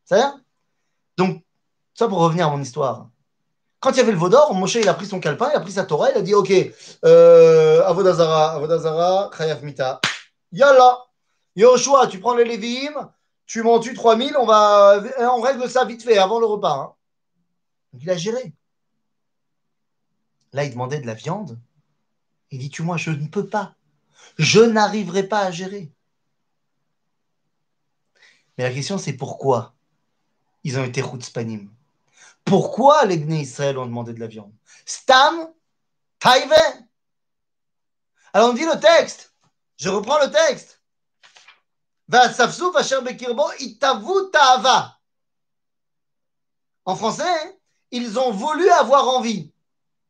C'est-à-dire? 0.05 0.39
Donc, 1.17 1.43
ça 1.93 2.07
pour 2.07 2.19
revenir 2.19 2.47
à 2.47 2.49
mon 2.49 2.61
histoire. 2.61 3.09
Quand 3.79 3.91
il 3.91 3.97
y 3.97 3.99
avait 4.01 4.11
le 4.11 4.17
Vaudor, 4.17 4.53
Moshe, 4.53 4.75
il 4.75 4.89
a 4.89 4.93
pris 4.93 5.05
son 5.05 5.19
calepin, 5.19 5.49
il 5.51 5.55
a 5.55 5.61
pris 5.61 5.71
sa 5.71 5.85
Torah, 5.85 6.11
il 6.11 6.17
a 6.17 6.21
dit 6.21 6.33
Ok, 6.33 6.51
euh, 7.05 7.83
Avodazara, 7.85 8.53
Avodazara, 8.53 9.31
Chayav 9.37 9.63
Mita. 9.63 10.01
Yalla 10.51 11.05
Yoshua, 11.55 12.07
tu 12.07 12.19
prends 12.19 12.35
les 12.35 12.43
Lévim, 12.43 13.11
tu 13.45 13.63
m'en 13.63 13.79
tues 13.79 13.93
3000, 13.93 14.35
on, 14.37 14.45
va, 14.45 15.01
on 15.33 15.41
règle 15.41 15.69
ça 15.69 15.85
vite 15.85 16.03
fait 16.03 16.17
avant 16.17 16.39
le 16.39 16.45
repas. 16.45 16.75
Hein. 16.75 16.93
Il 17.99 18.09
a 18.09 18.17
géré. 18.17 18.53
Là, 20.53 20.63
il 20.63 20.71
demandait 20.71 20.99
de 20.99 21.07
la 21.07 21.13
viande. 21.13 21.59
Il 22.51 22.59
dit, 22.59 22.69
tu 22.69 22.81
moi, 22.81 22.97
je 22.97 23.11
ne 23.11 23.27
peux 23.27 23.45
pas. 23.45 23.75
Je 24.37 24.61
n'arriverai 24.61 25.23
pas 25.23 25.41
à 25.41 25.51
gérer. 25.51 25.91
Mais 28.57 28.63
la 28.63 28.73
question, 28.73 28.97
c'est 28.97 29.13
pourquoi 29.13 29.73
ils 30.63 30.77
ont 30.77 30.83
été 30.83 31.03
spanim 31.21 31.69
Pourquoi 32.49 33.05
les 33.05 33.17
Bnei 33.17 33.41
Israël 33.41 33.77
ont 33.77 33.85
demandé 33.85 34.13
de 34.13 34.19
la 34.19 34.27
viande? 34.27 34.53
Stam, 34.85 35.53
Taïve. 36.19 36.53
Alors 38.33 38.49
on 38.49 38.53
dit 38.53 38.65
le 38.65 38.79
texte. 38.79 39.33
Je 39.77 39.89
reprends 39.89 40.19
le 40.19 40.31
texte. 40.31 40.81
En 46.85 46.95
français, 46.95 47.59
ils 47.91 48.19
ont 48.19 48.31
voulu 48.31 48.69
avoir 48.71 49.07
envie 49.07 49.53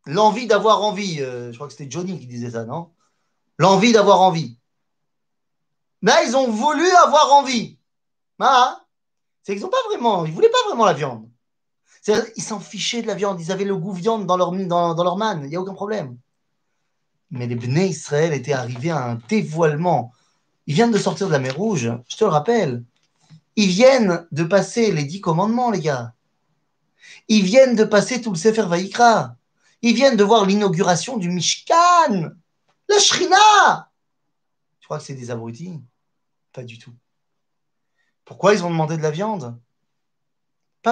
l'envie 0.10 0.48
d'avoir 0.48 0.82
envie. 0.82 1.22
Euh, 1.22 1.52
je 1.52 1.58
crois 1.58 1.68
que 1.68 1.74
c'était 1.74 1.90
Johnny 1.90 2.20
qui 2.20 2.26
disait 2.26 2.52
ça, 2.52 2.66
non? 2.66 2.92
L'envie 3.58 3.92
d'avoir 3.92 4.22
envie. 4.22 4.58
Là, 6.02 6.24
ils 6.24 6.36
ont 6.36 6.50
voulu 6.50 6.90
avoir 6.92 7.34
envie. 7.34 7.78
C'est 9.44 9.54
qu'ils 9.54 9.62
n'ont 9.62 9.70
pas 9.70 9.84
vraiment, 9.88 10.26
ils 10.26 10.32
voulaient 10.32 10.50
pas 10.50 10.68
vraiment 10.68 10.86
la 10.86 10.94
viande. 10.94 11.29
Ils 12.08 12.44
s'en 12.44 12.60
fichaient 12.60 13.02
de 13.02 13.08
la 13.08 13.16
viande. 13.16 13.40
Ils 13.42 13.52
avaient 13.52 13.66
le 13.66 13.76
goût 13.76 13.94
viande 13.94 14.26
dans 14.26 14.38
leur, 14.38 14.52
dans, 14.52 15.18
manne. 15.18 15.42
Il 15.44 15.50
n'y 15.50 15.56
a 15.56 15.62
aucun 15.62 15.74
problème. 15.74 16.18
Mais 17.32 17.48
les 17.48 17.56
Bnei 17.56 17.90
Israël 17.90 18.34
étaient 18.34 18.54
arrivés 18.54 18.92
à 18.92 19.04
un 19.04 19.16
dévoilement. 19.28 20.14
Ils 20.66 20.74
viennent 20.74 20.92
de 20.92 20.98
sortir 20.98 21.28
de 21.28 21.32
la 21.32 21.40
mer 21.40 21.56
Rouge, 21.56 21.92
je 22.08 22.16
te 22.16 22.24
le 22.24 22.30
rappelle. 22.30 22.84
Ils 23.56 23.70
viennent 23.70 24.26
de 24.32 24.44
passer 24.44 24.92
les 24.92 25.04
dix 25.04 25.22
commandements, 25.22 25.72
les 25.72 25.82
gars. 25.82 26.14
Ils 27.28 27.44
viennent 27.44 27.76
de 27.76 27.84
passer 27.84 28.22
tout 28.22 28.32
le 28.32 28.38
Sefer 28.38 28.66
Vaïkra. 28.68 29.36
Ils 29.82 29.96
viennent 29.96 30.18
de 30.18 30.24
voir 30.24 30.46
l'inauguration 30.46 31.18
du 31.18 31.30
Mishkan, 31.30 32.32
la 32.88 33.00
Shrina. 33.00 33.90
Tu 34.80 34.86
crois 34.86 34.98
que 34.98 35.04
c'est 35.04 35.14
des 35.14 35.32
abrutis? 35.32 35.80
Pas 36.54 36.64
du 36.64 36.78
tout. 36.78 36.94
Pourquoi 38.26 38.54
ils 38.54 38.64
ont 38.64 38.70
demandé 38.70 38.98
de 38.98 39.02
la 39.02 39.12
viande? 39.12 39.58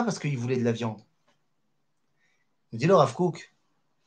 Parce 0.04 0.20
qu'ils 0.20 0.38
voulaient 0.38 0.58
de 0.58 0.64
la 0.64 0.72
viande. 0.72 1.02
dit 2.74 2.86
le 2.86 2.96
Rav 2.96 3.16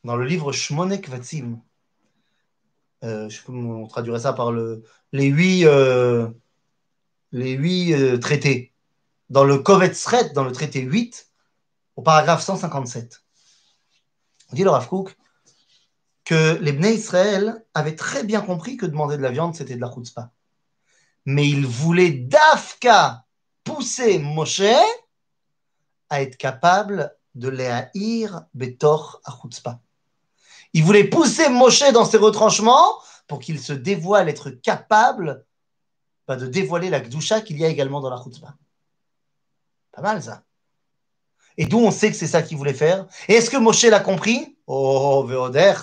dans 0.04 0.16
le 0.16 0.24
livre 0.24 0.52
Shmonek 0.52 1.08
Vatsim, 1.08 1.60
euh, 3.04 3.28
on 3.48 3.86
traduirait 3.86 4.20
ça 4.20 4.32
par 4.32 4.52
le, 4.52 4.82
les 5.12 5.26
huit, 5.26 5.66
euh, 5.66 6.28
les 7.32 7.52
huit 7.52 7.94
euh, 7.94 8.18
traités. 8.18 8.72
Dans 9.28 9.44
le 9.44 9.58
Kovetzret, 9.58 10.30
dans 10.30 10.44
le 10.44 10.52
traité 10.52 10.80
8, 10.80 11.28
au 11.96 12.02
paragraphe 12.02 12.42
157 12.42 13.22
dit 14.52 14.64
le 14.64 14.70
Rav 14.70 14.88
que 16.24 16.58
les 16.60 16.72
Bnei 16.72 16.94
Israël 16.94 17.64
avaient 17.74 17.96
très 17.96 18.24
bien 18.24 18.40
compris 18.40 18.76
que 18.76 18.86
demander 18.86 19.16
de 19.16 19.22
la 19.22 19.30
viande, 19.30 19.54
c'était 19.54 19.76
de 19.76 19.80
la 19.80 19.90
chutzpah. 19.90 20.30
Mais 21.24 21.48
ils 21.48 21.66
voulaient 21.66 22.12
d'Afka 22.12 23.24
pousser 23.64 24.18
Moshe 24.18 24.62
à 26.10 26.22
être 26.22 26.36
capable 26.36 27.16
de 27.34 27.48
les 27.48 27.66
haïr 27.66 28.42
betor 28.54 29.20
à 29.24 29.32
chutzpah. 29.32 29.80
Ils 30.72 30.84
voulaient 30.84 31.04
pousser 31.04 31.48
Moshe 31.48 31.90
dans 31.92 32.04
ses 32.04 32.18
retranchements 32.18 33.00
pour 33.26 33.38
qu'il 33.38 33.60
se 33.60 33.72
dévoile, 33.72 34.28
être 34.28 34.50
capable 34.50 35.44
bah, 36.26 36.36
de 36.36 36.46
dévoiler 36.46 36.90
la 36.90 37.00
gdusha 37.00 37.40
qu'il 37.40 37.58
y 37.58 37.64
a 37.64 37.68
également 37.68 38.00
dans 38.00 38.10
la 38.10 38.22
chutzpah. 38.22 38.54
Pas 39.92 40.02
mal 40.02 40.22
ça. 40.22 40.42
Et 41.56 41.66
d'où 41.66 41.78
on 41.78 41.90
sait 41.90 42.10
que 42.10 42.16
c'est 42.16 42.26
ça 42.26 42.42
qu'il 42.42 42.56
voulait 42.56 42.74
faire. 42.74 43.06
Est-ce 43.28 43.50
que 43.50 43.56
Moshe 43.56 43.82
l'a 43.84 44.00
compris? 44.00 44.56
Oh, 44.66 45.24
Véoder 45.26 45.74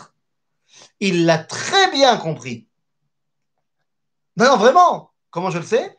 Il 0.99 1.25
l'a 1.25 1.37
très 1.37 1.91
bien 1.91 2.17
compris. 2.17 2.67
Non, 4.37 4.45
non, 4.45 4.57
vraiment. 4.57 5.11
Comment 5.29 5.51
je 5.51 5.59
le 5.59 5.65
sais? 5.65 5.97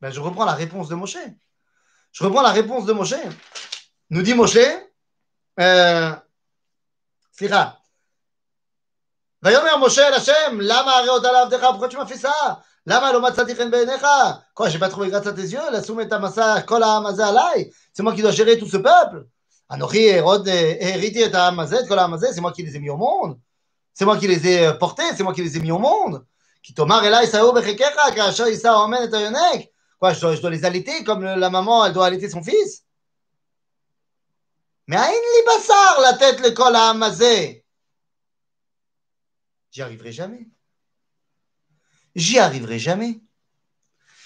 Ben, 0.00 0.10
Je 0.10 0.20
reprends 0.20 0.44
la 0.44 0.54
réponse 0.54 0.88
de 0.88 0.94
Moshe. 0.94 1.18
Je 2.18 2.24
reprends 2.24 2.40
la 2.40 2.52
réponse 2.52 2.86
de 2.86 2.94
Moshe. 2.94 3.12
Nous 4.08 4.22
dit 4.22 4.32
Moshe, 4.32 4.56
euh, 5.60 6.12
Sira. 7.30 7.78
Moshe 9.42 9.98
Hachem, 9.98 10.62
Lama 10.62 11.02
pourquoi 11.60 11.88
tu 11.88 11.98
m'as 11.98 12.06
fait 12.06 12.16
ça? 12.16 12.62
Lama 12.86 13.12
lo 13.12 13.20
matzati 13.20 13.54
chen 13.54 13.70
Quoi, 14.54 14.70
j'ai 14.70 14.78
pas 14.78 14.88
trouvé 14.88 15.10
grâce 15.10 15.26
à 15.26 15.34
tes 15.34 15.42
yeux? 15.42 15.60
La 15.70 15.82
soumet 15.82 16.06
massa 16.06 16.62
kol 16.62 16.82
alai 16.82 17.70
c'est 17.92 18.02
moi 18.02 18.14
qui 18.14 18.22
dois 18.22 18.30
gérer 18.30 18.56
tout 18.56 18.66
ce 18.66 18.78
peuple. 18.78 19.26
C'est 19.68 19.82
moi 22.40 22.52
qui 22.52 22.62
les 22.62 22.76
ai 22.76 22.78
mis 22.78 22.88
au 22.88 22.96
monde. 22.96 23.38
C'est 23.92 24.06
moi 24.06 24.16
qui 24.16 24.26
les 24.26 24.48
ai 24.48 24.72
portés, 24.78 25.14
c'est 25.14 25.22
moi 25.22 25.34
qui 25.34 25.42
les 25.42 25.54
ai 25.58 25.60
mis 25.60 25.70
au 25.70 25.78
monde. 25.78 26.24
Quoi, 29.98 30.12
je 30.12 30.40
dois, 30.40 30.50
les 30.50 30.64
allaiter 30.64 31.04
comme 31.04 31.24
la 31.24 31.50
maman, 31.50 31.84
elle 31.84 31.92
doit 31.92 32.06
allaiter 32.06 32.28
son 32.28 32.42
fils? 32.42 32.84
Mais 34.86 34.96
à 34.96 35.10
Bassar, 35.46 36.00
la 36.02 36.12
tête, 36.14 36.40
le 36.40 36.50
col 36.50 36.76
à 36.76 36.90
Amazé. 36.90 37.64
J'y 39.70 39.82
arriverai 39.82 40.12
jamais. 40.12 40.48
J'y 42.14 42.38
arriverai 42.38 42.78
jamais. 42.78 43.20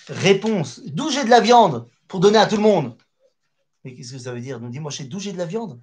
Réponse. 0.09 0.81
D'où 0.85 1.11
j'ai 1.11 1.25
de 1.25 1.31
la 1.31 1.41
viande 1.41 1.89
pour 2.09 2.21
donner 2.21 2.39
à 2.39 2.47
tout 2.47 2.57
le 2.57 2.63
monde 2.63 2.97
mais 3.85 3.95
qu'est-ce 3.95 4.13
que 4.13 4.19
ça 4.19 4.33
veut 4.33 4.41
dire? 4.41 4.61
Nous 4.61 4.69
dit 4.69 4.81
Moshe, 4.81 5.03
d'où 5.03 5.19
j'ai 5.19 5.33
de 5.33 5.39
la 5.39 5.47
viande? 5.47 5.81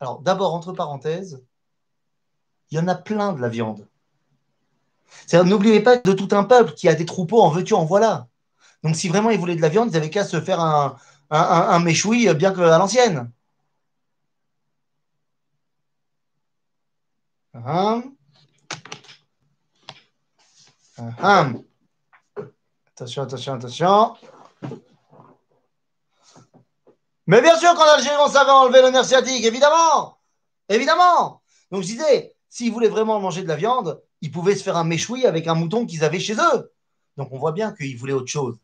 Alors, 0.00 0.20
d'abord, 0.20 0.54
entre 0.54 0.72
parenthèses, 0.72 1.42
il 2.70 2.76
y 2.76 2.80
en 2.80 2.88
a 2.88 2.94
plein 2.94 3.32
de 3.32 3.40
la 3.40 3.48
viande. 3.48 3.88
N'oubliez 5.32 5.80
pas 5.80 5.96
de 5.96 6.12
tout 6.12 6.28
un 6.32 6.44
peuple 6.44 6.74
qui 6.74 6.88
a 6.88 6.94
des 6.94 7.06
troupeaux 7.06 7.40
en 7.40 7.50
veux-tu, 7.50 7.74
en 7.74 7.84
voilà. 7.84 8.27
Donc 8.82 8.96
si 8.96 9.08
vraiment 9.08 9.30
ils 9.30 9.38
voulaient 9.38 9.56
de 9.56 9.60
la 9.60 9.68
viande, 9.68 9.90
ils 9.90 9.96
avaient 9.96 10.10
qu'à 10.10 10.24
se 10.24 10.40
faire 10.40 10.60
un, 10.60 10.96
un, 11.30 11.40
un, 11.40 11.78
méchoui 11.80 12.32
bien 12.34 12.54
qu'à 12.54 12.78
l'ancienne. 12.78 13.30
Attention, 22.94 23.22
attention, 23.22 23.54
attention. 23.54 24.16
Mais 27.26 27.42
bien 27.42 27.56
sûr 27.58 27.74
qu'en 27.74 27.84
Algérie, 27.84 28.16
on 28.20 28.28
savait 28.28 28.50
enlever 28.50 28.82
le 28.82 28.90
nerf 28.90 29.04
sciatique, 29.04 29.44
évidemment. 29.44 30.18
Évidemment. 30.68 31.42
Donc 31.70 31.82
je 31.82 31.88
disais, 31.88 32.34
s'ils 32.48 32.72
voulaient 32.72 32.88
vraiment 32.88 33.20
manger 33.20 33.42
de 33.42 33.48
la 33.48 33.56
viande, 33.56 34.02
ils 34.20 34.30
pouvaient 34.32 34.56
se 34.56 34.62
faire 34.62 34.76
un 34.76 34.84
méchoui 34.84 35.26
avec 35.26 35.46
un 35.46 35.54
mouton 35.54 35.86
qu'ils 35.86 36.04
avaient 36.04 36.20
chez 36.20 36.34
eux. 36.34 36.72
Donc 37.16 37.28
on 37.32 37.38
voit 37.38 37.52
bien 37.52 37.72
qu'ils 37.72 37.96
voulaient 37.98 38.12
autre 38.12 38.30
chose. 38.30 38.58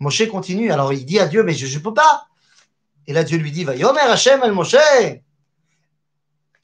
Moshe 0.00 0.28
continue, 0.28 0.70
alors 0.72 0.92
il 0.92 1.04
dit 1.04 1.18
à 1.18 1.26
Dieu, 1.26 1.42
mais 1.42 1.54
je 1.54 1.78
ne 1.78 1.82
peux 1.82 1.94
pas. 1.94 2.26
Et 3.06 3.12
là, 3.12 3.22
Dieu 3.24 3.38
lui 3.38 3.52
dit, 3.52 3.64
va 3.64 3.76
Yomer 3.76 4.00
Hashem 4.00 4.42
el 4.42 4.52
Moshe. 4.52 4.76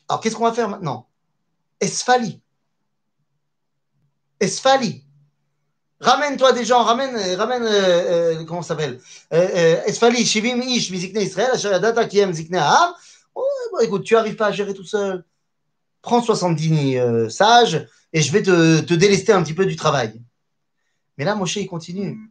Alors 0.08 0.20
qu'est-ce 0.20 0.36
qu'on 0.36 0.44
va 0.44 0.52
faire 0.52 0.68
maintenant? 0.68 1.08
Esfali. 1.80 2.40
Esfali. 4.40 5.04
Ramène-toi 6.00 6.52
des 6.52 6.64
gens, 6.64 6.82
ramène, 6.82 7.14
ramène 7.36 7.62
euh, 7.62 8.38
euh, 8.40 8.44
comment 8.44 8.62
s'appelle? 8.62 9.00
Euh, 9.34 9.82
Esfali, 9.84 10.24
Shivim 10.24 10.62
Ish, 10.62 10.90
Mizikne 10.90 11.20
Israël, 11.20 11.80
Data 11.80 12.06
Kiem 12.06 12.32
Zikne. 12.32 12.58
Oh, 13.34 13.44
écoute, 13.82 14.04
tu 14.04 14.14
n'arrives 14.14 14.36
pas 14.36 14.46
à 14.46 14.52
gérer 14.52 14.72
tout 14.72 14.84
seul. 14.84 15.24
Prends 16.00 16.22
70 16.22 17.28
sages 17.28 17.86
et 18.14 18.22
je 18.22 18.32
vais 18.32 18.42
te, 18.42 18.80
te, 18.80 18.94
délester 18.94 19.32
un 19.32 19.42
petit 19.42 19.52
peu 19.52 19.66
du 19.66 19.76
travail. 19.76 20.22
Mais 21.18 21.24
là, 21.24 21.34
Moshe, 21.34 21.56
il 21.56 21.66
continue. 21.66 22.29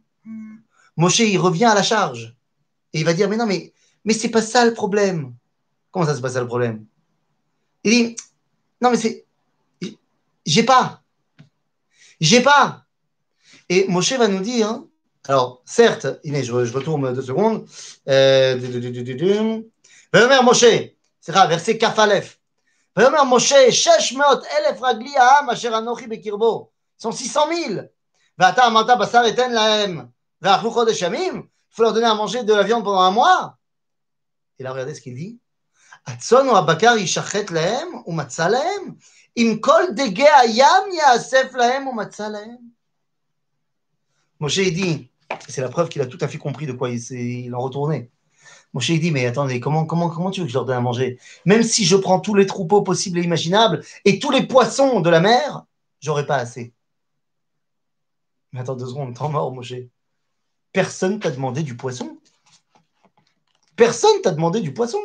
Moshe, 0.96 1.20
il 1.20 1.38
revient 1.38 1.66
à 1.66 1.74
la 1.74 1.82
charge. 1.82 2.34
Et 2.92 3.00
il 3.00 3.04
va 3.04 3.12
dire, 3.12 3.28
mais 3.28 3.36
non, 3.36 3.46
mais, 3.46 3.72
mais 4.04 4.12
c'est 4.14 4.28
pas 4.28 4.42
ça 4.42 4.64
le 4.64 4.74
problème. 4.74 5.34
Comment 5.90 6.06
ça, 6.06 6.14
c'est 6.14 6.22
pas 6.22 6.30
ça 6.30 6.40
le 6.40 6.46
problème 6.46 6.84
Il 7.84 7.90
dit, 7.90 8.16
non, 8.80 8.90
mais 8.90 8.96
c'est, 8.96 9.24
j'ai 10.46 10.62
pas. 10.62 11.02
J'ai 12.20 12.42
pas. 12.42 12.84
Et 13.68 13.86
Moshe 13.88 14.12
va 14.12 14.28
nous 14.28 14.40
dire, 14.40 14.82
alors 15.28 15.62
certes, 15.64 16.06
Inès, 16.24 16.44
je, 16.44 16.52
retourne 16.52 17.14
deux 17.14 17.22
secondes. 17.22 17.66
Veomer 20.12 20.42
Moshe, 20.42 20.64
c'est 21.20 21.32
ça, 21.32 21.46
verset 21.46 21.78
Kafalef. 21.78 22.38
Veomer 22.96 23.24
Moshe, 23.26 23.70
Sheshmeot 23.70 24.42
Elef 24.58 24.80
Ragli 24.80 25.16
Aham, 25.16 25.50
Asher 25.50 25.72
Anochi 25.72 26.06
Bekirbo. 26.06 26.72
Ils 26.98 27.02
sont 27.02 27.12
600 27.12 27.40
000. 27.68 27.80
Vata 28.36 28.64
Amata 28.64 28.96
Basar 28.96 29.24
Eten 29.24 29.52
Lahem. 29.52 30.10
Il 30.42 31.76
faut 31.76 31.82
leur 31.82 31.92
donner 31.92 32.06
à 32.06 32.14
manger 32.14 32.44
de 32.44 32.54
la 32.54 32.62
viande 32.62 32.84
pendant 32.84 33.00
un 33.00 33.10
mois. 33.10 33.58
Et 34.58 34.62
là, 34.62 34.72
regardez 34.72 34.94
ce 34.94 35.00
qu'il 35.00 35.14
dit. 35.14 35.38
Moshe 44.40 44.58
dit, 44.58 45.10
c'est 45.48 45.60
la 45.60 45.68
preuve 45.68 45.88
qu'il 45.88 46.02
a 46.02 46.06
tout 46.06 46.18
à 46.20 46.28
fait 46.28 46.38
compris 46.38 46.66
de 46.66 46.72
quoi 46.72 46.90
il, 46.90 47.54
en 47.54 47.60
retournait. 47.60 48.10
Moshe 48.72 48.90
dit, 48.90 49.10
mais 49.10 49.26
attendez, 49.26 49.60
comment, 49.60 49.84
comment, 49.84 50.08
comment 50.08 50.30
tu 50.30 50.40
veux 50.40 50.46
que 50.46 50.52
je 50.52 50.56
leur 50.56 50.64
donne 50.64 50.78
à 50.78 50.80
manger? 50.80 51.18
Même 51.44 51.62
si 51.62 51.84
je 51.84 51.96
prends 51.96 52.20
tous 52.20 52.34
les 52.34 52.46
troupeaux 52.46 52.82
possibles 52.82 53.18
et 53.18 53.22
imaginables 53.22 53.84
et 54.04 54.18
tous 54.18 54.30
les 54.30 54.46
poissons 54.46 55.00
de 55.00 55.10
la 55.10 55.20
mer, 55.20 55.64
j'aurai 56.00 56.24
pas 56.26 56.36
assez. 56.36 56.72
Mais 58.52 58.60
attends 58.60 58.76
deux 58.76 58.86
secondes, 58.86 59.14
temps 59.14 59.28
mort, 59.28 59.52
Moshe. 59.52 59.74
Personne 60.72 61.18
t'a 61.18 61.30
demandé 61.30 61.62
du 61.62 61.76
poisson. 61.76 62.18
Personne 63.76 64.20
t'a 64.22 64.30
demandé 64.30 64.60
du 64.60 64.72
poisson. 64.72 65.00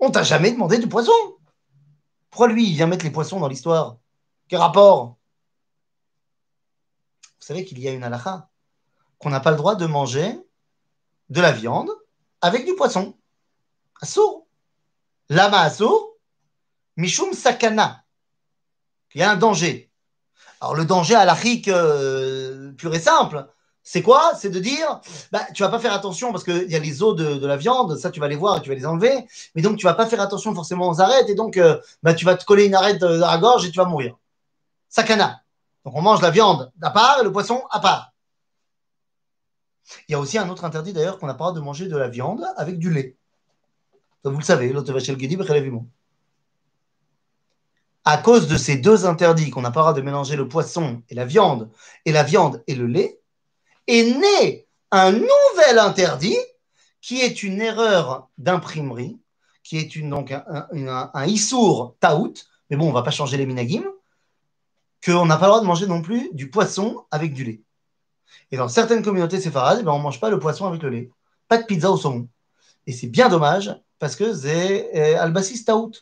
On 0.00 0.10
t'a 0.10 0.22
jamais 0.22 0.52
demandé 0.52 0.78
du 0.78 0.88
poisson. 0.88 1.12
Pourquoi 2.30 2.48
lui, 2.48 2.68
il 2.68 2.74
vient 2.74 2.86
mettre 2.86 3.04
les 3.04 3.10
poissons 3.10 3.40
dans 3.40 3.48
l'histoire? 3.48 3.98
Quel 4.48 4.58
rapport? 4.58 5.18
Vous 7.22 7.46
savez 7.46 7.64
qu'il 7.64 7.78
y 7.78 7.88
a 7.88 7.92
une 7.92 8.04
halakha 8.04 8.48
qu'on 9.18 9.30
n'a 9.30 9.40
pas 9.40 9.50
le 9.50 9.56
droit 9.56 9.74
de 9.74 9.86
manger 9.86 10.38
de 11.28 11.40
la 11.40 11.52
viande 11.52 11.90
avec 12.40 12.64
du 12.64 12.74
poisson. 12.74 13.16
Assour. 14.00 14.46
Lama 15.28 15.60
assour. 15.60 16.16
Mishum 16.96 17.32
sakana. 17.32 18.04
Il 19.14 19.20
y 19.20 19.24
a 19.24 19.30
un 19.30 19.36
danger. 19.36 19.90
Alors 20.60 20.74
le 20.74 20.84
danger 20.84 21.14
à 21.14 21.26
euh, 21.68 22.72
pur 22.72 22.94
et 22.94 23.00
simple, 23.00 23.46
c'est 23.90 24.02
quoi? 24.02 24.32
C'est 24.36 24.50
de 24.50 24.60
dire, 24.60 25.00
bah, 25.32 25.46
tu 25.54 25.62
vas 25.62 25.70
pas 25.70 25.78
faire 25.78 25.94
attention 25.94 26.30
parce 26.30 26.44
qu'il 26.44 26.70
y 26.70 26.76
a 26.76 26.78
les 26.78 27.02
os 27.02 27.16
de, 27.16 27.46
la 27.46 27.56
viande, 27.56 27.96
ça 27.96 28.10
tu 28.10 28.20
vas 28.20 28.28
les 28.28 28.36
voir 28.36 28.58
et 28.58 28.60
tu 28.60 28.68
vas 28.68 28.74
les 28.74 28.84
enlever, 28.84 29.26
mais 29.54 29.62
donc 29.62 29.78
tu 29.78 29.86
vas 29.86 29.94
pas 29.94 30.04
faire 30.04 30.20
attention 30.20 30.54
forcément 30.54 30.90
aux 30.90 31.00
arêtes 31.00 31.30
et 31.30 31.34
donc 31.34 31.56
euh, 31.56 31.80
bah, 32.02 32.12
tu 32.12 32.26
vas 32.26 32.34
te 32.34 32.44
coller 32.44 32.66
une 32.66 32.74
arête 32.74 32.98
dans 32.98 33.08
la 33.08 33.38
gorge 33.38 33.64
et 33.64 33.70
tu 33.70 33.78
vas 33.78 33.86
mourir. 33.86 34.14
Sakana. 34.90 35.40
Donc 35.86 35.96
on 35.96 36.02
mange 36.02 36.20
la 36.20 36.28
viande 36.28 36.70
à 36.82 36.90
part 36.90 37.20
et 37.20 37.24
le 37.24 37.32
poisson 37.32 37.62
à 37.70 37.80
part. 37.80 38.12
Il 40.06 40.12
y 40.12 40.14
a 40.14 40.20
aussi 40.20 40.36
un 40.36 40.50
autre 40.50 40.66
interdit 40.66 40.92
d'ailleurs 40.92 41.18
qu'on 41.18 41.26
n'a 41.26 41.32
pas 41.32 41.52
de 41.52 41.60
manger 41.60 41.86
de 41.88 41.96
la 41.96 42.08
viande 42.08 42.44
avec 42.58 42.78
du 42.78 42.92
lait. 42.92 43.16
vous 44.22 44.36
le 44.36 44.44
savez, 44.44 44.70
à 48.04 48.16
cause 48.18 48.48
de 48.48 48.56
ces 48.58 48.76
deux 48.76 49.06
interdits 49.06 49.48
qu'on 49.48 49.62
n'a 49.62 49.70
pas 49.70 49.94
de 49.94 50.02
mélanger 50.02 50.36
le 50.36 50.46
poisson 50.46 51.02
et 51.08 51.14
la 51.14 51.24
viande, 51.24 51.70
et 52.04 52.12
la 52.12 52.22
viande 52.22 52.62
et 52.66 52.74
le 52.74 52.86
lait, 52.86 53.17
est 53.88 54.04
né 54.04 54.66
un 54.90 55.12
nouvel 55.12 55.78
interdit 55.78 56.38
qui 57.00 57.20
est 57.20 57.42
une 57.42 57.60
erreur 57.60 58.28
d'imprimerie, 58.38 59.18
qui 59.64 59.78
est 59.78 59.96
une, 59.96 60.10
donc 60.10 60.30
un, 60.30 61.10
un, 61.12 61.26
issour 61.26 61.96
taout, 62.00 62.34
mais 62.70 62.76
bon, 62.76 62.86
on 62.86 62.88
ne 62.88 62.94
va 62.94 63.02
pas 63.02 63.10
changer 63.10 63.36
les 63.36 63.46
minagim, 63.46 63.84
qu'on 65.04 65.26
n'a 65.26 65.36
pas 65.36 65.46
le 65.46 65.50
droit 65.50 65.60
de 65.60 65.66
manger 65.66 65.86
non 65.86 66.02
plus 66.02 66.30
du 66.32 66.50
poisson 66.50 67.04
avec 67.10 67.32
du 67.32 67.44
lait. 67.44 67.62
Et 68.50 68.56
dans 68.56 68.68
certaines 68.68 69.02
communautés 69.02 69.40
séfarades, 69.40 69.78
eh 69.80 69.84
ben, 69.84 69.92
on 69.92 69.98
ne 69.98 70.02
mange 70.02 70.20
pas 70.20 70.30
le 70.30 70.38
poisson 70.38 70.66
avec 70.66 70.82
le 70.82 70.90
lait. 70.90 71.10
Pas 71.48 71.58
de 71.58 71.64
pizza 71.64 71.90
au 71.90 71.96
saumon. 71.96 72.28
Et 72.86 72.92
c'est 72.92 73.06
bien 73.06 73.28
dommage 73.28 73.74
parce 73.98 74.16
que 74.16 74.34
c'est 74.34 74.90
euh, 74.94 75.20
albasis 75.20 75.64
taout. 75.64 75.92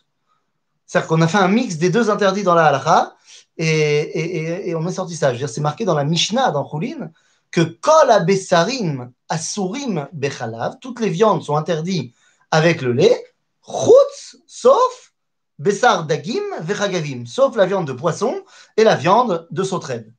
C'est-à-dire 0.87 1.09
qu'on 1.09 1.20
a 1.20 1.28
fait 1.28 1.39
un 1.39 1.49
mix 1.49 1.76
des 1.76 1.91
deux 1.91 2.11
interdits 2.11 2.45
dans 2.45 2.55
la 2.55 2.66
halakha 2.66 3.16
et, 3.59 4.74
on 4.76 4.87
est 4.87 4.93
sorti 4.93 5.16
ça. 5.16 5.32
C'est 5.49 5.61
marqué 5.61 5.84
dans 5.84 5.95
la 5.95 6.05
Mishnah, 6.05 6.51
dans 6.51 6.68
Choulin, 6.68 7.11
que 7.51 7.61
kol 7.61 8.11
abessarim 8.11 9.13
asurim 9.29 10.09
bechalav, 10.13 10.79
toutes 10.81 11.01
les 11.01 11.11
viandes 11.11 11.43
sont 11.43 11.57
interdites 11.57 12.15
avec 12.51 12.83
le 12.83 12.93
lait, 12.93 13.25
chutz, 13.67 14.37
sauf 14.47 15.13
bessar 15.59 16.07
dagim 16.07 16.43
vechagavim, 16.61 17.27
sauf 17.27 17.57
la 17.57 17.67
viande 17.67 17.87
de 17.87 17.93
poisson 17.93 18.45
et 18.77 18.85
la 18.85 18.95
viande 18.95 19.47
de 19.51 19.63
sauterelle. 19.63 20.13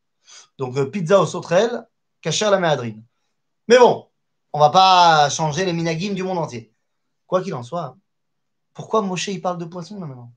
Donc 0.57 0.77
euh, 0.77 0.89
pizza 0.89 1.21
au 1.21 1.25
sauterelle, 1.25 1.87
cacher 2.21 2.49
la 2.49 2.59
méadrine. 2.59 3.03
Mais 3.67 3.77
bon, 3.77 4.07
on 4.53 4.59
va 4.59 4.69
pas 4.69 5.29
changer 5.29 5.65
les 5.65 5.73
minagim 5.73 6.13
du 6.13 6.23
monde 6.23 6.39
entier. 6.39 6.73
Quoi 7.27 7.41
qu'il 7.41 7.53
en 7.53 7.63
soit, 7.63 7.97
pourquoi 8.73 9.01
Moshe 9.01 9.27
il 9.27 9.41
parle 9.41 9.57
de 9.57 9.65
poisson 9.65 9.99
maintenant? 9.99 10.31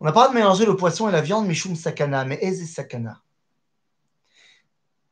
On 0.00 0.06
n'a 0.06 0.12
pas 0.12 0.28
de 0.28 0.34
mélanger 0.34 0.64
le 0.64 0.76
poisson 0.76 1.08
et 1.08 1.12
la 1.12 1.20
viande, 1.20 1.46
mais 1.46 1.54
choum 1.54 1.76
sakana, 1.76 2.24
mais 2.24 2.38
et 2.40 2.54
sakana 2.54 3.20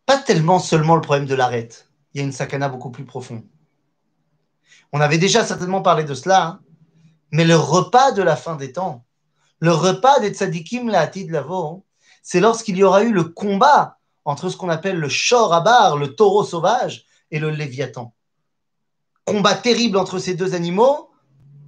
pas 0.08 0.16
tellement 0.16 0.58
seulement 0.58 0.94
le 0.94 1.02
problème 1.02 1.26
de 1.26 1.34
l'arête. 1.34 1.90
Il 2.14 2.18
y 2.18 2.20
a 2.22 2.24
une 2.24 2.32
sakana 2.32 2.70
beaucoup 2.70 2.90
plus 2.90 3.04
profonde. 3.04 3.42
On 4.90 5.02
avait 5.02 5.18
déjà 5.18 5.44
certainement 5.44 5.82
parlé 5.82 6.02
de 6.02 6.14
cela, 6.14 6.46
hein. 6.46 6.60
mais 7.30 7.44
le 7.44 7.56
repas 7.56 8.12
de 8.12 8.22
la 8.22 8.34
fin 8.34 8.56
des 8.56 8.72
temps, 8.72 9.04
le 9.60 9.70
repas 9.70 10.18
des 10.20 10.30
tzadikim 10.30 10.88
la 10.88 11.06
de 11.08 11.30
lavo, 11.30 11.84
c'est 12.22 12.40
lorsqu'il 12.40 12.78
y 12.78 12.84
aura 12.84 13.02
eu 13.02 13.12
le 13.12 13.24
combat 13.24 13.98
entre 14.24 14.48
ce 14.48 14.56
qu'on 14.56 14.70
appelle 14.70 14.98
le 14.98 15.10
shor 15.10 15.52
abar, 15.52 15.98
le 15.98 16.14
taureau 16.14 16.42
sauvage, 16.42 17.04
et 17.30 17.38
le 17.38 17.50
léviathan. 17.50 18.14
Combat 19.26 19.56
terrible 19.56 19.98
entre 19.98 20.18
ces 20.18 20.32
deux 20.32 20.54
animaux, 20.54 21.10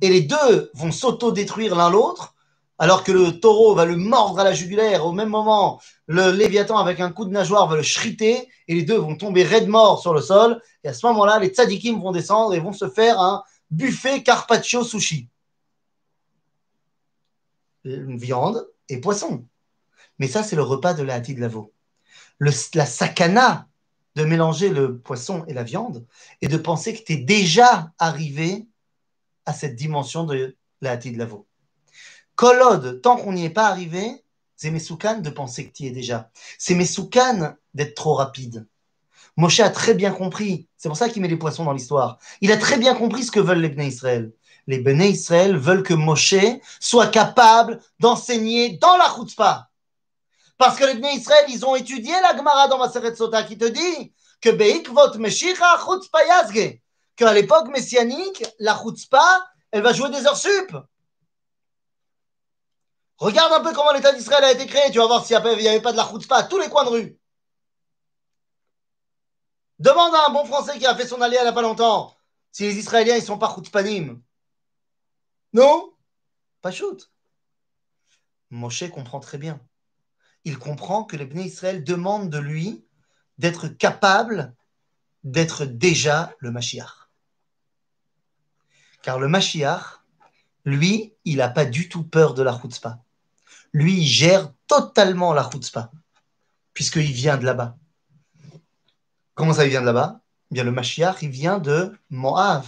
et 0.01 0.09
les 0.09 0.23
deux 0.23 0.71
vont 0.73 0.93
s'auto-détruire 0.93 1.77
l'un 1.77 1.91
l'autre, 1.91 2.35
alors 2.81 3.05
que 3.05 3.13
le 3.13 3.39
taureau 3.39 3.75
va 3.75 3.85
le 3.85 3.97
mordre 3.97 4.41
à 4.41 4.45
la 4.45 4.55
jugulaire, 4.55 5.05
au 5.05 5.13
même 5.13 5.29
moment, 5.29 5.83
le 6.07 6.33
léviathan 6.33 6.79
avec 6.79 6.99
un 6.99 7.13
coup 7.13 7.27
de 7.27 7.31
nageoire 7.31 7.69
va 7.69 7.77
le 7.77 7.83
shriter 7.83 8.49
et 8.69 8.75
les 8.75 8.85
deux 8.85 8.97
vont 8.97 9.17
tomber 9.17 9.43
raide 9.43 9.69
mort 9.69 10.01
sur 10.01 10.15
le 10.15 10.23
sol. 10.23 10.63
Et 10.83 10.89
à 10.89 10.95
ce 10.95 11.07
moment-là, 11.09 11.39
les 11.39 11.49
tzadikim 11.49 12.01
vont 12.01 12.11
descendre 12.11 12.55
et 12.55 12.59
vont 12.59 12.73
se 12.73 12.89
faire 12.89 13.21
un 13.21 13.45
buffet 13.71 14.23
carpaccio 14.23 14.83
sushi. 14.83 15.29
Viande 17.85 18.67
et 18.89 18.99
poisson. 18.99 19.45
Mais 20.19 20.27
ça, 20.27 20.43
c'est 20.43 20.57
le 20.57 20.63
repas 20.63 20.95
de 20.95 21.03
la 21.03 21.21
de 21.21 21.39
Lavo. 21.39 21.75
La 22.41 22.87
sakana 22.87 23.69
de 24.17 24.25
mélanger 24.25 24.71
le 24.71 24.99
poisson 24.99 25.45
et 25.49 25.53
la 25.53 25.65
viande 25.65 26.07
et 26.41 26.49
de 26.49 26.57
penser 26.57 26.95
que 26.95 27.05
tu 27.05 27.13
es 27.13 27.17
déjà 27.19 27.93
arrivé 27.99 28.67
à 29.45 29.53
cette 29.53 29.77
dimension 29.77 30.25
de 30.25 30.57
la 30.81 30.97
de 30.97 31.19
Lavo. 31.19 31.47
Kolod, 32.41 33.03
tant 33.03 33.19
qu'on 33.19 33.35
n'y 33.35 33.45
est 33.45 33.51
pas 33.51 33.67
arrivé, 33.67 34.25
C'est 34.57 34.71
Messoukan 34.71 35.19
de 35.19 35.29
penser 35.29 35.69
que 35.69 35.77
tu 35.77 35.83
y 35.83 35.89
es 35.89 35.91
déjà. 35.91 36.31
C'est 36.59 36.75
Messoukan 36.75 37.55
d'être 37.75 37.95
trop 37.95 38.15
rapide. 38.15 38.67
Moshe 39.37 39.61
a 39.61 39.69
très 39.69 39.93
bien 39.93 40.11
compris. 40.11 40.67
C'est 40.79 40.89
pour 40.89 40.97
ça 40.97 41.11
qu'il 41.11 41.21
met 41.21 41.29
les 41.29 41.37
poissons 41.37 41.65
dans 41.65 41.75
l'histoire. 41.75 42.19
Il 42.41 42.51
a 42.51 42.57
très 42.57 42.79
bien 42.79 42.95
compris 42.95 43.25
ce 43.25 43.31
que 43.31 43.41
veulent 43.41 43.61
les 43.61 43.69
Bnei 43.69 43.89
Israël. 43.89 44.33
Les 44.67 44.79
Bnei 44.79 45.11
Israël 45.11 45.55
veulent 45.55 45.83
que 45.83 45.93
Moshe 45.93 46.35
soit 46.81 47.09
capable 47.09 47.79
d'enseigner 47.99 48.79
dans 48.79 48.97
la 48.97 49.13
chutzpah. 49.15 49.69
Parce 50.57 50.79
que 50.79 50.85
les 50.87 50.95
Bnei 50.95 51.17
Israël, 51.17 51.45
ils 51.51 51.67
ont 51.67 51.77
étudié 51.77 52.15
la 52.23 52.35
Gemara 52.35 52.69
dans 52.69 52.79
Maseret 52.79 53.17
Sota 53.17 53.43
qui 53.43 53.59
te 53.59 53.67
dit 53.67 54.15
que 54.41 54.49
Beikvot 54.49 55.19
Meshicha 55.19 55.77
yazge. 56.27 56.81
Qu'à 57.17 57.35
l'époque 57.35 57.69
messianique, 57.69 58.47
la 58.61 58.81
chutzpah, 58.83 59.47
elle 59.73 59.83
va 59.83 59.93
jouer 59.93 60.09
des 60.09 60.27
heures 60.27 60.39
sup. 60.39 60.75
Regarde 63.21 63.53
un 63.53 63.61
peu 63.61 63.75
comment 63.75 63.93
l'État 63.93 64.15
d'Israël 64.15 64.45
a 64.45 64.53
été 64.53 64.67
créé. 64.67 64.91
Tu 64.91 64.99
vas 64.99 65.07
voir 65.07 65.25
s'il 65.25 65.39
n'y 65.39 65.69
avait 65.69 65.83
pas 65.83 65.93
de 65.93 65.97
la 65.99 66.09
chutzpah 66.09 66.39
à 66.39 66.43
tous 66.45 66.59
les 66.59 66.71
coins 66.71 66.85
de 66.85 66.89
rue. 66.89 67.19
Demande 69.79 70.15
à 70.15 70.29
un 70.29 70.33
bon 70.33 70.45
Français 70.47 70.79
qui 70.79 70.87
a 70.87 70.97
fait 70.97 71.07
son 71.07 71.21
allié 71.21 71.37
il 71.39 71.43
n'y 71.43 71.49
a 71.49 71.53
pas 71.53 71.63
longtemps 71.63 72.17
si 72.51 72.65
les 72.65 72.79
Israéliens 72.79 73.17
ils 73.17 73.23
sont 73.23 73.39
pas 73.39 73.55
chutzpanim. 73.55 74.21
Non? 75.53 75.93
Pas 76.63 76.71
shoot. 76.71 77.11
Moshe 78.51 78.89
comprend 78.91 79.21
très 79.21 79.39
bien. 79.39 79.61
Il 80.45 80.59
comprend 80.59 81.05
que 81.05 81.17
les 81.17 81.45
Israël 81.45 81.85
demandent 81.85 82.31
de 82.31 82.39
lui 82.39 82.85
d'être 83.39 83.69
capable 83.69 84.55
d'être 85.25 85.67
déjà 85.67 86.35
le 86.39 86.51
Mashiach. 86.51 87.11
Car 89.03 89.19
le 89.19 89.29
Mashiach, 89.29 90.01
lui, 90.65 91.15
il 91.25 91.39
n'a 91.39 91.49
pas 91.49 91.65
du 91.65 91.89
tout 91.89 92.05
peur 92.05 92.35
de 92.35 92.43
la. 92.43 92.61
Lui, 93.73 93.99
il 93.99 94.07
gère 94.07 94.53
totalement 94.67 95.33
la 95.33 95.49
chutzpah, 95.49 95.91
puisqu'il 96.73 97.13
vient 97.13 97.37
de 97.37 97.45
là-bas. 97.45 97.77
Comment 99.35 99.55
ça, 99.55 99.65
il 99.65 99.71
vient 99.71 99.81
de 99.81 99.87
là-bas? 99.87 100.21
Eh 100.51 100.55
Bien, 100.55 100.65
le 100.65 100.73
Mashiach, 100.73 101.23
il 101.23 101.31
vient 101.31 101.59
de 101.59 101.97
Moab. 102.11 102.65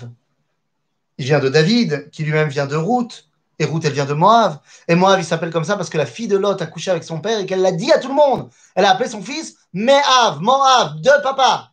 Il 1.19 1.25
vient 1.25 1.41
de 1.41 1.49
David, 1.49 2.11
qui 2.11 2.23
lui-même 2.23 2.49
vient 2.49 2.67
de 2.67 2.77
Ruth. 2.77 3.29
Et 3.59 3.65
Ruth, 3.65 3.85
elle 3.85 3.93
vient 3.93 4.07
de 4.07 4.15
Moab. 4.15 4.61
Et 4.89 4.95
Moab, 4.95 5.21
il 5.21 5.25
s'appelle 5.25 5.51
comme 5.51 5.65
ça 5.65 5.77
parce 5.77 5.91
que 5.91 5.99
la 5.99 6.07
fille 6.07 6.29
de 6.29 6.37
Lot 6.37 6.61
a 6.63 6.67
couché 6.67 6.91
avec 6.91 7.05
son 7.05 7.21
père 7.21 7.39
et 7.39 7.47
qu'elle 7.47 7.61
l'a 7.61 7.73
dit 7.73 7.93
à 7.93 7.99
tout 7.99 8.09
le 8.09 8.15
monde. 8.15 8.51
Elle 8.75 8.85
a 8.85 8.93
appelé 8.93 9.09
son 9.09 9.23
fils 9.23 9.57
Meav, 9.73 10.41
Moab, 10.41 11.01
de 11.01 11.23
papa. 11.23 11.73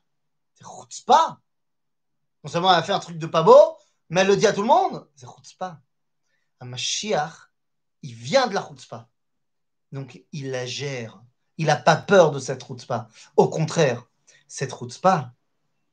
C'est 0.89 1.05
pas. 1.05 1.39
Non 2.43 2.49
seulement 2.49 2.71
elle 2.71 2.79
a 2.79 2.83
fait 2.83 2.93
un 2.93 2.99
truc 2.99 3.17
de 3.17 3.27
pas 3.27 3.43
beau, 3.43 3.77
mais 4.09 4.21
elle 4.21 4.27
le 4.27 4.37
dit 4.37 4.47
à 4.47 4.53
tout 4.53 4.61
le 4.61 4.67
monde. 4.67 5.07
C'est 5.15 5.57
pas. 5.57 5.79
Un 6.59 6.65
Mashiach, 6.65 7.51
il 8.01 8.13
vient 8.13 8.47
de 8.47 8.55
la 8.55 8.67
chutzpah. 8.67 9.07
Donc, 9.91 10.23
il 10.31 10.51
la 10.51 10.65
gère. 10.65 11.21
Il 11.57 11.67
n'a 11.67 11.75
pas 11.75 11.95
peur 11.95 12.31
de 12.31 12.39
cette 12.39 12.65
chutzpah. 12.65 13.09
Au 13.35 13.49
contraire, 13.49 14.07
cette 14.47 14.73
chutzpah, 14.73 15.33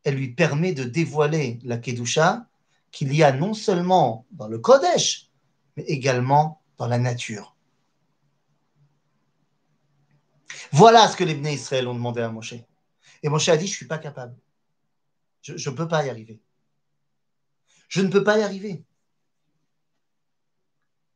elle 0.05 0.15
lui 0.15 0.33
permet 0.33 0.73
de 0.73 0.85
dévoiler 0.85 1.59
la 1.65 1.79
Kedusha 1.79 2.47
qu'il 2.93 3.13
y 3.13 3.23
a 3.23 3.33
non 3.33 3.53
seulement 3.53 4.27
dans 4.31 4.49
le 4.49 4.59
Kodesh, 4.59 5.31
mais 5.77 5.83
également 5.85 6.63
dans 6.79 6.87
la 6.87 6.99
nature. 6.99 7.57
Voilà 10.73 11.09
ce 11.09 11.17
que 11.17 11.25
les 11.25 11.35
Bnei 11.35 11.55
Israël 11.55 11.89
ont 11.89 11.95
demandé 11.95 12.21
à 12.23 12.29
Moshe. 12.31 12.55
Et 13.23 13.29
Moshe 13.29 13.49
a 13.49 13.57
dit, 13.57 13.67
je 13.67 13.73
ne 13.73 13.77
suis 13.77 13.87
pas 13.87 13.99
capable. 13.99 14.37
Je 15.43 15.71
ne 15.71 15.77
peux 15.77 15.89
pas 15.89 16.07
y 16.07 16.11
arriver. 16.11 16.41
Je 17.89 18.01
ne 18.01 18.09
peux 18.09 18.25
pas 18.25 18.39
y 18.39 18.43
arriver. 18.43 18.85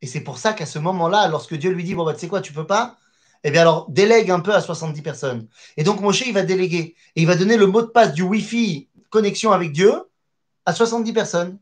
Et 0.03 0.07
c'est 0.07 0.20
pour 0.20 0.38
ça 0.38 0.53
qu'à 0.53 0.66
ce 0.66 0.78
moment-là, 0.78 1.28
lorsque 1.28 1.55
Dieu 1.55 1.70
lui 1.70 1.84
dit, 1.84 1.94
bon, 1.94 2.05
bah, 2.05 2.14
tu 2.14 2.20
sais 2.20 2.28
quoi, 2.28 2.40
tu 2.40 2.53
peux 2.53 2.66
pas, 2.66 2.96
eh 3.42 3.51
bien 3.51 3.62
alors, 3.62 3.90
délègue 3.90 4.30
un 4.30 4.40
peu 4.40 4.55
à 4.55 4.61
70 4.61 5.03
personnes. 5.03 5.48
Et 5.76 5.84
donc, 5.84 6.01
Moshe, 6.01 6.22
il 6.22 6.34
va 6.34 6.42
déléguer. 6.42 6.94
Et 7.16 7.22
il 7.22 7.26
va 7.26 7.36
donner 7.36 7.57
le 7.57 7.66
mot 7.66 7.82
de 7.82 7.86
passe 7.86 8.12
du 8.12 8.22
Wi-Fi 8.22 8.88
connexion 9.11 9.53
avec 9.53 9.72
Dieu 9.72 9.92
à 10.64 10.72
70 10.72 11.12
personnes. 11.12 11.59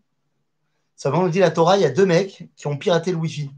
Ça 0.94 1.10
nous 1.10 1.28
dit 1.28 1.38
la 1.38 1.50
Torah, 1.50 1.76
il 1.76 1.82
y 1.82 1.86
a 1.86 1.90
deux 1.90 2.06
mecs 2.06 2.48
qui 2.56 2.66
ont 2.66 2.76
piraté 2.76 3.10
le 3.10 3.16
Wi-Fi. 3.16 3.50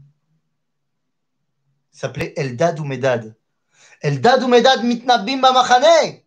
Ça 1.91 2.01
s'appelait 2.01 2.33
Eldad 2.37 2.79
ou 2.79 2.85
Medad. 2.85 3.35
Eldad 4.01 4.41
ou 4.43 4.47
Medad 4.47 4.83
mitnabim 4.83 5.41
bamachane. 5.41 6.21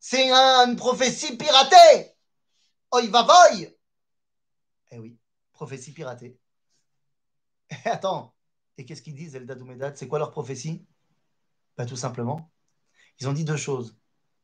C'est 0.00 0.30
une 0.30 0.76
prophétie 0.76 1.36
piratée. 1.36 2.14
Oi 2.92 3.06
va 3.08 3.22
voy. 3.22 3.68
Eh 4.90 4.98
oui, 4.98 5.18
prophétie 5.52 5.92
piratée. 5.92 6.38
Attends, 7.84 8.34
et 8.76 8.84
qu'est-ce 8.84 9.02
qu'ils 9.02 9.14
disent, 9.14 9.34
Eldad 9.34 9.60
ou 9.60 9.68
C'est 9.94 10.08
quoi 10.08 10.18
leur 10.18 10.30
prophétie? 10.30 10.84
Bah, 11.76 11.86
Tout 11.86 11.96
simplement, 11.96 12.50
ils 13.20 13.28
ont 13.28 13.32
dit 13.32 13.44
deux 13.44 13.56
choses. 13.56 13.96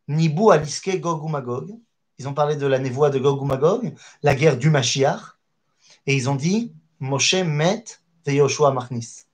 Nibou 0.09 0.51
aliske 0.51 1.01
Gog 1.01 1.23
ou 1.23 1.29
Magog. 1.29 1.71
Ils 2.19 2.29
ont 2.29 2.35
parlé 2.35 2.57
de 2.57 2.67
la 2.67 2.79
névoie 2.79 3.11
de 3.11 3.19
Gog 3.19 3.41
ou 3.41 3.45
Magog, 3.45 3.95
la 4.23 4.35
guerre 4.35 4.57
du 4.57 4.71
Mashiach. 4.71 5.39
Et 6.07 6.15
ils 6.15 6.29
ont 6.29 6.35
dit 6.35 6.73
Moshe 7.01 7.35
met 7.35 7.85
ve 8.27 8.33
Yoshua 8.33 8.73
machnis. 8.73 9.25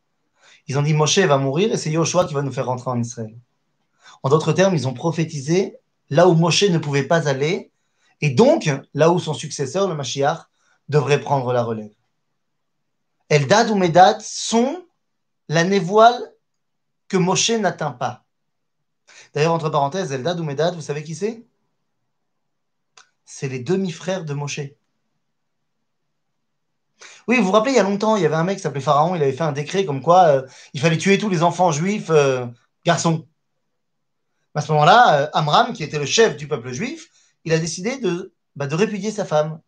Ils 0.67 0.79
ont 0.79 0.83
dit 0.83 0.95
Moshe 0.95 1.19
va 1.19 1.39
mourir 1.39 1.73
et 1.73 1.77
c'est 1.77 1.91
Yoshua 1.91 2.27
qui 2.27 2.35
va 2.35 2.43
nous 2.43 2.53
faire 2.53 2.67
rentrer 2.67 2.91
en 2.91 3.01
Israël. 3.01 3.37
En 4.23 4.29
d'autres 4.29 4.53
termes, 4.53 4.75
ils 4.75 4.87
ont 4.87 4.95
prophétisé 4.95 5.77
là 6.11 6.29
où 6.29 6.35
Moshe 6.35 6.65
ne 6.65 6.79
pouvait 6.79 7.05
pas 7.05 7.29
aller 7.29 7.71
et 8.21 8.31
donc 8.31 8.71
là 8.95 9.11
où 9.11 9.19
son 9.19 9.35
successeur, 9.35 9.89
le 9.89 9.95
Mashiach, 9.95 10.47
devrait 10.89 11.21
prendre 11.21 11.53
la 11.53 11.63
relève. 11.63 11.93
Eldad 13.31 13.71
ou 13.71 13.77
Medad 13.77 14.21
sont 14.21 14.85
la 15.49 15.63
névoile 15.63 16.35
que 17.09 17.17
Moshe 17.17 17.51
n'atteint 17.51 17.93
pas. 17.93 18.25
D'ailleurs, 19.33 19.55
entre 19.55 19.71
parenthèses, 19.71 20.13
Eldad 20.13 20.39
ou 20.41 20.45
Medad, 20.45 20.75
vous 20.75 20.81
savez 20.81 21.05
qui 21.05 21.15
c'est? 21.15 21.47
C'est 23.25 23.49
les 23.49 23.61
demi-frères 23.61 24.25
de 24.25 24.35
Moshe. 24.35 24.61
Oui, 27.29 27.39
vous 27.39 27.45
vous 27.45 27.53
rappelez, 27.53 27.73
il 27.73 27.77
y 27.77 27.81
a 27.81 27.85
longtemps, 27.85 28.17
il 28.17 28.23
y 28.23 28.27
avait 28.27 28.35
un 28.35 28.45
mec 28.45 28.57
qui 28.57 28.63
s'appelait 28.63 28.81
Pharaon, 28.81 29.15
il 29.15 29.23
avait 29.23 29.33
fait 29.33 29.45
un 29.45 29.53
décret 29.53 29.85
comme 29.85 30.03
quoi 30.03 30.25
euh, 30.25 30.47
il 30.75 30.81
fallait 30.81 30.99
tuer 30.99 31.17
tous 31.17 31.29
les 31.29 31.45
enfants 31.45 31.71
juifs 31.71 32.11
euh, 32.11 32.47
garçons. 32.85 33.29
À 34.55 34.61
ce 34.61 34.73
moment-là, 34.73 35.21
euh, 35.21 35.31
Amram, 35.33 35.73
qui 35.73 35.85
était 35.85 36.01
le 36.01 36.07
chef 36.07 36.37
du 36.37 36.49
peuple 36.49 36.73
juif, 36.73 37.09
il 37.45 37.53
a 37.53 37.59
décidé 37.59 37.99
de, 37.99 38.35
bah, 38.57 38.67
de 38.67 38.75
répudier 38.75 39.13
sa 39.13 39.25
femme, 39.25 39.61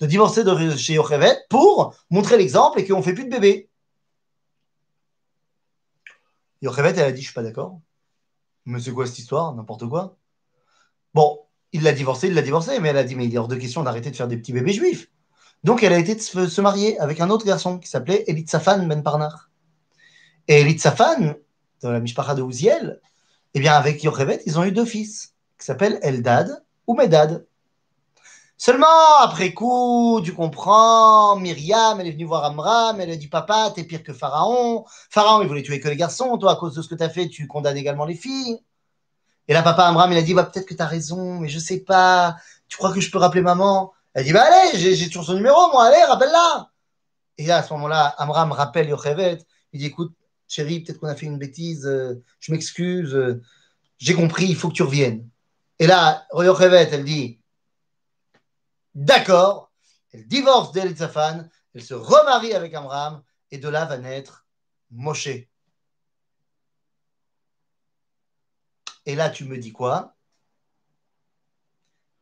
de 0.00 0.06
divorcer 0.06 0.44
de 0.44 0.76
chez 0.76 0.94
Yochevet 0.94 1.36
pour 1.48 1.94
montrer 2.10 2.36
l'exemple 2.36 2.80
et 2.80 2.86
qu'on 2.86 2.98
ne 2.98 3.02
fait 3.02 3.14
plus 3.14 3.24
de 3.24 3.30
bébé. 3.30 3.68
Yochevet, 6.62 6.90
elle 6.90 7.00
a 7.00 7.12
dit 7.12 7.20
Je 7.20 7.26
suis 7.26 7.34
pas 7.34 7.42
d'accord. 7.42 7.80
Mais 8.64 8.80
c'est 8.80 8.92
quoi 8.92 9.06
cette 9.06 9.18
histoire? 9.18 9.54
N'importe 9.54 9.88
quoi. 9.88 10.16
Bon, 11.14 11.40
il 11.72 11.82
l'a 11.82 11.92
divorcé, 11.92 12.28
il 12.28 12.34
l'a 12.34 12.42
divorcé, 12.42 12.78
mais 12.80 12.88
elle 12.88 12.98
a 12.98 13.04
dit 13.04 13.14
Mais 13.14 13.26
il 13.26 13.34
est 13.34 13.38
hors 13.38 13.48
de 13.48 13.56
question 13.56 13.82
d'arrêter 13.82 14.10
de 14.10 14.16
faire 14.16 14.28
des 14.28 14.36
petits 14.36 14.52
bébés 14.52 14.72
juifs. 14.72 15.08
Donc, 15.64 15.82
elle 15.82 15.92
a 15.92 15.98
été 15.98 16.18
se 16.18 16.60
marier 16.60 16.98
avec 17.00 17.20
un 17.20 17.30
autre 17.30 17.46
garçon 17.46 17.78
qui 17.78 17.88
s'appelait 17.88 18.24
Elitzafan 18.26 18.86
Ben 18.86 19.02
Parnar. 19.02 19.50
Et 20.48 20.60
Elitzafan, 20.60 21.34
dans 21.80 21.90
la 21.90 22.00
Mishpacha 22.00 22.34
de 22.34 22.42
Ouziel, 22.42 23.00
eh 23.54 23.60
bien, 23.60 23.74
avec 23.74 24.02
Yochevet, 24.02 24.42
ils 24.46 24.58
ont 24.58 24.64
eu 24.64 24.72
deux 24.72 24.84
fils 24.84 25.34
qui 25.58 25.64
s'appellent 25.64 25.98
Eldad 26.02 26.62
ou 26.86 26.94
Medad. 26.94 27.46
Seulement, 28.58 29.18
après 29.20 29.52
coup, 29.52 30.20
tu 30.24 30.32
comprends, 30.32 31.36
Myriam, 31.36 32.00
elle 32.00 32.06
est 32.06 32.12
venue 32.12 32.24
voir 32.24 32.44
Amram, 32.44 32.98
elle 33.00 33.10
a 33.10 33.16
dit 33.16 33.28
Papa, 33.28 33.70
t'es 33.74 33.84
pire 33.84 34.02
que 34.02 34.14
Pharaon. 34.14 34.86
Pharaon, 35.10 35.42
il 35.42 35.48
voulait 35.48 35.62
tuer 35.62 35.78
que 35.78 35.88
les 35.88 35.96
garçons, 35.96 36.38
toi, 36.38 36.52
à 36.52 36.56
cause 36.56 36.74
de 36.74 36.80
ce 36.80 36.88
que 36.88 36.94
t'as 36.94 37.10
fait, 37.10 37.28
tu 37.28 37.46
condamnes 37.46 37.76
également 37.76 38.06
les 38.06 38.14
filles. 38.14 38.58
Et 39.48 39.52
là, 39.52 39.62
papa 39.62 39.84
Amram, 39.84 40.10
il 40.10 40.18
a 40.18 40.22
dit 40.22 40.34
bah, 40.34 40.44
Peut-être 40.44 40.66
que 40.66 40.74
t'as 40.74 40.86
raison, 40.86 41.38
mais 41.40 41.48
je 41.48 41.58
sais 41.58 41.80
pas. 41.80 42.36
Tu 42.68 42.76
crois 42.78 42.92
que 42.92 43.00
je 43.00 43.10
peux 43.10 43.18
rappeler 43.18 43.42
maman? 43.42 43.92
Elle 44.14 44.24
dit 44.24 44.32
Bah, 44.32 44.44
allez, 44.44 44.94
j'ai 44.94 45.06
toujours 45.06 45.24
son 45.24 45.34
numéro, 45.34 45.70
moi, 45.70 45.84
allez, 45.84 46.02
rappelle-la. 46.04 46.70
Et 47.38 47.46
là, 47.46 47.58
à 47.58 47.62
ce 47.62 47.72
moment-là, 47.74 48.14
Amram 48.18 48.52
rappelle 48.52 48.88
Yochevet. 48.88 49.38
Il 49.72 49.80
dit 49.80 49.86
Écoute, 49.86 50.12
chérie, 50.48 50.80
peut-être 50.80 50.98
qu'on 50.98 51.08
a 51.08 51.14
fait 51.14 51.26
une 51.26 51.38
bêtise, 51.38 51.86
euh, 51.86 52.22
je 52.40 52.52
m'excuse, 52.52 53.14
euh, 53.14 53.42
j'ai 53.98 54.14
compris, 54.14 54.46
il 54.46 54.56
faut 54.56 54.68
que 54.68 54.74
tu 54.74 54.82
reviennes. 54.82 55.28
Et 55.78 55.86
là, 55.86 56.26
Yochevet, 56.34 56.88
elle 56.90 57.04
dit 57.04 57.38
D'accord, 58.96 59.70
elle 60.10 60.26
divorce 60.26 60.72
d'Elitzaphan, 60.72 61.44
elle 61.74 61.84
se 61.84 61.92
remarie 61.92 62.54
avec 62.54 62.72
Amram, 62.72 63.22
et 63.50 63.58
de 63.58 63.68
là 63.68 63.84
va 63.84 63.98
naître 63.98 64.46
Moshe. 64.90 65.28
Et 69.04 69.14
là, 69.14 69.28
tu 69.28 69.44
me 69.44 69.58
dis 69.58 69.72
quoi? 69.72 70.16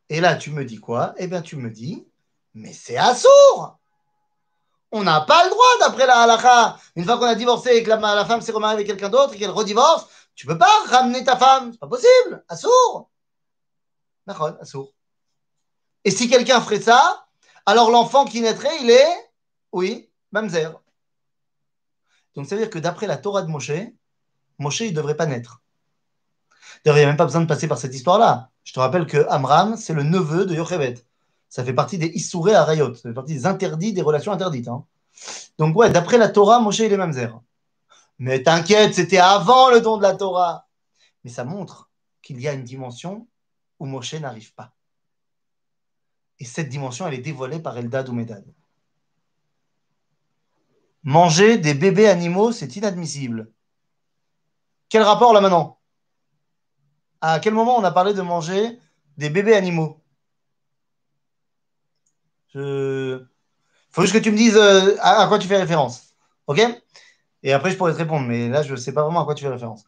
Et 0.09 0.19
là, 0.19 0.35
tu 0.35 0.51
me 0.51 0.65
dis 0.65 0.75
quoi? 0.75 1.13
Eh 1.17 1.27
bien, 1.27 1.41
tu 1.41 1.55
me 1.55 1.69
dis, 1.69 2.05
mais 2.53 2.73
c'est 2.73 2.97
assourd 2.97 3.79
On 4.91 5.01
n'a 5.01 5.21
pas 5.21 5.45
le 5.45 5.51
droit, 5.51 5.79
d'après 5.79 6.05
la 6.05 6.23
halakha. 6.23 6.77
Une 6.97 7.05
fois 7.05 7.17
qu'on 7.17 7.23
a 7.23 7.35
divorcé 7.35 7.69
et 7.69 7.83
que 7.83 7.89
la, 7.89 8.25
femme 8.25 8.41
s'est 8.41 8.51
remariée 8.51 8.75
avec 8.75 8.87
quelqu'un 8.87 9.09
d'autre 9.09 9.33
et 9.33 9.37
qu'elle 9.37 9.49
redivorce, 9.49 10.07
tu 10.35 10.45
ne 10.45 10.51
peux 10.51 10.59
pas 10.59 10.83
ramener 10.87 11.23
ta 11.23 11.37
femme. 11.37 11.71
C'est 11.71 11.79
pas 11.79 11.87
possible. 11.87 12.43
Assourd 12.49 13.09
D'accord, 14.27 14.57
assourd. 14.59 14.94
Et 16.05 16.11
si 16.11 16.29
quelqu'un 16.29 16.61
ferait 16.61 16.81
ça, 16.81 17.25
alors 17.65 17.89
l'enfant 17.89 18.25
qui 18.25 18.39
naîtrait, 18.41 18.77
il 18.81 18.91
est, 18.91 19.31
oui, 19.71 20.07
mamzer. 20.31 20.79
Donc 22.35 22.45
ça 22.45 22.55
veut 22.55 22.61
dire 22.61 22.69
que 22.69 22.79
d'après 22.79 23.07
la 23.07 23.17
Torah 23.17 23.41
de 23.41 23.49
Moshe, 23.49 23.71
Moshe, 24.59 24.81
il 24.81 24.91
ne 24.91 24.95
devrait 24.95 25.17
pas 25.17 25.25
naître. 25.25 25.61
D'ailleurs, 26.83 26.97
il 26.97 27.01
n'y 27.01 27.05
a 27.05 27.07
même 27.07 27.17
pas 27.17 27.25
besoin 27.25 27.41
de 27.41 27.47
passer 27.47 27.67
par 27.67 27.79
cette 27.79 27.95
histoire-là. 27.95 28.51
Je 28.63 28.73
te 28.73 28.79
rappelle 28.79 29.07
que 29.07 29.25
Amram, 29.29 29.75
c'est 29.77 29.93
le 29.93 30.03
neveu 30.03 30.45
de 30.45 30.53
Yochebed. 30.53 30.99
Ça 31.49 31.63
fait 31.63 31.73
partie 31.73 31.97
des 31.97 32.07
Issouré 32.07 32.53
à 32.53 32.63
Rayot. 32.63 32.93
Ça 32.93 33.09
fait 33.09 33.13
partie 33.13 33.33
des 33.33 33.45
interdits, 33.47 33.93
des 33.93 34.01
relations 34.01 34.31
interdites. 34.31 34.67
Hein. 34.67 34.85
Donc, 35.57 35.75
ouais, 35.75 35.89
d'après 35.89 36.17
la 36.17 36.29
Torah, 36.29 36.59
Moshe, 36.59 36.79
il 36.79 36.93
est 36.93 36.97
mamzer. 36.97 37.39
Mais 38.19 38.43
t'inquiète, 38.43 38.93
c'était 38.93 39.17
avant 39.17 39.71
le 39.71 39.81
don 39.81 39.97
de 39.97 40.03
la 40.03 40.15
Torah. 40.15 40.67
Mais 41.23 41.31
ça 41.31 41.43
montre 41.43 41.89
qu'il 42.21 42.39
y 42.39 42.47
a 42.47 42.53
une 42.53 42.63
dimension 42.63 43.27
où 43.79 43.85
Moshe 43.85 44.13
n'arrive 44.13 44.53
pas. 44.53 44.74
Et 46.39 46.45
cette 46.45 46.69
dimension, 46.69 47.07
elle 47.07 47.13
est 47.13 47.19
dévoilée 47.19 47.59
par 47.59 47.77
Eldad 47.77 48.09
ou 48.09 48.13
Medad. 48.13 48.45
Manger 51.03 51.57
des 51.57 51.73
bébés 51.73 52.07
animaux, 52.07 52.51
c'est 52.51 52.75
inadmissible. 52.75 53.51
Quel 54.89 55.03
rapport 55.03 55.33
là 55.33 55.41
maintenant? 55.41 55.79
À 57.21 57.39
quel 57.39 57.53
moment 57.53 57.77
on 57.77 57.83
a 57.83 57.91
parlé 57.91 58.13
de 58.13 58.21
manger 58.21 58.79
des 59.17 59.29
bébés 59.29 59.55
animaux? 59.55 60.01
Je... 62.53 63.23
faut 63.91 64.01
juste 64.01 64.13
que 64.13 64.19
tu 64.19 64.31
me 64.31 64.37
dises 64.37 64.57
euh, 64.57 64.95
à, 65.01 65.27
quoi 65.27 65.39
tu 65.39 65.47
fais 65.47 65.57
référence. 65.57 66.15
Ok? 66.47 66.61
Et 67.43 67.53
après, 67.53 67.71
je 67.71 67.77
pourrais 67.77 67.93
te 67.93 67.97
répondre, 67.97 68.27
mais 68.27 68.49
là, 68.49 68.63
je 68.63 68.71
ne 68.71 68.77
sais 68.77 68.93
pas 68.93 69.03
vraiment 69.03 69.21
à 69.21 69.25
quoi 69.25 69.35
tu 69.35 69.43
fais 69.43 69.49
référence. 69.49 69.85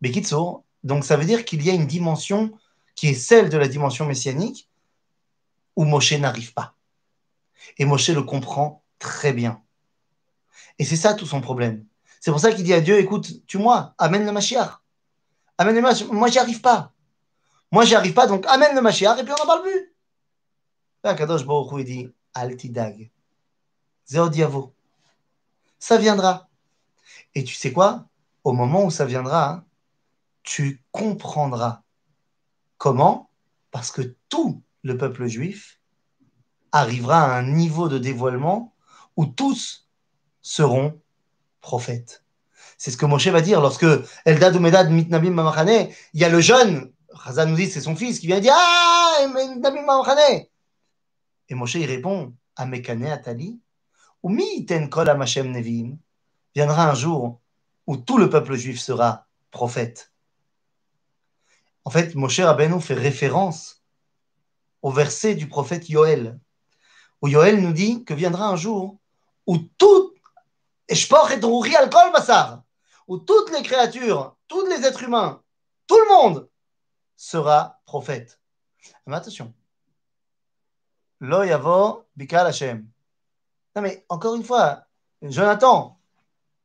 Mais 0.00 0.10
Kitsour, 0.10 0.64
donc 0.84 1.04
ça 1.04 1.16
veut 1.16 1.24
dire 1.24 1.44
qu'il 1.44 1.64
y 1.64 1.70
a 1.70 1.74
une 1.74 1.86
dimension 1.86 2.52
qui 2.94 3.08
est 3.08 3.14
celle 3.14 3.48
de 3.48 3.58
la 3.58 3.68
dimension 3.68 4.06
messianique 4.06 4.69
où 5.76 5.84
Moshe 5.84 6.12
n'arrive 6.12 6.52
pas. 6.52 6.74
Et 7.78 7.84
Moshe 7.84 8.10
le 8.10 8.22
comprend 8.22 8.82
très 8.98 9.32
bien. 9.32 9.62
Et 10.78 10.84
c'est 10.84 10.96
ça 10.96 11.14
tout 11.14 11.26
son 11.26 11.40
problème. 11.40 11.86
C'est 12.20 12.30
pour 12.30 12.40
ça 12.40 12.52
qu'il 12.52 12.64
dit 12.64 12.74
à 12.74 12.80
Dieu, 12.80 12.98
écoute, 12.98 13.46
tue-moi, 13.46 13.94
amène 13.98 14.26
le 14.26 14.32
Mashiach. 14.32 14.80
Amène 15.58 15.74
le 15.74 15.82
Mashiach. 15.82 16.08
Moi, 16.10 16.28
j'y 16.28 16.38
arrive 16.38 16.60
pas. 16.60 16.92
Moi, 17.72 17.84
j'y 17.84 17.94
arrive 17.94 18.14
pas, 18.14 18.26
donc 18.26 18.46
amène 18.46 18.74
le 18.74 18.82
Mashiach 18.82 19.18
et 19.18 19.24
puis 19.24 19.32
on 19.32 19.36
n'en 19.36 19.46
parle 19.46 19.62
plus. 19.62 19.94
Là, 21.02 21.14
Kadosh 21.14 21.46
Baruch 21.46 21.72
il 21.78 21.84
dit, 21.84 22.12
Altidag. 22.34 23.10
Zéodiavo. 24.06 24.74
Ça 25.78 25.96
viendra. 25.96 26.48
Et 27.34 27.44
tu 27.44 27.54
sais 27.54 27.72
quoi? 27.72 28.06
Au 28.44 28.52
moment 28.52 28.84
où 28.84 28.90
ça 28.90 29.04
viendra, 29.04 29.64
tu 30.42 30.82
comprendras. 30.90 31.82
Comment? 32.76 33.30
Parce 33.70 33.92
que 33.92 34.16
tout 34.28 34.62
le 34.82 34.96
peuple 34.96 35.26
juif 35.26 35.80
arrivera 36.72 37.24
à 37.24 37.38
un 37.38 37.42
niveau 37.42 37.88
de 37.88 37.98
dévoilement 37.98 38.74
où 39.16 39.26
tous 39.26 39.88
seront 40.42 41.00
prophètes. 41.60 42.24
C'est 42.78 42.90
ce 42.90 42.96
que 42.96 43.06
Moshe 43.06 43.28
va 43.28 43.42
dire 43.42 43.60
lorsque 43.60 43.86
Eldad 44.24 44.56
ou 44.56 44.60
Medad 44.60 44.90
mitnabim 44.90 45.32
mamachane, 45.32 45.90
il 46.14 46.20
y 46.20 46.24
a 46.24 46.28
le 46.28 46.40
jeune, 46.40 46.92
Chazan 47.24 47.46
nous 47.46 47.56
dit 47.56 47.70
c'est 47.70 47.80
son 47.80 47.96
fils, 47.96 48.20
qui 48.20 48.26
vient 48.26 48.40
dire 48.40 48.54
Ah, 48.56 49.26
mitnabim 49.34 49.82
mamachane. 49.82 50.46
Et 51.48 51.54
Moshe 51.54 51.74
il 51.74 51.86
répond 51.86 52.32
Amekane 52.56 53.06
atali, 53.06 53.60
ou 54.22 54.30
mi 54.30 54.66
kol 54.90 55.08
amashem 55.08 55.50
nevim. 55.50 55.98
Viendra 56.54 56.90
un 56.90 56.94
jour 56.94 57.40
où 57.86 57.96
tout 57.96 58.18
le 58.18 58.30
peuple 58.30 58.54
juif 58.54 58.80
sera 58.80 59.26
prophète. 59.50 60.12
En 61.84 61.90
fait, 61.90 62.14
Moshe 62.14 62.40
Rabbeinu 62.40 62.80
fait 62.80 62.94
référence 62.94 63.79
au 64.82 64.90
verset 64.90 65.34
du 65.34 65.48
prophète 65.48 65.88
Yoël, 65.88 66.38
où 67.22 67.28
Yoël 67.28 67.60
nous 67.60 67.72
dit 67.72 68.04
que 68.04 68.14
viendra 68.14 68.48
un 68.48 68.56
jour 68.56 68.98
où 69.46 69.58
tout 69.58 70.14
où 73.06 73.18
toutes 73.18 73.50
les 73.52 73.62
créatures, 73.62 74.36
tous 74.48 74.66
les 74.66 74.84
êtres 74.84 75.04
humains, 75.04 75.42
tout 75.86 75.98
le 75.98 76.08
monde 76.08 76.48
sera 77.16 77.80
prophète. 77.86 78.40
Mais 79.06 79.16
attention. 79.16 79.54
Lo 81.20 81.44
yavo 81.44 82.06
bikal 82.16 82.46
Hashem. 82.46 82.88
Non 83.76 83.82
mais 83.82 84.04
encore 84.08 84.34
une 84.34 84.44
fois, 84.44 84.84
Jonathan, 85.22 85.98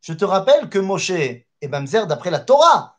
je 0.01 0.13
te 0.13 0.25
rappelle 0.25 0.69
que 0.69 0.79
Moshe 0.79 1.09
est 1.11 1.45
Bamzer 1.67 2.07
d'après 2.07 2.31
la 2.31 2.39
Torah. 2.39 2.97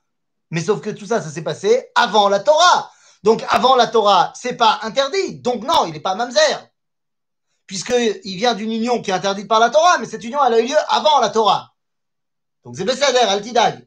Mais 0.51 0.61
sauf 0.61 0.81
que 0.81 0.91
tout 0.91 1.07
ça, 1.07 1.21
ça 1.21 1.31
s'est 1.31 1.43
passé 1.43 1.91
avant 1.95 2.29
la 2.29 2.41
Torah. 2.41 2.91
Donc 3.27 3.45
avant 3.49 3.75
la 3.75 3.89
Torah, 3.89 4.33
c'est 4.37 4.57
pas 4.57 4.79
interdit. 4.83 5.41
Donc 5.41 5.65
non, 5.65 5.85
il 5.87 5.93
n'est 5.93 6.01
pas 6.01 6.15
Mamzer 6.15 6.71
puisqu'il 7.67 8.37
vient 8.37 8.55
d'une 8.55 8.71
union 8.71 9.03
qui 9.03 9.11
est 9.11 9.15
interdite 9.15 9.49
par 9.49 9.59
la 9.59 9.71
Torah, 9.71 9.99
mais 9.99 10.07
cette 10.07 10.23
union, 10.23 10.39
elle 10.47 10.55
a 10.55 10.61
eu 10.61 10.69
lieu 10.69 10.77
avant 10.89 11.19
la 11.19 11.31
Torah. 11.31 11.75
Donc 12.63 12.77
c'est 12.77 12.85
Besséder, 12.85 13.19
Altidag. 13.19 13.85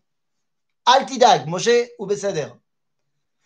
Altidag, 0.85 1.47
Moshe 1.47 1.69
ou 1.97 2.05
Besséder. 2.05 2.49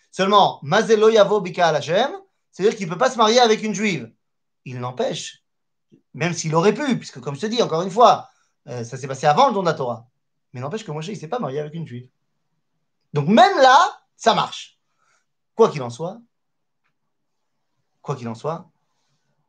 Seulement, 0.09 0.59
Mazelo 0.63 1.09
Yavo 1.09 1.41
Bika 1.41 1.67
Hashem, 1.67 2.09
c'est-à-dire 2.51 2.75
qu'il 2.75 2.87
ne 2.87 2.91
peut 2.91 2.97
pas 2.97 3.11
se 3.11 3.17
marier 3.17 3.39
avec 3.39 3.61
une 3.61 3.75
juive. 3.75 4.11
Il 4.65 4.79
n'empêche, 4.79 5.43
même 6.15 6.33
s'il 6.33 6.55
aurait 6.55 6.73
pu, 6.73 6.97
puisque 6.97 7.19
comme 7.19 7.35
je 7.35 7.41
te 7.41 7.45
dis, 7.45 7.61
encore 7.61 7.83
une 7.83 7.91
fois, 7.91 8.29
euh, 8.67 8.83
ça 8.83 8.97
s'est 8.97 9.07
passé 9.07 9.27
avant 9.27 9.47
le 9.47 9.53
don 9.53 9.61
de 9.61 9.67
la 9.67 9.73
Torah. 9.75 10.07
Mais 10.53 10.61
n'empêche 10.61 10.83
que 10.83 10.91
Moshe, 10.91 11.09
il 11.09 11.13
ne 11.13 11.19
s'est 11.19 11.27
pas 11.27 11.39
marié 11.39 11.59
avec 11.59 11.75
une 11.75 11.85
juive. 11.85 12.09
Donc 13.13 13.27
même 13.27 13.57
là, 13.57 14.01
ça 14.15 14.33
marche. 14.33 14.72
Quoi 15.55 15.69
qu'il 15.69 15.81
en 15.83 15.89
soit, 15.89 16.19
quoi 18.01 18.15
qu'il 18.15 18.27
en 18.27 18.35
soit, 18.35 18.69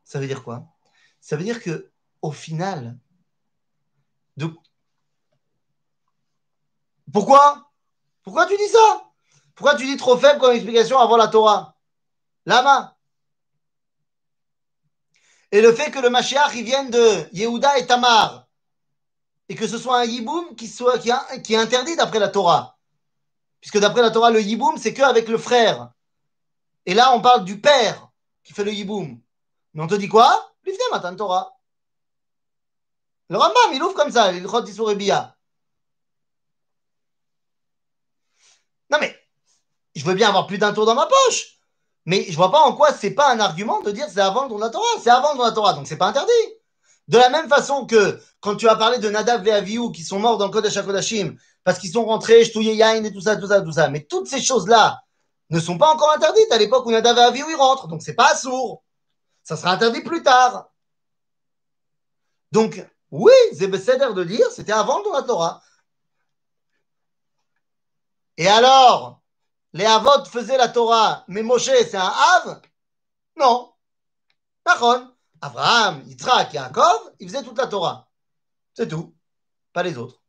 ça 0.03 0.19
veut 0.19 0.27
dire 0.27 0.43
quoi? 0.43 0.67
Ça 1.19 1.35
veut 1.35 1.43
dire 1.43 1.61
que 1.61 1.91
au 2.21 2.31
final, 2.31 2.97
de... 4.37 4.49
pourquoi? 7.11 7.71
Pourquoi 8.23 8.45
tu 8.47 8.55
dis 8.57 8.67
ça? 8.67 9.11
Pourquoi 9.55 9.75
tu 9.75 9.85
dis 9.85 9.97
trop 9.97 10.17
faible 10.17 10.39
comme 10.39 10.53
explication 10.53 10.99
avant 10.99 11.17
la 11.17 11.27
Torah? 11.27 11.75
Lama 12.45 12.97
Et 15.51 15.61
le 15.61 15.73
fait 15.73 15.89
que 15.91 15.99
le 15.99 16.09
Mashiach 16.09 16.53
il 16.55 16.65
vienne 16.65 16.91
de 16.91 17.27
Yehuda 17.33 17.79
et 17.79 17.87
Tamar 17.87 18.45
et 19.49 19.55
que 19.55 19.67
ce 19.67 19.77
soit 19.77 19.99
un 19.99 20.05
yiboum 20.05 20.55
qui, 20.55 20.67
soit, 20.67 20.97
qui, 20.99 21.11
qui 21.43 21.53
est 21.53 21.57
interdit 21.57 21.95
d'après 21.95 22.19
la 22.19 22.29
Torah. 22.29 22.77
Puisque 23.61 23.79
d'après 23.79 24.01
la 24.01 24.11
Torah, 24.11 24.31
le 24.31 24.41
yiboum, 24.41 24.77
c'est 24.77 24.93
qu'avec 24.93 25.27
le 25.27 25.37
frère. 25.37 25.91
Et 26.85 26.93
là, 26.93 27.13
on 27.13 27.21
parle 27.21 27.45
du 27.45 27.59
père 27.59 28.09
qui 28.43 28.53
fait 28.53 28.63
le 28.63 28.71
yiboum. 28.71 29.19
Mais 29.73 29.83
on 29.83 29.87
te 29.87 29.95
dit 29.95 30.07
quoi? 30.07 30.53
L'Ifne 30.65 30.81
Matan 30.91 31.15
Torah. 31.15 31.57
Le 33.29 33.37
Rambam, 33.37 33.73
il 33.73 33.81
ouvre 33.81 33.95
comme 33.95 34.11
ça, 34.11 34.31
il 34.31 34.97
Bia. 34.97 35.35
Non 38.91 38.99
mais, 39.01 39.15
je 39.95 40.05
veux 40.05 40.13
bien 40.13 40.29
avoir 40.29 40.45
plus 40.45 40.59
d'un 40.59 40.73
tour 40.73 40.85
dans 40.85 40.93
ma 40.93 41.07
poche. 41.07 41.57
Mais 42.05 42.23
je 42.29 42.35
vois 42.35 42.51
pas 42.51 42.61
en 42.61 42.75
quoi 42.75 42.93
c'est 42.93 43.15
pas 43.15 43.33
un 43.33 43.39
argument 43.39 43.81
de 43.81 43.89
dire 43.89 44.05
c'est 44.07 44.21
avant 44.21 44.43
le 44.43 44.49
don 44.49 44.57
de 44.57 44.61
la 44.61 44.69
Torah. 44.69 44.85
C'est 45.03 45.09
avant 45.09 45.31
le 45.31 45.37
don 45.37 45.43
de 45.43 45.49
la 45.49 45.55
Torah, 45.55 45.73
donc 45.73 45.87
c'est 45.87 45.97
pas 45.97 46.07
interdit. 46.07 46.31
De 47.07 47.17
la 47.17 47.29
même 47.29 47.49
façon 47.49 47.85
que 47.85 48.19
quand 48.39 48.55
tu 48.55 48.69
as 48.69 48.75
parlé 48.75 48.99
de 48.99 49.09
Nadav 49.09 49.47
et 49.47 49.51
Avihu 49.51 49.91
qui 49.91 50.03
sont 50.03 50.19
morts 50.19 50.37
dans 50.37 50.45
le 50.45 50.51
Kodesh 50.51 50.77
HaKodashim 50.77 51.35
parce 51.63 51.79
qu'ils 51.79 51.91
sont 51.91 52.05
rentrés, 52.05 52.45
Shtouye 52.45 52.75
Yain 52.75 53.03
et 53.03 53.11
tout 53.11 53.21
ça, 53.21 53.35
tout 53.37 53.47
ça, 53.47 53.61
tout 53.61 53.71
ça. 53.71 53.89
Mais 53.89 54.03
toutes 54.03 54.27
ces 54.27 54.41
choses-là 54.41 55.01
ne 55.49 55.59
sont 55.59 55.77
pas 55.77 55.93
encore 55.93 56.11
interdites 56.11 56.51
à 56.51 56.57
l'époque 56.57 56.85
où 56.85 56.91
Nadav 56.91 57.17
et 57.17 57.21
Avihu 57.21 57.45
ils 57.49 57.55
rentrent. 57.55 57.87
Donc 57.87 58.01
c'est 58.01 58.15
pas 58.15 58.35
sourd. 58.35 58.83
Ça 59.43 59.55
sera 59.55 59.71
interdit 59.71 60.01
plus 60.01 60.23
tard. 60.23 60.69
Donc, 62.51 62.83
oui, 63.11 63.33
c'est 63.53 63.67
de 63.67 64.23
dire, 64.23 64.49
c'était 64.51 64.71
avant 64.71 65.03
dans 65.03 65.11
la 65.11 65.23
Torah. 65.23 65.61
Et 68.37 68.47
alors, 68.47 69.21
les 69.73 69.85
Avot 69.85 70.25
faisaient 70.25 70.57
la 70.57 70.69
Torah, 70.69 71.23
mais 71.27 71.43
Moshe, 71.43 71.65
c'est 71.65 71.95
un 71.95 72.13
Av? 72.35 72.61
Non. 73.37 73.73
D'accord. 74.65 75.01
Abraham, 75.41 76.01
Yitzhak 76.07 76.53
Yaakov, 76.53 77.13
ils 77.19 77.29
faisaient 77.29 77.43
toute 77.43 77.57
la 77.57 77.67
Torah. 77.67 78.09
C'est 78.73 78.87
tout. 78.87 79.13
Pas 79.73 79.83
les 79.83 79.97
autres. 79.97 80.21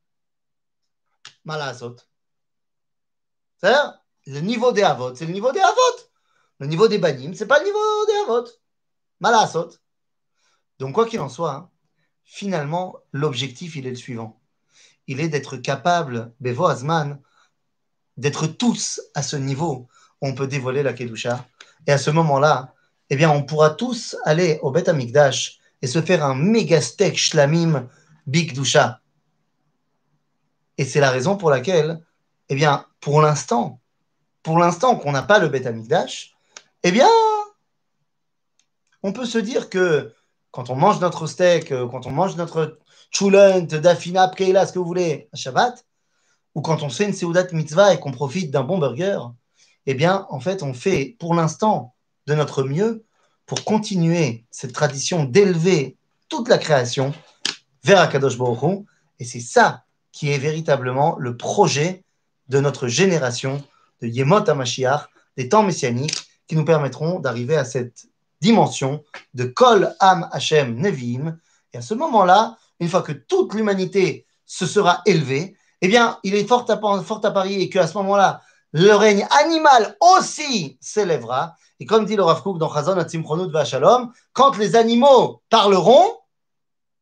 Malasot. 1.45 1.97
C'est-à-dire, 3.57 3.99
le 4.27 4.41
niveau 4.41 4.73
des 4.73 4.83
Avot, 4.83 5.15
c'est 5.15 5.27
le 5.27 5.33
niveau 5.33 5.53
des 5.53 5.61
Avot. 5.61 5.97
Le 6.59 6.67
niveau 6.67 6.89
des 6.89 6.99
Banim, 6.99 7.35
c'est 7.35 7.47
pas 7.47 7.59
le 7.59 7.67
niveau 7.67 7.79
des 8.07 8.15
Avot. 8.25 8.49
Malasot. 9.21 9.71
Donc, 10.79 10.95
quoi 10.95 11.07
qu'il 11.07 11.21
en 11.21 11.29
soit, 11.29 11.53
hein, 11.53 11.71
finalement, 12.25 12.99
l'objectif, 13.13 13.77
il 13.77 13.87
est 13.87 13.91
le 13.91 13.97
suivant. 13.97 14.41
Il 15.07 15.21
est 15.21 15.29
d'être 15.29 15.57
capable, 15.57 16.33
Bevo 16.41 16.67
Azman, 16.67 17.21
d'être 18.17 18.47
tous 18.47 19.01
à 19.15 19.23
ce 19.23 19.37
niveau 19.37 19.89
où 20.21 20.29
on 20.29 20.35
peut 20.35 20.47
dévoiler 20.47 20.83
la 20.83 20.93
Kedusha. 20.93 21.47
Et 21.87 21.93
à 21.93 21.99
ce 21.99 22.11
moment-là, 22.11 22.75
eh 23.11 23.17
bien, 23.17 23.31
on 23.31 23.45
pourra 23.45 23.71
tous 23.71 24.17
aller 24.25 24.59
au 24.63 24.71
Bet 24.71 24.89
Amikdash 24.89 25.61
et 25.81 25.87
se 25.87 26.03
faire 26.03 26.25
un 26.25 26.35
méga 26.35 26.81
steak 26.81 27.17
shlamim 27.17 27.89
Big 28.27 28.59
Et 30.79 30.85
c'est 30.85 31.01
la 31.01 31.11
raison 31.11 31.37
pour 31.37 31.51
laquelle, 31.51 32.05
eh 32.49 32.57
bien, 32.57 32.87
pour 33.01 33.23
l'instant, 33.23 33.81
pour 34.47 34.61
l'instant 34.61 34.95
qu'on 34.95 35.11
n'a 35.11 35.25
pas 35.25 35.41
le 35.41 35.49
Bet 35.49 35.67
Amikdash, 35.67 36.37
eh 36.85 36.93
bien, 36.93 37.09
on 39.03 39.13
peut 39.13 39.27
se 39.27 39.39
dire 39.39 39.69
que 39.69 40.15
quand 40.53 40.71
on 40.71 40.77
mange 40.77 41.01
notre 41.01 41.27
steak, 41.27 41.73
euh, 41.73 41.89
quand 41.89 42.07
on 42.07 42.13
mange 42.13 42.37
notre 42.37 42.79
chulent, 43.11 43.67
dafina, 43.67 44.29
pkeila, 44.29 44.65
ce 44.65 44.73
que 44.73 44.79
vous 44.79 44.85
voulez, 44.85 45.29
à 45.33 45.37
Shabbat, 45.37 45.85
ou 46.55 46.61
quand 46.61 46.85
on 46.85 46.89
fait 46.91 47.07
une 47.07 47.13
Seudat 47.13 47.49
Mitzvah 47.51 47.93
et 47.93 47.99
qu'on 47.99 48.13
profite 48.13 48.53
d'un 48.53 48.63
bon 48.63 48.79
burger, 48.79 49.19
eh 49.85 49.95
bien, 49.95 50.29
en 50.31 50.39
fait, 50.39 50.63
on 50.63 50.75
fait 50.75 51.17
pour 51.19 51.35
l'instant 51.35 51.97
de 52.29 52.35
notre 52.35 52.63
mieux 52.63 53.05
pour 53.47 53.65
continuer 53.65 54.45
cette 54.53 54.73
tradition 54.73 55.25
d'élever 55.25 55.97
toute 56.29 56.49
la 56.49 56.59
création 56.59 57.13
vers 57.83 57.99
Akadosh 57.99 58.39
Baruch 58.39 58.87
Et 59.19 59.25
c'est 59.25 59.41
ça 59.41 59.83
qui 60.13 60.31
est 60.31 60.39
véritablement 60.39 61.17
le 61.19 61.37
projet 61.37 62.05
de 62.49 62.61
notre 62.61 62.87
génération 62.87 63.61
de 64.01 64.09
Yemot 64.09 64.49
HaMashiach, 64.49 65.09
des 65.37 65.49
temps 65.49 65.63
messianiques, 65.63 66.27
qui 66.47 66.57
nous 66.57 66.65
permettront 66.65 67.19
d'arriver 67.19 67.57
à 67.57 67.65
cette 67.65 68.07
dimension 68.41 69.03
de 69.35 69.45
Kol 69.45 69.95
Am 70.01 70.29
Hashem 70.33 70.77
Nevi'im. 70.81 71.39
Et 71.73 71.79
à 71.79 71.83
ce 71.83 71.95
moment-là, 71.95 72.57
une 72.81 72.89
fois 72.89 73.03
que 73.03 73.13
toute 73.13 73.55
l'humanité 73.55 74.27
se 74.45 74.67
sera 74.67 75.03
élevée, 75.07 75.57
eh 75.81 75.89
bien, 75.89 76.19
il 76.23 76.35
est 76.35 76.47
fort 76.47 76.71
à, 76.71 77.03
fort 77.03 77.21
à 77.25 77.31
parier 77.31 77.69
qu'à 77.69 77.87
ce 77.87 77.97
moment-là, 77.99 78.43
le 78.73 78.93
règne 78.93 79.27
animal 79.43 79.97
aussi 80.01 80.79
s'élèvera. 80.81 81.57
Et 81.81 81.87
comme 81.87 82.05
dit 82.07 82.17
le 82.17 82.23
Rav 82.23 82.43
Kook 82.43 82.59
dans 82.59 82.73
Chazon 82.73 82.97
Atzimchonut 82.99 83.53
Shalom, 83.65 84.13
quand 84.33 84.57
les 84.57 84.77
animaux 84.77 85.43
parleront, 85.51 86.07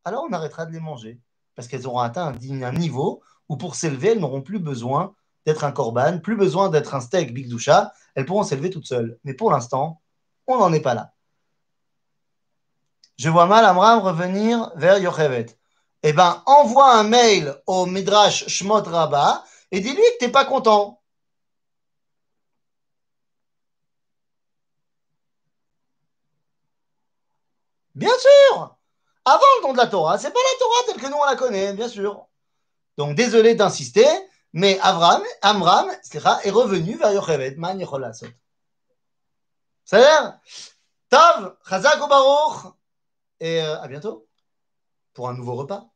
alors 0.05 0.25
on 0.29 0.33
arrêtera 0.33 0.67
de 0.67 0.73
les 0.73 0.81
manger. 0.81 1.21
Parce 1.55 1.69
qu'elles 1.69 1.87
auront 1.87 2.01
atteint 2.01 2.33
un 2.33 2.73
niveau 2.73 3.23
où 3.49 3.57
pour 3.57 3.75
s'élever, 3.75 4.09
elles 4.09 4.19
n'auront 4.21 4.43
plus 4.43 4.59
besoin 4.59 5.15
d'être 5.47 5.65
un 5.65 5.73
korban, 5.73 6.19
plus 6.19 6.37
besoin 6.37 6.69
d'être 6.71 6.95
un 6.95 7.01
steak 7.01 7.35
Big 7.35 7.49
Doucha, 7.49 7.93
elles 8.15 8.27
pourront 8.27 8.45
s'élever 8.45 8.71
toutes 8.71 8.87
seules. 8.87 9.19
Mais 9.25 9.35
pour 9.35 9.51
l'instant, 9.51 10.01
on 10.47 10.59
n'en 10.59 10.73
est 10.73 10.81
pas 10.81 10.95
là. 10.95 11.13
Je 13.17 13.29
vois 13.29 13.47
mal 13.47 13.65
Amram 13.65 14.01
revenir 14.01 14.73
vers 14.77 14.99
Yochevet. 14.99 15.47
Eh 16.03 16.13
bien, 16.13 16.43
envoie 16.47 16.95
un 16.95 17.05
mail 17.05 17.55
au 17.67 17.87
Midrash 17.87 18.47
Shmot 18.49 18.83
Rabba 18.83 19.45
et 19.71 19.81
dis-lui 19.81 19.97
que 19.97 20.19
tu 20.19 20.27
n'es 20.27 20.33
pas 20.33 20.45
content. 20.45 21.01
Bien 27.95 28.11
sûr 28.19 28.77
Avant 29.25 29.41
le 29.59 29.63
don 29.63 29.73
de 29.73 29.79
la 29.79 29.87
Torah, 29.87 30.19
c'est 30.19 30.33
pas 30.33 30.41
la 30.41 30.59
Torah 30.59 30.83
telle 30.87 31.03
que 31.03 31.09
nous 31.09 31.17
on 31.21 31.25
la 31.25 31.37
connaît, 31.37 31.73
bien 31.75 31.89
sûr. 31.89 32.27
Donc 32.97 33.17
désolé 33.17 33.55
d'insister, 33.55 34.07
mais 34.55 34.79
Avram, 34.79 35.23
Amram 35.43 35.91
est 35.91 36.51
revenu 36.51 36.97
vers 36.97 37.13
Yocheved. 37.13 37.59
Man 37.59 37.85
C'est-à-dire, 39.85 40.39
Tav, 41.09 41.57
Chazak 41.69 41.99
Baruch, 42.09 42.73
et 43.41 43.61
euh, 43.61 43.81
à 43.81 43.89
bientôt 43.89 44.29
pour 45.13 45.29
un 45.29 45.35
nouveau 45.35 45.57
repas. 45.57 45.91